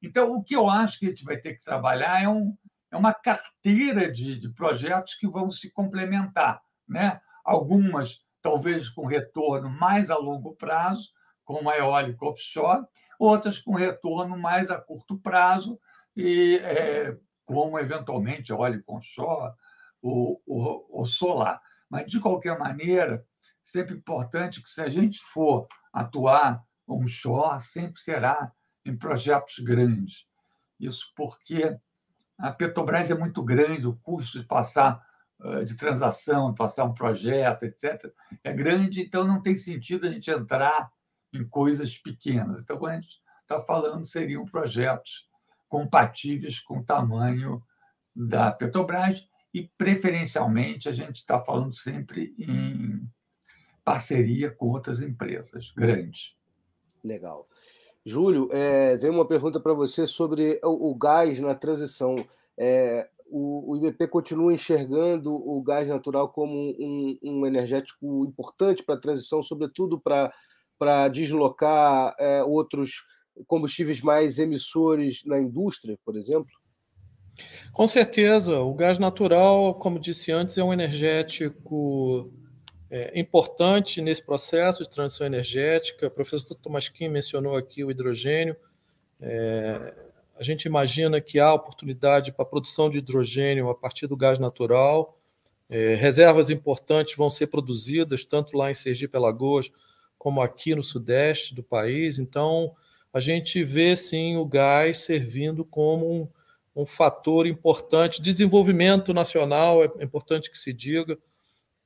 Então, 0.02 0.32
o 0.32 0.42
que 0.42 0.56
eu 0.56 0.68
acho 0.68 0.98
que 0.98 1.06
a 1.06 1.08
gente 1.10 1.24
vai 1.24 1.36
ter 1.36 1.54
que 1.54 1.64
trabalhar 1.64 2.22
é, 2.22 2.28
um, 2.28 2.56
é 2.90 2.96
uma 2.96 3.12
carteira 3.12 4.10
de, 4.10 4.38
de 4.38 4.48
projetos 4.48 5.14
que 5.14 5.28
vão 5.28 5.50
se 5.50 5.70
complementar. 5.70 6.62
Né? 6.88 7.20
Algumas, 7.44 8.20
talvez, 8.40 8.88
com 8.88 9.06
retorno 9.06 9.68
mais 9.68 10.10
a 10.10 10.16
longo 10.16 10.54
prazo, 10.54 11.10
como 11.44 11.68
a 11.68 11.76
eólica 11.76 12.24
offshore, 12.24 12.86
outras 13.18 13.58
com 13.58 13.74
retorno 13.74 14.36
mais 14.36 14.70
a 14.70 14.80
curto 14.80 15.18
prazo, 15.18 15.78
e 16.16 16.58
é, 16.62 17.16
como 17.44 17.78
eventualmente 17.78 18.52
óleo 18.52 18.82
onshore 18.88 19.52
ou, 20.00 20.42
ou, 20.46 20.86
ou 20.90 21.06
solar. 21.06 21.60
Mas, 21.94 22.10
de 22.10 22.18
qualquer 22.18 22.58
maneira, 22.58 23.24
sempre 23.62 23.94
importante 23.94 24.60
que, 24.60 24.68
se 24.68 24.80
a 24.80 24.88
gente 24.88 25.20
for 25.32 25.68
atuar 25.92 26.60
onshore, 26.88 27.62
sempre 27.62 28.00
será 28.00 28.50
em 28.84 28.96
projetos 28.96 29.60
grandes. 29.60 30.26
Isso 30.80 31.12
porque 31.14 31.78
a 32.36 32.50
Petrobras 32.50 33.12
é 33.12 33.14
muito 33.14 33.44
grande, 33.44 33.86
o 33.86 33.94
custo 33.94 34.40
de 34.40 34.44
passar 34.44 35.06
de 35.64 35.76
transação, 35.76 36.50
de 36.50 36.56
passar 36.56 36.82
um 36.84 36.92
projeto, 36.92 37.62
etc., 37.62 38.12
é 38.42 38.52
grande, 38.52 39.00
então 39.00 39.22
não 39.22 39.40
tem 39.40 39.56
sentido 39.56 40.08
a 40.08 40.10
gente 40.10 40.28
entrar 40.32 40.90
em 41.32 41.46
coisas 41.46 41.96
pequenas. 41.96 42.62
Então, 42.62 42.76
quando 42.76 42.92
a 42.92 43.00
gente 43.00 43.20
está 43.42 43.60
falando, 43.60 44.04
seriam 44.04 44.44
projetos 44.44 45.28
compatíveis 45.68 46.58
com 46.58 46.78
o 46.78 46.84
tamanho 46.84 47.62
da 48.16 48.50
Petrobras 48.50 49.28
e, 49.54 49.70
preferencialmente, 49.78 50.88
a 50.88 50.92
gente 50.92 51.18
está 51.18 51.40
falando 51.40 51.76
sempre 51.76 52.34
em 52.36 53.08
parceria 53.84 54.50
com 54.50 54.70
outras 54.70 55.00
empresas 55.00 55.72
grandes. 55.76 56.34
Legal. 57.04 57.46
Júlio, 58.04 58.48
é, 58.50 58.96
vem 58.96 59.10
uma 59.10 59.28
pergunta 59.28 59.60
para 59.60 59.72
você 59.72 60.08
sobre 60.08 60.60
o, 60.64 60.90
o, 60.90 60.94
gás 60.96 61.38
na 61.38 61.54
transição. 61.54 62.16
É, 62.58 63.08
o, 63.26 63.72
o, 63.72 63.76
IBP 63.76 64.08
continua 64.08 64.52
enxergando 64.52 65.32
o 65.32 65.62
gás 65.62 65.86
natural 65.86 66.28
como 66.30 66.52
um, 66.52 67.18
um 67.22 67.46
energético 67.46 68.26
importante 68.26 68.82
para 68.82 68.96
a 68.96 69.00
transição, 69.00 69.40
sobretudo 69.40 70.00
para 70.00 71.08
deslocar 71.08 72.14
é, 72.18 72.42
outros 72.42 73.04
combustíveis 73.46 74.00
mais 74.00 74.38
emissores 74.38 75.24
na 75.24 75.38
indústria, 75.38 75.98
por 76.04 76.16
exemplo? 76.16 76.50
Com 77.72 77.86
certeza. 77.86 78.60
O 78.60 78.74
gás 78.74 78.98
natural, 78.98 79.74
como 79.74 79.98
disse 79.98 80.30
antes, 80.30 80.56
é 80.56 80.64
um 80.64 80.72
energético 80.72 82.32
é, 82.90 83.18
importante 83.18 84.00
nesse 84.00 84.22
processo 84.22 84.82
de 84.82 84.88
transição 84.88 85.26
energética. 85.26 86.06
O 86.06 86.10
professor 86.10 86.54
Thomas 86.54 86.88
Kim 86.88 87.08
mencionou 87.08 87.56
aqui 87.56 87.82
o 87.82 87.90
hidrogênio. 87.90 88.56
É, 89.20 89.94
a 90.36 90.42
gente 90.42 90.64
imagina 90.64 91.20
que 91.20 91.38
há 91.38 91.52
oportunidade 91.52 92.32
para 92.32 92.44
a 92.44 92.48
produção 92.48 92.90
de 92.90 92.98
hidrogênio 92.98 93.68
a 93.68 93.74
partir 93.74 94.06
do 94.06 94.16
gás 94.16 94.38
natural. 94.38 95.18
É, 95.68 95.94
reservas 95.94 96.50
importantes 96.50 97.16
vão 97.16 97.30
ser 97.30 97.46
produzidas, 97.48 98.24
tanto 98.24 98.56
lá 98.56 98.70
em 98.70 98.74
Sergipe 98.74 99.16
Alagoas, 99.16 99.70
como 100.18 100.40
aqui 100.40 100.74
no 100.74 100.82
sudeste 100.82 101.54
do 101.54 101.62
país. 101.62 102.18
Então, 102.18 102.74
a 103.12 103.20
gente 103.20 103.62
vê 103.62 103.96
sim 103.96 104.36
o 104.36 104.44
gás 104.44 104.98
servindo 104.98 105.64
como 105.64 106.12
um, 106.12 106.28
um 106.74 106.84
fator 106.84 107.46
importante. 107.46 108.20
Desenvolvimento 108.20 109.14
nacional, 109.14 109.84
é 109.84 110.04
importante 110.04 110.50
que 110.50 110.58
se 110.58 110.72
diga. 110.72 111.18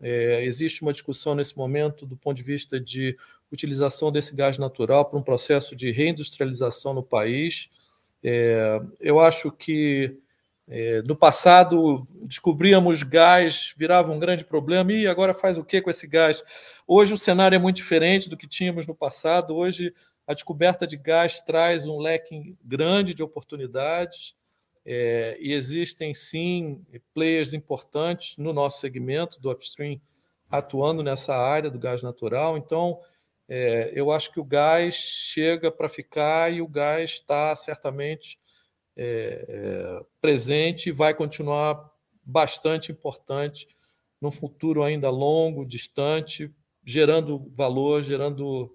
É, 0.00 0.44
existe 0.44 0.82
uma 0.82 0.92
discussão 0.92 1.34
nesse 1.34 1.56
momento 1.56 2.06
do 2.06 2.16
ponto 2.16 2.36
de 2.36 2.42
vista 2.42 2.78
de 2.78 3.16
utilização 3.50 4.12
desse 4.12 4.34
gás 4.34 4.58
natural 4.58 5.04
para 5.04 5.18
um 5.18 5.22
processo 5.22 5.74
de 5.74 5.90
reindustrialização 5.90 6.94
no 6.94 7.02
país. 7.02 7.68
É, 8.22 8.80
eu 9.00 9.20
acho 9.20 9.50
que 9.50 10.16
é, 10.68 11.02
no 11.02 11.16
passado 11.16 12.06
descobríamos 12.22 13.02
gás, 13.02 13.74
virava 13.76 14.12
um 14.12 14.18
grande 14.18 14.44
problema, 14.44 14.92
e 14.92 15.06
agora 15.06 15.32
faz 15.32 15.58
o 15.58 15.64
que 15.64 15.80
com 15.80 15.90
esse 15.90 16.06
gás? 16.06 16.44
Hoje 16.86 17.14
o 17.14 17.18
cenário 17.18 17.56
é 17.56 17.58
muito 17.58 17.76
diferente 17.76 18.28
do 18.28 18.36
que 18.36 18.46
tínhamos 18.46 18.86
no 18.86 18.94
passado. 18.94 19.54
Hoje 19.56 19.92
a 20.26 20.34
descoberta 20.34 20.86
de 20.86 20.96
gás 20.96 21.40
traz 21.40 21.86
um 21.86 21.98
leque 21.98 22.54
grande 22.62 23.14
de 23.14 23.22
oportunidades 23.22 24.37
é, 24.90 25.36
e 25.38 25.52
existem 25.52 26.14
sim 26.14 26.82
players 27.12 27.52
importantes 27.52 28.38
no 28.38 28.54
nosso 28.54 28.80
segmento 28.80 29.38
do 29.38 29.50
upstream 29.50 30.00
atuando 30.48 31.02
nessa 31.02 31.36
área 31.36 31.70
do 31.70 31.78
gás 31.78 32.00
natural. 32.00 32.56
Então, 32.56 32.98
é, 33.46 33.92
eu 33.94 34.10
acho 34.10 34.32
que 34.32 34.40
o 34.40 34.44
gás 34.44 34.94
chega 34.94 35.70
para 35.70 35.90
ficar 35.90 36.50
e 36.50 36.62
o 36.62 36.66
gás 36.66 37.10
está 37.10 37.54
certamente 37.54 38.38
é, 38.96 39.44
é, 39.46 40.06
presente 40.22 40.88
e 40.88 40.92
vai 40.92 41.12
continuar 41.12 41.92
bastante 42.24 42.90
importante 42.90 43.68
no 44.18 44.30
futuro 44.30 44.82
ainda 44.82 45.10
longo, 45.10 45.66
distante, 45.66 46.50
gerando 46.82 47.46
valor, 47.50 48.02
gerando 48.02 48.74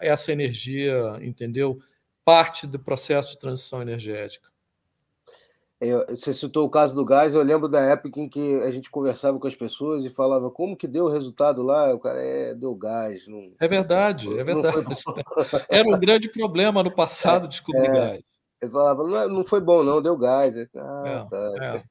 essa 0.00 0.32
energia, 0.32 1.18
entendeu? 1.20 1.78
Parte 2.24 2.66
do 2.66 2.78
processo 2.78 3.32
de 3.32 3.38
transição 3.38 3.82
energética. 3.82 4.51
É, 5.82 6.14
você 6.14 6.32
citou 6.32 6.64
o 6.64 6.70
caso 6.70 6.94
do 6.94 7.04
gás, 7.04 7.34
eu 7.34 7.42
lembro 7.42 7.68
da 7.68 7.80
época 7.80 8.20
em 8.20 8.28
que 8.28 8.54
a 8.58 8.70
gente 8.70 8.88
conversava 8.88 9.36
com 9.40 9.48
as 9.48 9.54
pessoas 9.56 10.04
e 10.04 10.08
falava 10.08 10.48
como 10.48 10.76
que 10.76 10.86
deu 10.86 11.06
o 11.06 11.10
resultado 11.10 11.60
lá, 11.60 11.92
o 11.92 11.98
cara 11.98 12.22
é, 12.22 12.54
deu 12.54 12.72
gás. 12.72 13.26
Não... 13.26 13.52
É 13.58 13.66
verdade, 13.66 14.28
é 14.38 14.44
verdade. 14.44 14.76
Era 15.68 15.88
um 15.88 15.98
grande 15.98 16.30
problema 16.30 16.84
no 16.84 16.94
passado 16.94 17.46
é, 17.46 17.48
descobrir 17.48 17.88
é, 17.88 17.92
gás. 17.92 18.22
Ele 18.62 18.70
falava, 18.70 19.02
não, 19.02 19.28
não 19.28 19.44
foi 19.44 19.60
bom 19.60 19.82
não, 19.82 20.00
deu 20.00 20.16
gás. 20.16 20.54
Ah, 20.76 21.26
tá. 21.28 21.82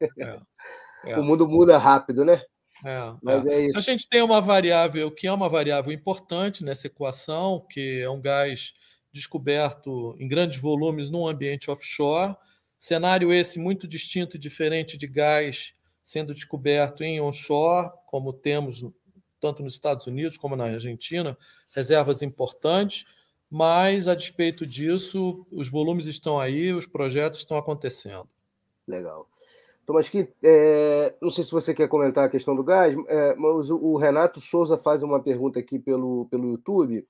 o 1.20 1.22
mundo 1.22 1.46
muda 1.46 1.78
rápido, 1.78 2.24
né? 2.24 2.42
É, 2.86 3.14
Mas 3.22 3.46
é. 3.46 3.56
é. 3.56 3.66
isso. 3.68 3.78
A 3.78 3.82
gente 3.82 4.08
tem 4.08 4.22
uma 4.22 4.40
variável 4.40 5.12
que 5.12 5.28
é 5.28 5.34
uma 5.34 5.50
variável 5.50 5.92
importante 5.92 6.64
nessa 6.64 6.88
equação, 6.88 7.66
que 7.70 8.00
é 8.00 8.10
um 8.10 8.22
gás 8.22 8.74
descoberto 9.12 10.16
em 10.18 10.30
grandes 10.30 10.62
volumes 10.62 11.10
num 11.10 11.28
ambiente 11.28 11.70
offshore. 11.70 12.38
Cenário 12.82 13.32
esse 13.32 13.60
muito 13.60 13.88
distinto 13.88 14.38
e 14.38 14.40
diferente 14.40 14.98
de 14.98 15.06
gás 15.06 15.76
sendo 16.04 16.34
descoberto 16.34 17.04
em 17.04 17.22
onshore, 17.22 17.92
como 18.08 18.34
temos 18.34 18.84
tanto 19.40 19.62
nos 19.62 19.74
Estados 19.74 20.08
Unidos 20.08 20.36
como 20.36 20.56
na 20.56 20.64
Argentina, 20.64 21.38
reservas 21.76 22.24
importantes, 22.24 23.06
mas 23.48 24.08
a 24.08 24.16
despeito 24.16 24.66
disso, 24.66 25.46
os 25.52 25.70
volumes 25.70 26.08
estão 26.08 26.40
aí, 26.40 26.74
os 26.74 26.88
projetos 26.88 27.38
estão 27.38 27.56
acontecendo. 27.56 28.28
Legal. 28.88 29.30
Tomás, 29.86 30.10
que 30.10 30.28
é, 30.44 31.14
não 31.22 31.30
sei 31.30 31.44
se 31.44 31.52
você 31.52 31.76
quer 31.76 31.88
comentar 31.88 32.26
a 32.26 32.30
questão 32.30 32.56
do 32.56 32.64
gás, 32.64 32.96
é, 33.08 33.36
mas 33.36 33.70
o, 33.70 33.78
o, 33.78 33.96
Renato 33.96 34.42
Souza 34.42 34.76
faz 34.76 35.04
uma 35.04 35.22
pergunta 35.22 35.60
aqui 35.60 35.78
pelo, 35.78 36.26
pelo 36.32 36.50
YouTube 36.50 37.06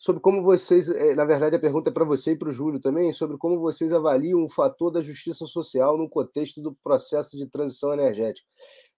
sobre 0.00 0.22
como 0.22 0.42
vocês, 0.42 0.88
é, 0.88 1.14
na 1.14 1.26
verdade, 1.26 1.56
a 1.56 1.60
pergunta 1.60 1.90
é 1.90 1.92
para 1.92 2.06
você 2.06 2.32
e 2.32 2.36
para 2.36 2.48
o 2.48 2.52
Júlio 2.52 2.80
também, 2.80 3.12
sobre 3.12 3.36
como 3.36 3.60
vocês 3.60 3.92
avaliam 3.92 4.42
o 4.42 4.48
fator 4.48 4.90
da 4.90 5.02
justiça 5.02 5.44
social 5.44 5.98
no 5.98 6.08
contexto 6.08 6.62
do 6.62 6.74
processo 6.82 7.36
de 7.36 7.46
transição 7.46 7.92
energética, 7.92 8.48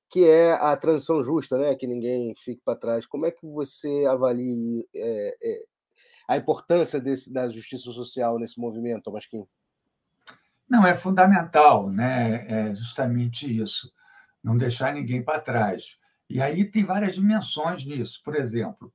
que 0.09 0.25
é 0.25 0.53
a 0.53 0.77
transição 0.77 1.21
justa, 1.21 1.59
né? 1.59 1.75
Que 1.75 1.89
ninguém 1.89 2.33
fique 2.37 2.63
para 2.65 2.79
trás. 2.79 3.05
Como 3.05 3.27
é 3.27 3.33
que 3.33 3.45
você 3.45 4.07
avalia 4.09 4.85
é, 4.95 5.37
é, 5.43 5.63
a 6.29 6.37
importância 6.37 7.01
desse, 7.01 7.33
da 7.33 7.49
justiça 7.49 7.91
social 7.91 8.39
nesse 8.39 8.61
movimento, 8.61 9.03
Tomasquim? 9.03 9.45
Não, 10.71 10.87
é 10.87 10.95
fundamental, 10.95 11.91
né? 11.91 12.47
É 12.49 12.75
justamente 12.77 13.61
isso, 13.61 13.93
não 14.41 14.57
deixar 14.57 14.95
ninguém 14.95 15.21
para 15.21 15.41
trás. 15.41 15.97
E 16.31 16.41
aí 16.41 16.65
tem 16.65 16.85
várias 16.85 17.17
dimensões 17.17 17.85
nisso. 17.85 18.21
Por 18.25 18.37
exemplo, 18.37 18.95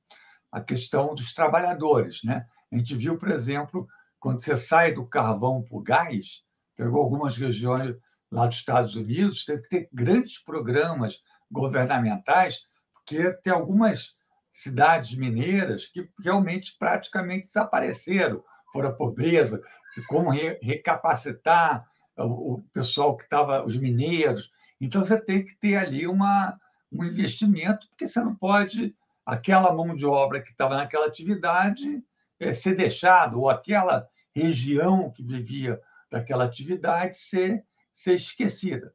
a 0.50 0.60
questão 0.60 1.14
dos 1.14 1.32
trabalhadores, 1.32 2.22
né? 2.24 2.46
A 2.72 2.76
gente 2.76 2.96
viu, 2.96 3.18
por 3.18 3.30
exemplo, 3.30 3.86
quando 4.18 4.42
você 4.42 4.56
sai 4.56 4.92
do 4.92 5.06
carvão 5.06 5.62
para 5.62 5.76
o 5.76 5.82
gás, 5.82 6.42
pegou 6.76 7.00
algumas 7.00 7.36
regiões 7.36 7.96
lá 8.30 8.46
dos 8.46 8.56
Estados 8.56 8.94
Unidos, 8.94 9.44
teve 9.44 9.62
que 9.62 9.68
ter 9.68 9.88
grandes 9.92 10.42
programas 10.42 11.22
governamentais, 11.50 12.60
porque 12.94 13.32
tem 13.42 13.52
algumas 13.52 14.14
cidades 14.50 15.16
mineiras 15.16 15.86
que 15.86 16.08
realmente 16.22 16.76
praticamente 16.78 17.46
desapareceram, 17.46 18.42
foram 18.72 18.90
a 18.90 18.92
pobreza, 18.92 19.62
como 20.08 20.30
re 20.30 20.58
recapacitar 20.62 21.86
o 22.16 22.62
pessoal 22.72 23.16
que 23.16 23.24
estava, 23.24 23.64
os 23.64 23.76
mineiros. 23.76 24.50
Então, 24.80 25.04
você 25.04 25.18
tem 25.18 25.44
que 25.44 25.54
ter 25.56 25.76
ali 25.76 26.06
uma, 26.06 26.58
um 26.92 27.04
investimento, 27.04 27.88
porque 27.88 28.06
você 28.06 28.20
não 28.20 28.34
pode, 28.34 28.94
aquela 29.28 29.70
mão 29.74 29.94
de 29.94 30.06
obra 30.06 30.40
que 30.40 30.48
estava 30.48 30.74
naquela 30.74 31.04
atividade, 31.04 32.02
é, 32.40 32.50
ser 32.50 32.74
deixado, 32.74 33.38
ou 33.38 33.50
aquela 33.50 34.08
região 34.34 35.10
que 35.10 35.22
vivia 35.22 35.78
daquela 36.10 36.44
atividade 36.44 37.18
ser, 37.18 37.62
ser 37.92 38.14
esquecida. 38.14 38.90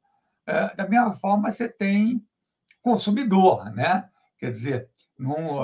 É, 0.47 0.75
da 0.75 0.87
mesma 0.87 1.13
forma, 1.13 1.51
você 1.51 1.69
tem 1.69 2.25
consumidor, 2.81 3.71
né? 3.75 4.09
Quer 4.39 4.49
dizer, 4.49 4.89
no, 5.19 5.59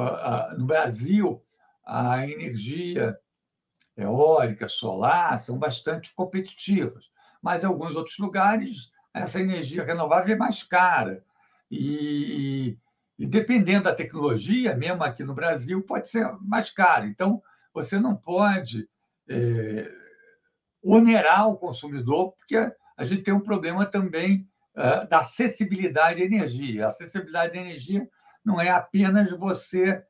no 0.55 0.67
Brasil, 0.67 1.43
a 1.84 2.28
energia 2.28 3.17
eólica, 3.97 4.70
solar 4.70 5.39
são 5.39 5.57
bastante 5.57 6.13
competitivas, 6.13 7.05
mas 7.41 7.63
em 7.63 7.67
alguns 7.67 7.95
outros 7.95 8.20
lugares 8.20 8.91
essa 9.11 9.39
energia 9.39 9.84
renovável 9.84 10.36
é 10.36 10.38
mais 10.38 10.61
cara. 10.61 11.24
E, 11.72 12.78
e 13.20 13.28
dependendo 13.28 13.84
da 13.84 13.93
tecnologia, 13.93 14.74
mesmo 14.74 15.03
aqui 15.03 15.26
no 15.26 15.34
Brasil, 15.34 15.84
pode 15.84 16.07
ser 16.07 16.26
mais 16.39 16.72
caro. 16.72 17.05
Então, 17.05 17.43
você 17.74 17.99
não 17.99 18.15
pode 18.15 18.88
é, 19.30 19.91
onerar 20.82 21.49
o 21.49 21.57
consumidor, 21.57 22.32
porque 22.32 22.55
a 22.95 23.03
gente 23.03 23.24
tem 23.24 23.34
um 23.34 23.41
problema 23.41 23.86
também 23.86 24.47
uh, 24.74 25.05
da 25.09 25.20
acessibilidade 25.20 26.22
à 26.22 26.26
energia. 26.26 26.86
A 26.86 26.88
acessibilidade 26.88 27.57
à 27.57 27.61
energia 27.61 28.07
não 28.43 28.59
é 28.59 28.70
apenas 28.70 29.30
você 29.32 30.01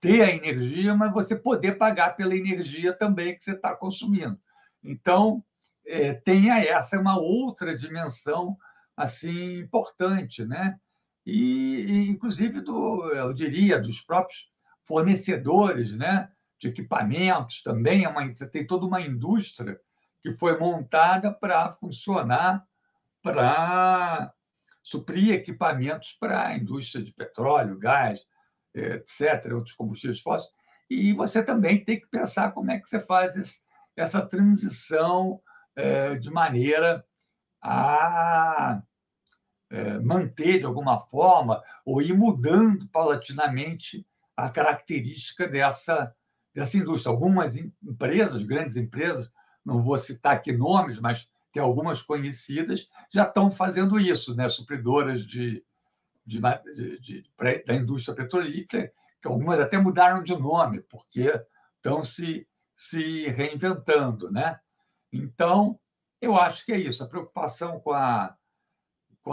ter 0.00 0.22
a 0.22 0.30
energia, 0.30 0.94
mas 0.96 1.12
você 1.12 1.36
poder 1.36 1.78
pagar 1.78 2.16
pela 2.16 2.36
energia 2.36 2.92
também 2.92 3.36
que 3.36 3.44
você 3.44 3.52
está 3.52 3.76
consumindo. 3.76 4.38
Então, 4.82 5.42
é, 5.86 6.14
tenha 6.14 6.58
essa 6.64 6.96
é 6.96 6.98
uma 6.98 7.18
outra 7.18 7.78
dimensão 7.78 8.56
assim 8.96 9.60
importante, 9.60 10.44
né? 10.44 10.78
E, 11.26 11.80
e, 11.80 12.08
inclusive 12.08 12.60
do, 12.60 13.12
eu 13.12 13.32
diria, 13.32 13.80
dos 13.80 14.00
próprios 14.00 14.48
fornecedores, 14.84 15.92
né? 15.96 16.30
De 16.58 16.68
equipamentos 16.68 17.62
também 17.62 18.04
é 18.04 18.08
uma, 18.08 18.26
você 18.26 18.48
tem 18.48 18.66
toda 18.66 18.86
uma 18.86 19.00
indústria 19.00 19.78
que 20.22 20.32
foi 20.32 20.58
montada 20.58 21.32
para 21.32 21.70
funcionar 21.72 22.64
para 23.22 24.32
suprir 24.82 25.34
equipamentos 25.34 26.12
para 26.12 26.46
a 26.46 26.56
indústria 26.56 27.04
de 27.04 27.12
petróleo, 27.12 27.76
gás, 27.76 28.24
etc., 28.72 29.52
outros 29.52 29.74
combustíveis 29.74 30.20
fósseis. 30.20 30.54
E 30.88 31.12
você 31.12 31.42
também 31.42 31.84
tem 31.84 32.00
que 32.00 32.06
pensar 32.06 32.52
como 32.52 32.70
é 32.70 32.78
que 32.78 32.88
você 32.88 33.00
faz 33.00 33.60
essa 33.96 34.24
transição 34.24 35.40
é, 35.74 36.14
de 36.14 36.30
maneira 36.30 37.04
a 37.60 38.80
é, 39.70 39.98
manter, 39.98 40.58
de 40.58 40.64
alguma 40.64 41.00
forma, 41.00 41.62
ou 41.84 42.00
ir 42.00 42.14
mudando 42.14 42.88
paulatinamente 42.88 44.06
a 44.36 44.50
característica 44.50 45.48
dessa, 45.48 46.14
dessa 46.54 46.76
indústria. 46.76 47.10
Algumas 47.12 47.56
empresas, 47.56 48.42
grandes 48.42 48.76
empresas, 48.76 49.30
não 49.64 49.80
vou 49.80 49.96
citar 49.98 50.34
aqui 50.34 50.52
nomes, 50.52 51.00
mas 51.00 51.28
tem 51.52 51.62
algumas 51.62 52.02
conhecidas, 52.02 52.88
já 53.10 53.24
estão 53.24 53.50
fazendo 53.50 53.98
isso, 53.98 54.36
né? 54.36 54.48
supridoras 54.48 55.24
de, 55.26 55.64
de, 56.24 56.38
de, 56.38 56.98
de, 57.00 57.24
da 57.66 57.74
indústria 57.74 58.14
petrolífera, 58.14 58.92
que 59.20 59.26
algumas 59.26 59.58
até 59.58 59.78
mudaram 59.78 60.22
de 60.22 60.36
nome, 60.36 60.82
porque 60.82 61.32
estão 61.76 62.04
se, 62.04 62.46
se 62.74 63.28
reinventando. 63.28 64.30
Né? 64.30 64.60
Então, 65.10 65.80
eu 66.20 66.36
acho 66.36 66.64
que 66.64 66.72
é 66.72 66.78
isso. 66.78 67.02
A 67.02 67.08
preocupação 67.08 67.80
com 67.80 67.92
a, 67.92 68.36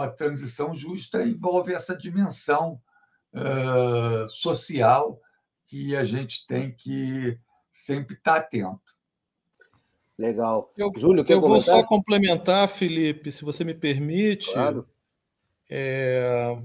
a 0.00 0.08
transição 0.08 0.74
justa 0.74 1.22
envolve 1.22 1.72
essa 1.72 1.96
dimensão 1.96 2.80
uh, 3.32 4.28
social 4.28 5.20
que 5.66 5.94
a 5.96 6.04
gente 6.04 6.46
tem 6.46 6.72
que 6.72 7.38
sempre 7.72 8.14
estar 8.14 8.36
atento. 8.36 8.80
Legal. 10.16 10.72
Eu, 10.76 10.92
Júlio, 10.96 11.24
eu 11.28 11.40
vou 11.40 11.60
só 11.60 11.82
complementar, 11.82 12.68
Felipe, 12.68 13.32
se 13.32 13.44
você 13.44 13.64
me 13.64 13.74
permite. 13.74 14.52
Claro. 14.52 14.88
É, 15.68 16.56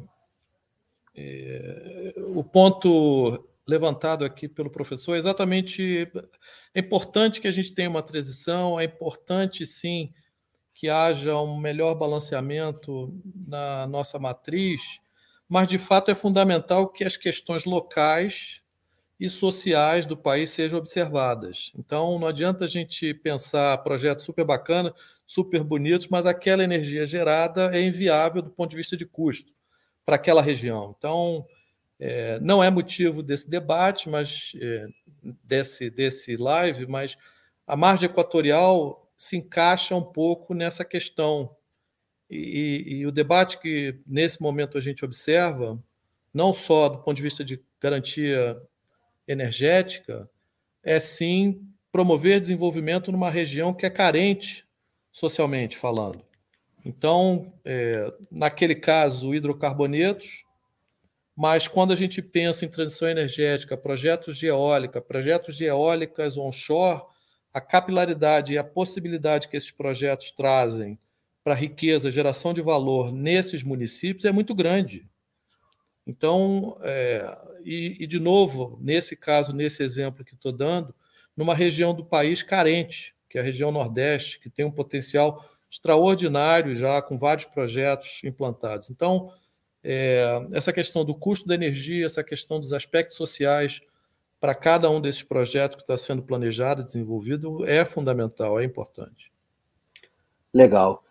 é, 1.15 2.13
o 2.27 2.43
ponto 2.43 3.47
levantado 3.67 4.23
aqui 4.25 4.47
pelo 4.47 4.69
professor 4.69 5.15
é 5.15 5.19
exatamente 5.19 6.11
é 6.73 6.79
importante 6.79 7.39
que 7.39 7.47
a 7.47 7.51
gente 7.51 7.73
tenha 7.73 7.89
uma 7.89 8.01
transição, 8.01 8.79
é 8.79 8.83
importante 8.83 9.65
sim 9.65 10.11
que 10.79 10.87
haja 10.87 11.37
um 11.37 11.57
melhor 11.57 11.93
balanceamento 11.93 13.13
na 13.45 13.85
nossa 13.85 14.17
matriz, 14.17 14.81
mas 15.45 15.67
de 15.67 15.77
fato 15.77 16.09
é 16.09 16.15
fundamental 16.15 16.87
que 16.87 17.03
as 17.03 17.17
questões 17.17 17.65
locais 17.65 18.63
e 19.19 19.27
sociais 19.27 20.05
do 20.05 20.15
país 20.15 20.51
sejam 20.51 20.79
observadas. 20.79 21.73
Então, 21.77 22.17
não 22.17 22.29
adianta 22.29 22.63
a 22.63 22.67
gente 22.67 23.13
pensar 23.13 23.77
projetos 23.79 24.23
super 24.23 24.45
bacanas, 24.45 24.93
super 25.27 25.65
bonitos, 25.65 26.07
mas 26.07 26.25
aquela 26.25 26.63
energia 26.63 27.05
gerada 27.05 27.77
é 27.77 27.83
inviável 27.83 28.41
do 28.41 28.49
ponto 28.49 28.69
de 28.69 28.77
vista 28.77 28.95
de 28.95 29.05
custo 29.05 29.51
para 30.05 30.15
aquela 30.15 30.41
região. 30.41 30.95
Então, 30.97 31.45
é, 31.99 32.39
não 32.39 32.63
é 32.63 32.69
motivo 32.69 33.21
desse 33.21 33.49
debate, 33.49 34.07
mas 34.07 34.53
é, 34.61 34.87
desse, 35.43 35.89
desse 35.89 36.37
live, 36.37 36.87
mas 36.87 37.17
a 37.67 37.75
margem 37.75 38.09
equatorial 38.09 39.08
se 39.19 39.35
encaixa 39.35 39.93
um 39.97 40.01
pouco 40.01 40.53
nessa 40.53 40.85
questão. 40.85 41.53
E, 42.29 42.37
e, 42.87 42.93
e 42.99 43.05
o 43.05 43.11
debate 43.11 43.59
que 43.59 43.99
nesse 44.07 44.41
momento 44.41 44.77
a 44.77 44.81
gente 44.81 45.03
observa, 45.03 45.77
não 46.33 46.53
só 46.53 46.87
do 46.87 46.99
ponto 46.99 47.17
de 47.17 47.21
vista 47.21 47.43
de 47.43 47.61
garantia 47.81 48.57
energética 49.27 50.29
é 50.81 51.01
sim 51.01 51.67
promover 51.91 52.39
desenvolvimento 52.39 53.11
numa 53.11 53.29
região 53.29 53.73
que 53.73 53.85
é 53.85 53.89
carente 53.89 54.65
socialmente 55.11 55.77
falando. 55.77 56.23
Então, 56.85 57.53
é, 57.65 58.09
naquele 58.31 58.75
caso, 58.75 59.35
hidrocarbonetos, 59.35 60.45
mas 61.35 61.67
quando 61.67 61.91
a 61.91 61.95
gente 61.95 62.21
pensa 62.21 62.63
em 62.63 62.69
transição 62.69 63.09
energética, 63.09 63.75
projetos 63.75 64.37
de 64.37 64.47
eólica, 64.47 65.01
projetos 65.01 65.57
de 65.57 65.65
eólicas 65.65 66.37
onshore, 66.37 67.01
a 67.53 67.61
capilaridade 67.61 68.53
e 68.53 68.57
a 68.57 68.63
possibilidade 68.63 69.47
que 69.47 69.57
esses 69.57 69.71
projetos 69.71 70.31
trazem 70.31 70.99
para 71.43 71.53
riqueza, 71.53 72.11
geração 72.11 72.53
de 72.53 72.61
valor 72.61 73.11
nesses 73.11 73.63
municípios 73.63 74.25
é 74.25 74.31
muito 74.31 74.53
grande. 74.53 75.09
Então, 76.05 76.77
é, 76.81 77.23
e, 77.63 77.97
e, 77.99 78.07
de 78.07 78.19
novo, 78.19 78.77
nesse 78.81 79.15
caso, 79.15 79.55
nesse 79.55 79.83
exemplo 79.83 80.25
que 80.25 80.33
estou 80.33 80.51
dando, 80.51 80.93
numa 81.35 81.55
região 81.55 81.93
do 81.93 82.03
país 82.03 82.41
carente, 82.43 83.15
que 83.29 83.37
é 83.37 83.41
a 83.41 83.43
região 83.43 83.71
Nordeste, 83.71 84.39
que 84.39 84.49
tem 84.49 84.65
um 84.65 84.71
potencial 84.71 85.43
extraordinário 85.69 86.73
já, 86.75 87.01
com 87.01 87.17
vários 87.17 87.45
projetos 87.45 88.23
implantados. 88.23 88.89
Então, 88.89 89.31
é, 89.83 90.23
essa 90.51 90.73
questão 90.73 91.05
do 91.05 91.15
custo 91.15 91.47
da 91.47 91.53
energia, 91.53 92.05
essa 92.05 92.23
questão 92.23 92.59
dos 92.59 92.73
aspectos 92.73 93.15
sociais 93.15 93.81
para 94.39 94.55
cada 94.55 94.89
um 94.89 95.01
desses 95.01 95.23
projetos 95.23 95.77
que 95.77 95.83
está 95.83 95.97
sendo 95.97 96.23
planejado 96.23 96.83
desenvolvido 96.83 97.65
é 97.67 97.83
fundamental, 97.83 98.59
é 98.59 98.63
importante. 98.63 99.31
Legal. 100.53 101.03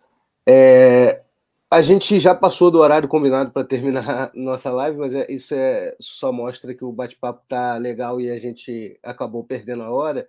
É, 0.46 1.22
a 1.70 1.82
gente 1.82 2.18
já 2.18 2.34
passou 2.34 2.70
do 2.70 2.78
horário 2.78 3.08
combinado 3.08 3.50
para 3.50 3.64
terminar 3.64 4.30
nossa 4.34 4.70
live, 4.70 4.96
mas 4.96 5.14
é, 5.14 5.26
isso 5.30 5.54
é, 5.54 5.94
só 6.00 6.32
mostra 6.32 6.74
que 6.74 6.84
o 6.84 6.92
bate-papo 6.92 7.42
tá 7.46 7.76
legal 7.76 8.20
e 8.20 8.30
a 8.30 8.38
gente 8.38 8.98
acabou 9.02 9.44
perdendo 9.44 9.82
a 9.82 9.90
hora. 9.90 10.26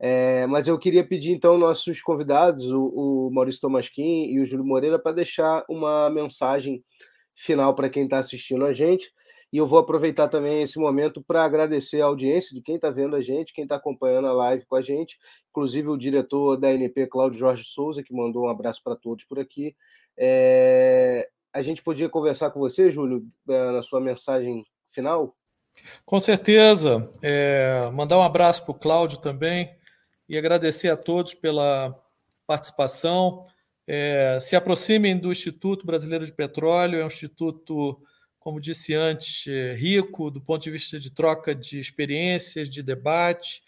É, 0.00 0.44
mas 0.48 0.66
eu 0.66 0.76
queria 0.76 1.06
pedir 1.06 1.30
então 1.30 1.56
nossos 1.56 2.02
convidados, 2.02 2.68
o, 2.68 3.28
o 3.28 3.30
Maurício 3.32 3.60
Tomasquim 3.60 4.26
e 4.32 4.40
o 4.40 4.44
Júlio 4.44 4.64
Moreira, 4.64 4.98
para 4.98 5.12
deixar 5.12 5.64
uma 5.68 6.10
mensagem 6.10 6.84
final 7.36 7.72
para 7.76 7.88
quem 7.88 8.04
está 8.04 8.18
assistindo 8.18 8.64
a 8.64 8.72
gente. 8.72 9.12
E 9.52 9.58
eu 9.58 9.66
vou 9.66 9.78
aproveitar 9.78 10.28
também 10.28 10.62
esse 10.62 10.78
momento 10.78 11.22
para 11.22 11.44
agradecer 11.44 12.00
a 12.00 12.06
audiência 12.06 12.54
de 12.54 12.62
quem 12.62 12.76
está 12.76 12.88
vendo 12.88 13.14
a 13.14 13.20
gente, 13.20 13.52
quem 13.52 13.64
está 13.64 13.76
acompanhando 13.76 14.26
a 14.28 14.32
live 14.32 14.64
com 14.64 14.76
a 14.76 14.80
gente, 14.80 15.18
inclusive 15.50 15.88
o 15.88 15.96
diretor 15.98 16.56
da 16.56 16.72
NP, 16.72 17.06
Cláudio 17.08 17.38
Jorge 17.38 17.64
Souza, 17.64 18.02
que 18.02 18.14
mandou 18.14 18.44
um 18.44 18.48
abraço 18.48 18.82
para 18.82 18.96
todos 18.96 19.26
por 19.26 19.38
aqui. 19.38 19.76
É... 20.16 21.28
A 21.52 21.60
gente 21.60 21.82
podia 21.82 22.08
conversar 22.08 22.50
com 22.50 22.60
você, 22.60 22.90
Júlio, 22.90 23.26
na 23.46 23.82
sua 23.82 24.00
mensagem 24.00 24.64
final? 24.86 25.36
Com 26.06 26.18
certeza. 26.18 27.10
É... 27.20 27.90
Mandar 27.92 28.18
um 28.18 28.22
abraço 28.22 28.64
para 28.64 28.72
o 28.72 28.78
Cláudio 28.78 29.18
também 29.20 29.70
e 30.26 30.38
agradecer 30.38 30.88
a 30.88 30.96
todos 30.96 31.34
pela 31.34 31.94
participação. 32.46 33.44
É... 33.86 34.38
Se 34.40 34.56
aproximem 34.56 35.18
do 35.18 35.30
Instituto 35.30 35.84
Brasileiro 35.84 36.24
de 36.24 36.32
Petróleo, 36.32 37.00
é 37.00 37.04
um 37.04 37.08
instituto 37.08 38.00
como 38.42 38.60
disse 38.60 38.92
antes, 38.92 39.46
é, 39.46 39.72
rico 39.74 40.30
do 40.30 40.40
ponto 40.40 40.62
de 40.62 40.70
vista 40.70 40.98
de 40.98 41.10
troca 41.10 41.54
de 41.54 41.78
experiências, 41.78 42.68
de 42.68 42.82
debate, 42.82 43.62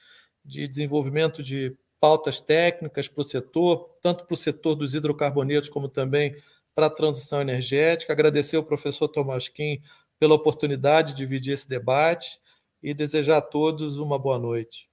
de 0.45 0.67
desenvolvimento 0.67 1.43
de 1.43 1.77
pautas 2.01 2.41
técnicas 2.41 3.07
para 3.07 3.23
o 3.23 3.29
setor, 3.29 3.89
tanto 4.03 4.25
para 4.25 4.35
o 4.35 4.37
setor 4.37 4.75
dos 4.75 4.95
hidrocarbonetos 4.95 5.71
como 5.71 5.89
também 5.89 6.37
para 6.75 6.87
a 6.87 6.91
transição 6.91 7.41
energética. 7.41 8.13
Agradecer 8.13 8.57
ao 8.57 8.65
professor 8.65 9.07
Tomás 9.09 9.47
Kim 9.49 9.81
pela 10.19 10.35
oportunidade 10.35 11.13
de 11.13 11.19
dividir 11.19 11.55
esse 11.55 11.69
debate 11.69 12.41
e 12.83 12.93
desejar 12.93 13.37
a 13.39 13.43
todos 13.43 13.99
uma 13.99 14.19
boa 14.19 14.39
noite. 14.39 14.89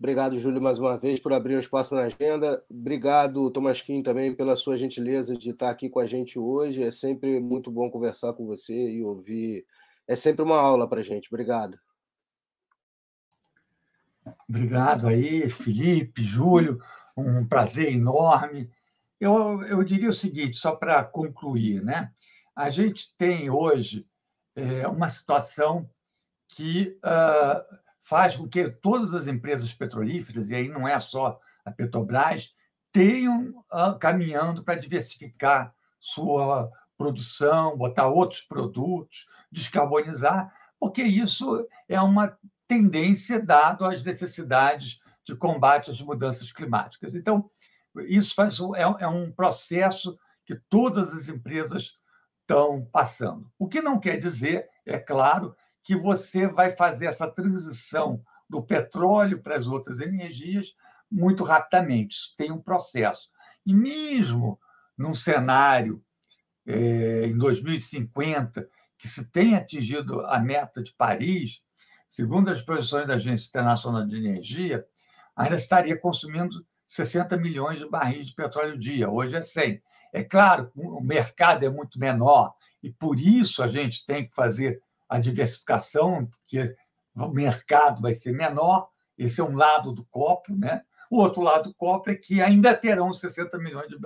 Obrigado, 0.00 0.38
Júlio, 0.38 0.62
mais 0.62 0.78
uma 0.78 0.96
vez 0.96 1.20
por 1.20 1.30
abrir 1.30 1.56
o 1.56 1.60
espaço 1.60 1.94
na 1.94 2.04
agenda. 2.04 2.64
Obrigado, 2.70 3.50
Tomasquim, 3.50 4.02
também 4.02 4.34
pela 4.34 4.56
sua 4.56 4.78
gentileza 4.78 5.36
de 5.36 5.50
estar 5.50 5.68
aqui 5.68 5.90
com 5.90 6.00
a 6.00 6.06
gente 6.06 6.38
hoje. 6.38 6.82
É 6.82 6.90
sempre 6.90 7.38
muito 7.38 7.70
bom 7.70 7.90
conversar 7.90 8.32
com 8.32 8.46
você 8.46 8.72
e 8.72 9.04
ouvir. 9.04 9.66
É 10.08 10.16
sempre 10.16 10.42
uma 10.42 10.58
aula 10.58 10.88
para 10.88 11.00
a 11.00 11.02
gente. 11.02 11.28
Obrigado. 11.30 11.78
Obrigado 14.48 15.06
aí, 15.06 15.50
Felipe, 15.50 16.24
Júlio. 16.24 16.80
Um 17.14 17.46
prazer 17.46 17.92
enorme. 17.92 18.70
Eu, 19.20 19.62
eu 19.64 19.84
diria 19.84 20.08
o 20.08 20.14
seguinte, 20.14 20.56
só 20.56 20.74
para 20.74 21.04
concluir, 21.04 21.84
né? 21.84 22.10
A 22.56 22.70
gente 22.70 23.14
tem 23.18 23.50
hoje 23.50 24.06
é, 24.56 24.88
uma 24.88 25.08
situação 25.08 25.86
que. 26.48 26.98
Uh, 27.04 27.89
faz 28.10 28.36
com 28.36 28.48
que 28.48 28.68
todas 28.68 29.14
as 29.14 29.28
empresas 29.28 29.72
petrolíferas, 29.72 30.50
e 30.50 30.54
aí 30.56 30.68
não 30.68 30.88
é 30.88 30.98
só 30.98 31.38
a 31.64 31.70
Petrobras, 31.70 32.52
tenham 32.90 33.64
uh, 33.72 33.96
caminhando 34.00 34.64
para 34.64 34.80
diversificar 34.80 35.72
sua 36.00 36.68
produção, 36.98 37.76
botar 37.76 38.08
outros 38.08 38.40
produtos, 38.40 39.28
descarbonizar, 39.52 40.52
porque 40.80 41.04
isso 41.04 41.64
é 41.88 42.00
uma 42.00 42.36
tendência 42.66 43.40
dado 43.40 43.84
às 43.84 44.02
necessidades 44.02 45.00
de 45.24 45.36
combate 45.36 45.92
às 45.92 46.00
mudanças 46.00 46.50
climáticas. 46.50 47.14
Então, 47.14 47.46
isso 48.08 48.34
faz, 48.34 48.58
é, 48.74 49.04
é 49.04 49.06
um 49.06 49.30
processo 49.30 50.18
que 50.44 50.56
todas 50.68 51.14
as 51.14 51.28
empresas 51.28 51.92
estão 52.40 52.84
passando. 52.90 53.48
O 53.56 53.68
que 53.68 53.80
não 53.80 54.00
quer 54.00 54.16
dizer, 54.16 54.68
é 54.84 54.98
claro, 54.98 55.54
que 55.82 55.96
você 55.96 56.46
vai 56.46 56.74
fazer 56.76 57.06
essa 57.06 57.28
transição 57.28 58.22
do 58.48 58.62
petróleo 58.62 59.42
para 59.42 59.56
as 59.56 59.66
outras 59.66 60.00
energias 60.00 60.74
muito 61.10 61.44
rapidamente. 61.44 62.16
Isso 62.16 62.34
tem 62.36 62.50
um 62.50 62.60
processo. 62.60 63.28
E 63.64 63.74
mesmo 63.74 64.58
num 64.96 65.14
cenário 65.14 66.02
é, 66.66 67.26
em 67.26 67.36
2050 67.36 68.68
que 68.98 69.08
se 69.08 69.24
tenha 69.30 69.58
atingido 69.58 70.20
a 70.26 70.38
meta 70.38 70.82
de 70.82 70.92
Paris, 70.92 71.62
segundo 72.06 72.50
as 72.50 72.60
projeções 72.60 73.08
da 73.08 73.14
Agência 73.14 73.48
Internacional 73.48 74.06
de 74.06 74.16
Energia, 74.16 74.84
ainda 75.34 75.54
estaria 75.54 75.98
consumindo 75.98 76.64
60 76.86 77.34
milhões 77.38 77.78
de 77.78 77.88
barris 77.88 78.26
de 78.26 78.34
petróleo 78.34 78.76
dia. 78.76 79.08
Hoje 79.08 79.36
é 79.36 79.42
100. 79.42 79.82
É 80.12 80.22
claro, 80.22 80.70
o 80.74 81.00
mercado 81.00 81.64
é 81.64 81.70
muito 81.70 81.98
menor 81.98 82.52
e 82.82 82.90
por 82.90 83.18
isso 83.18 83.62
a 83.62 83.68
gente 83.68 84.04
tem 84.04 84.28
que 84.28 84.34
fazer 84.34 84.82
a 85.10 85.18
diversificação, 85.18 86.26
porque 86.26 86.72
o 87.16 87.28
mercado 87.28 88.00
vai 88.00 88.14
ser 88.14 88.32
menor, 88.32 88.88
esse 89.18 89.40
é 89.40 89.44
um 89.44 89.56
lado 89.56 89.92
do 89.92 90.04
copo, 90.04 90.54
né? 90.54 90.82
O 91.10 91.18
outro 91.18 91.42
lado 91.42 91.70
do 91.70 91.74
copo 91.74 92.08
é 92.08 92.14
que 92.14 92.40
ainda 92.40 92.72
terão 92.72 93.12
60 93.12 93.58
milhões 93.58 93.88
de, 93.88 93.98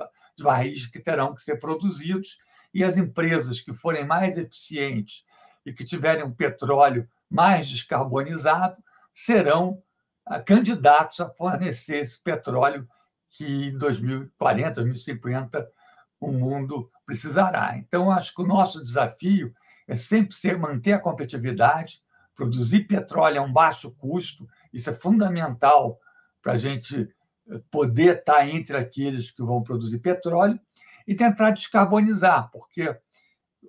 barris 0.43 0.87
que 0.87 0.99
terão 0.99 1.35
que 1.35 1.43
ser 1.43 1.61
produzidos, 1.61 2.39
e 2.73 2.83
as 2.83 2.97
empresas 2.97 3.61
que 3.61 3.73
forem 3.73 4.07
mais 4.07 4.39
eficientes 4.39 5.25
e 5.65 5.73
que 5.73 5.85
tiverem 5.85 6.25
um 6.25 6.33
petróleo 6.33 7.07
mais 7.31 7.69
descarbonizado 7.69 8.83
serão 9.13 9.83
ah, 10.27 10.41
candidatos 10.41 11.21
a 11.21 11.29
fornecer 11.29 11.99
esse 11.99 12.21
petróleo 12.21 12.89
que 13.29 13.67
em 13.67 13.79
2040, 13.79 14.73
2050 14.73 15.71
o 16.19 16.33
mundo 16.33 16.91
precisará. 17.05 17.77
Então, 17.77 18.11
acho 18.11 18.35
que 18.35 18.43
o 18.43 18.47
nosso 18.47 18.83
desafio 18.83 19.55
é 19.87 19.97
sempre 19.97 20.35
ser, 20.35 20.59
manter 20.59 20.93
a 20.93 21.01
competitividade, 21.01 22.03
produzir 22.35 22.85
petróleo 22.85 23.41
a 23.41 23.45
um 23.45 23.53
baixo 23.53 23.91
custo, 23.93 24.49
isso 24.73 24.91
é 24.91 24.93
fundamental 24.93 25.99
para 26.43 26.53
a 26.53 26.59
gente 26.59 27.09
eh, 27.49 27.61
poder 27.71 28.19
estar 28.19 28.49
entre 28.49 28.77
aqueles 28.77 29.31
que 29.31 29.43
vão 29.43 29.63
produzir 29.63 29.99
petróleo 29.99 30.59
e 31.07 31.15
tentar 31.15 31.51
descarbonizar, 31.53 32.51
porque 32.51 32.97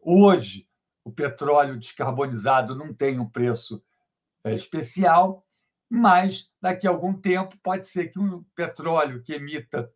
hoje 0.02 0.68
o 1.04 1.12
petróleo 1.12 1.78
descarbonizado 1.78 2.76
não 2.76 2.94
tem 2.94 3.20
um 3.20 3.30
preço 3.30 3.84
eh, 4.44 4.56
especial, 4.56 5.46
mas 5.90 6.50
daqui 6.60 6.88
a 6.88 6.90
algum 6.90 7.14
tempo 7.14 7.56
pode 7.62 7.88
ser 7.88 8.08
que 8.08 8.20
um 8.20 8.44
petróleo 8.56 9.22
que 9.22 9.34
emita 9.34 9.92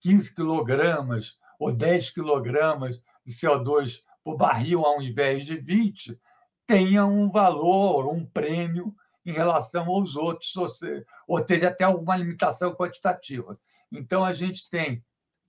15 0.00 0.34
quilogramas 0.34 1.38
ou 1.58 1.72
10 1.72 2.10
quilogramas 2.10 3.00
de 3.24 3.32
CO2 3.32 4.02
por 4.24 4.36
barril 4.36 4.84
ao 4.84 5.00
invés 5.00 5.44
de 5.44 5.56
20, 5.56 6.18
tenha 6.66 7.04
um 7.04 7.30
valor, 7.30 8.06
um 8.06 8.24
prêmio 8.24 8.94
em 9.24 9.32
relação 9.32 9.88
aos 9.88 10.16
outros, 10.16 10.54
ou, 10.56 10.68
seja, 10.68 11.04
ou 11.26 11.40
tenha 11.40 11.68
até 11.68 11.84
alguma 11.84 12.16
limitação 12.16 12.74
quantitativa. 12.74 13.58
Então, 13.92 14.24
a 14.24 14.32
gente 14.32 14.68
tem 14.70 15.04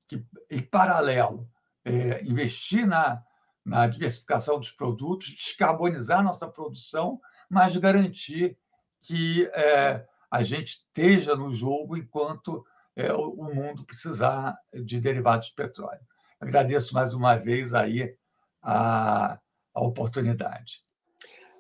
que, 0.08 0.26
em 0.50 0.62
paralelo, 0.62 1.48
é, 1.86 2.24
investir 2.24 2.86
na, 2.86 3.24
na 3.64 3.88
diversificação 3.88 4.60
dos 4.60 4.72
produtos, 4.72 5.30
descarbonizar 5.30 6.24
nossa 6.24 6.48
produção, 6.48 7.20
mas 7.50 7.76
garantir 7.78 8.58
que 9.02 9.50
é, 9.54 10.06
a 10.30 10.44
gente 10.44 10.78
esteja 10.78 11.36
no 11.36 11.52
jogo 11.52 11.98
enquanto 11.98 12.66
é, 12.96 13.12
o 13.14 13.54
mundo 13.54 13.86
precisar 13.86 14.58
de 14.74 15.00
derivados 15.00 15.48
de 15.48 15.56
petróleo. 15.56 16.02
Agradeço 16.40 16.94
mais 16.94 17.14
uma 17.14 17.36
vez 17.36 17.74
aí 17.74 18.16
a, 18.62 19.40
a 19.74 19.82
oportunidade. 19.82 20.82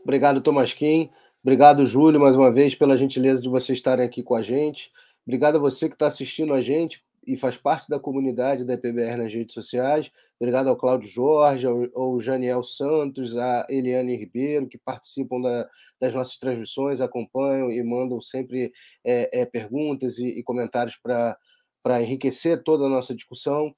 Obrigado, 0.04 0.42
Thomas 0.42 0.74
Kim. 0.74 1.10
Obrigado, 1.44 1.86
Júlio, 1.86 2.20
mais 2.20 2.36
uma 2.36 2.52
vez, 2.52 2.76
pela 2.76 2.98
gentileza 2.98 3.42
de 3.42 3.50
vocês 3.50 3.78
estarem 3.78 4.06
aqui 4.06 4.22
com 4.22 4.36
a 4.36 4.42
gente. 4.42 4.92
Obrigado 5.26 5.56
a 5.56 5.60
você 5.60 5.88
que 5.88 5.96
está 5.96 6.08
assistindo 6.08 6.54
a 6.54 6.62
gente 6.62 7.04
e 7.26 7.38
faz 7.38 7.58
parte 7.58 7.90
da 7.90 8.00
comunidade 8.00 8.66
da 8.66 8.74
EPBR 8.74 9.18
nas 9.18 9.34
redes 9.34 9.54
sociais. 9.54 10.12
Obrigado 10.40 10.70
ao 10.70 10.76
Cláudio 10.76 11.08
Jorge, 11.08 11.68
ao, 11.68 11.86
ao 11.96 12.20
Janiel 12.20 12.64
Santos, 12.64 13.38
a 13.38 13.66
Eliane 13.70 14.16
Ribeiro, 14.16 14.68
que 14.68 14.78
participam 14.78 15.40
da, 15.40 15.70
das 16.00 16.16
nossas 16.16 16.38
transmissões, 16.40 17.00
acompanham 17.00 17.72
e 17.72 17.84
mandam 17.84 18.20
sempre 18.20 18.72
é, 19.06 19.42
é, 19.42 19.46
perguntas 19.46 20.18
e, 20.18 20.26
e 20.26 20.44
comentários 20.44 20.98
para 20.98 22.02
enriquecer 22.02 22.64
toda 22.64 22.86
a 22.86 22.90
nossa 22.90 23.14
discussão. 23.14 23.72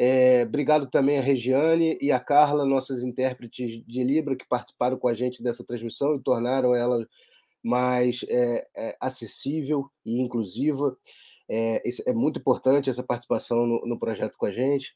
É, 0.00 0.44
obrigado 0.44 0.88
também 0.88 1.18
a 1.18 1.20
Regiane 1.20 1.98
e 2.00 2.12
a 2.12 2.20
Carla, 2.20 2.64
nossas 2.64 3.02
intérpretes 3.02 3.82
de 3.84 4.04
Libra, 4.04 4.36
que 4.36 4.46
participaram 4.48 4.96
com 4.96 5.08
a 5.08 5.14
gente 5.14 5.42
dessa 5.42 5.64
transmissão 5.64 6.14
e 6.14 6.22
tornaram 6.22 6.72
ela 6.72 7.04
mais 7.64 8.24
é, 8.28 8.64
é, 8.76 8.96
acessível 9.00 9.90
e 10.06 10.20
inclusiva. 10.20 10.96
É, 11.50 11.82
é, 12.06 12.12
muito 12.12 12.38
importante 12.38 12.88
essa 12.88 13.02
participação 13.02 13.66
no, 13.66 13.84
no, 13.86 13.98
projeto 13.98 14.36
com 14.38 14.46
a 14.46 14.52
gente. 14.52 14.94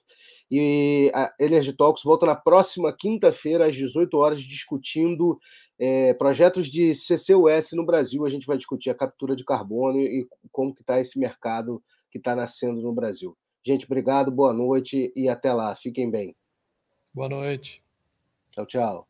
E 0.49 1.11
a 1.13 1.35
Energy 1.41 1.73
Talks 1.73 2.05
volta 2.05 2.25
na 2.25 2.37
próxima 2.37 2.95
quinta-feira, 2.97 3.67
às 3.67 3.75
18 3.75 4.17
horas, 4.17 4.41
discutindo 4.41 5.37
é, 5.81 6.15
projetos 6.15 6.69
de 6.69 6.93
CCUS 6.95 7.73
no 7.73 7.85
Brasil. 7.85 8.25
A 8.25 8.31
gente 8.31 8.47
vai 8.47 8.57
discutir 8.57 8.91
a 8.91 8.95
captura 8.95 9.35
de 9.35 9.45
carbono 9.45 9.99
e 9.99 10.29
como 10.53 10.73
que 10.73 10.83
está 10.83 11.01
esse 11.01 11.19
mercado 11.19 11.83
que 12.09 12.19
está 12.19 12.37
nascendo 12.37 12.81
no 12.81 12.93
Brasil. 12.93 13.37
Gente, 13.65 13.87
obrigado, 13.87 14.31
boa 14.31 14.53
noite 14.53 15.13
e 15.15 15.29
até 15.29 15.53
lá. 15.53 15.75
Fiquem 15.75 16.11
bem. 16.11 16.35
Boa 17.15 17.29
noite. 17.29 17.83
Tchau, 18.51 18.67
tchau. 18.67 19.09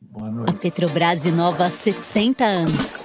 Boa 0.00 0.30
noite. 0.30 0.50
A 0.50 0.58
Petrobras 0.58 1.24
inova 1.24 1.66
há 1.66 1.70
70 1.70 2.44
anos 2.44 3.04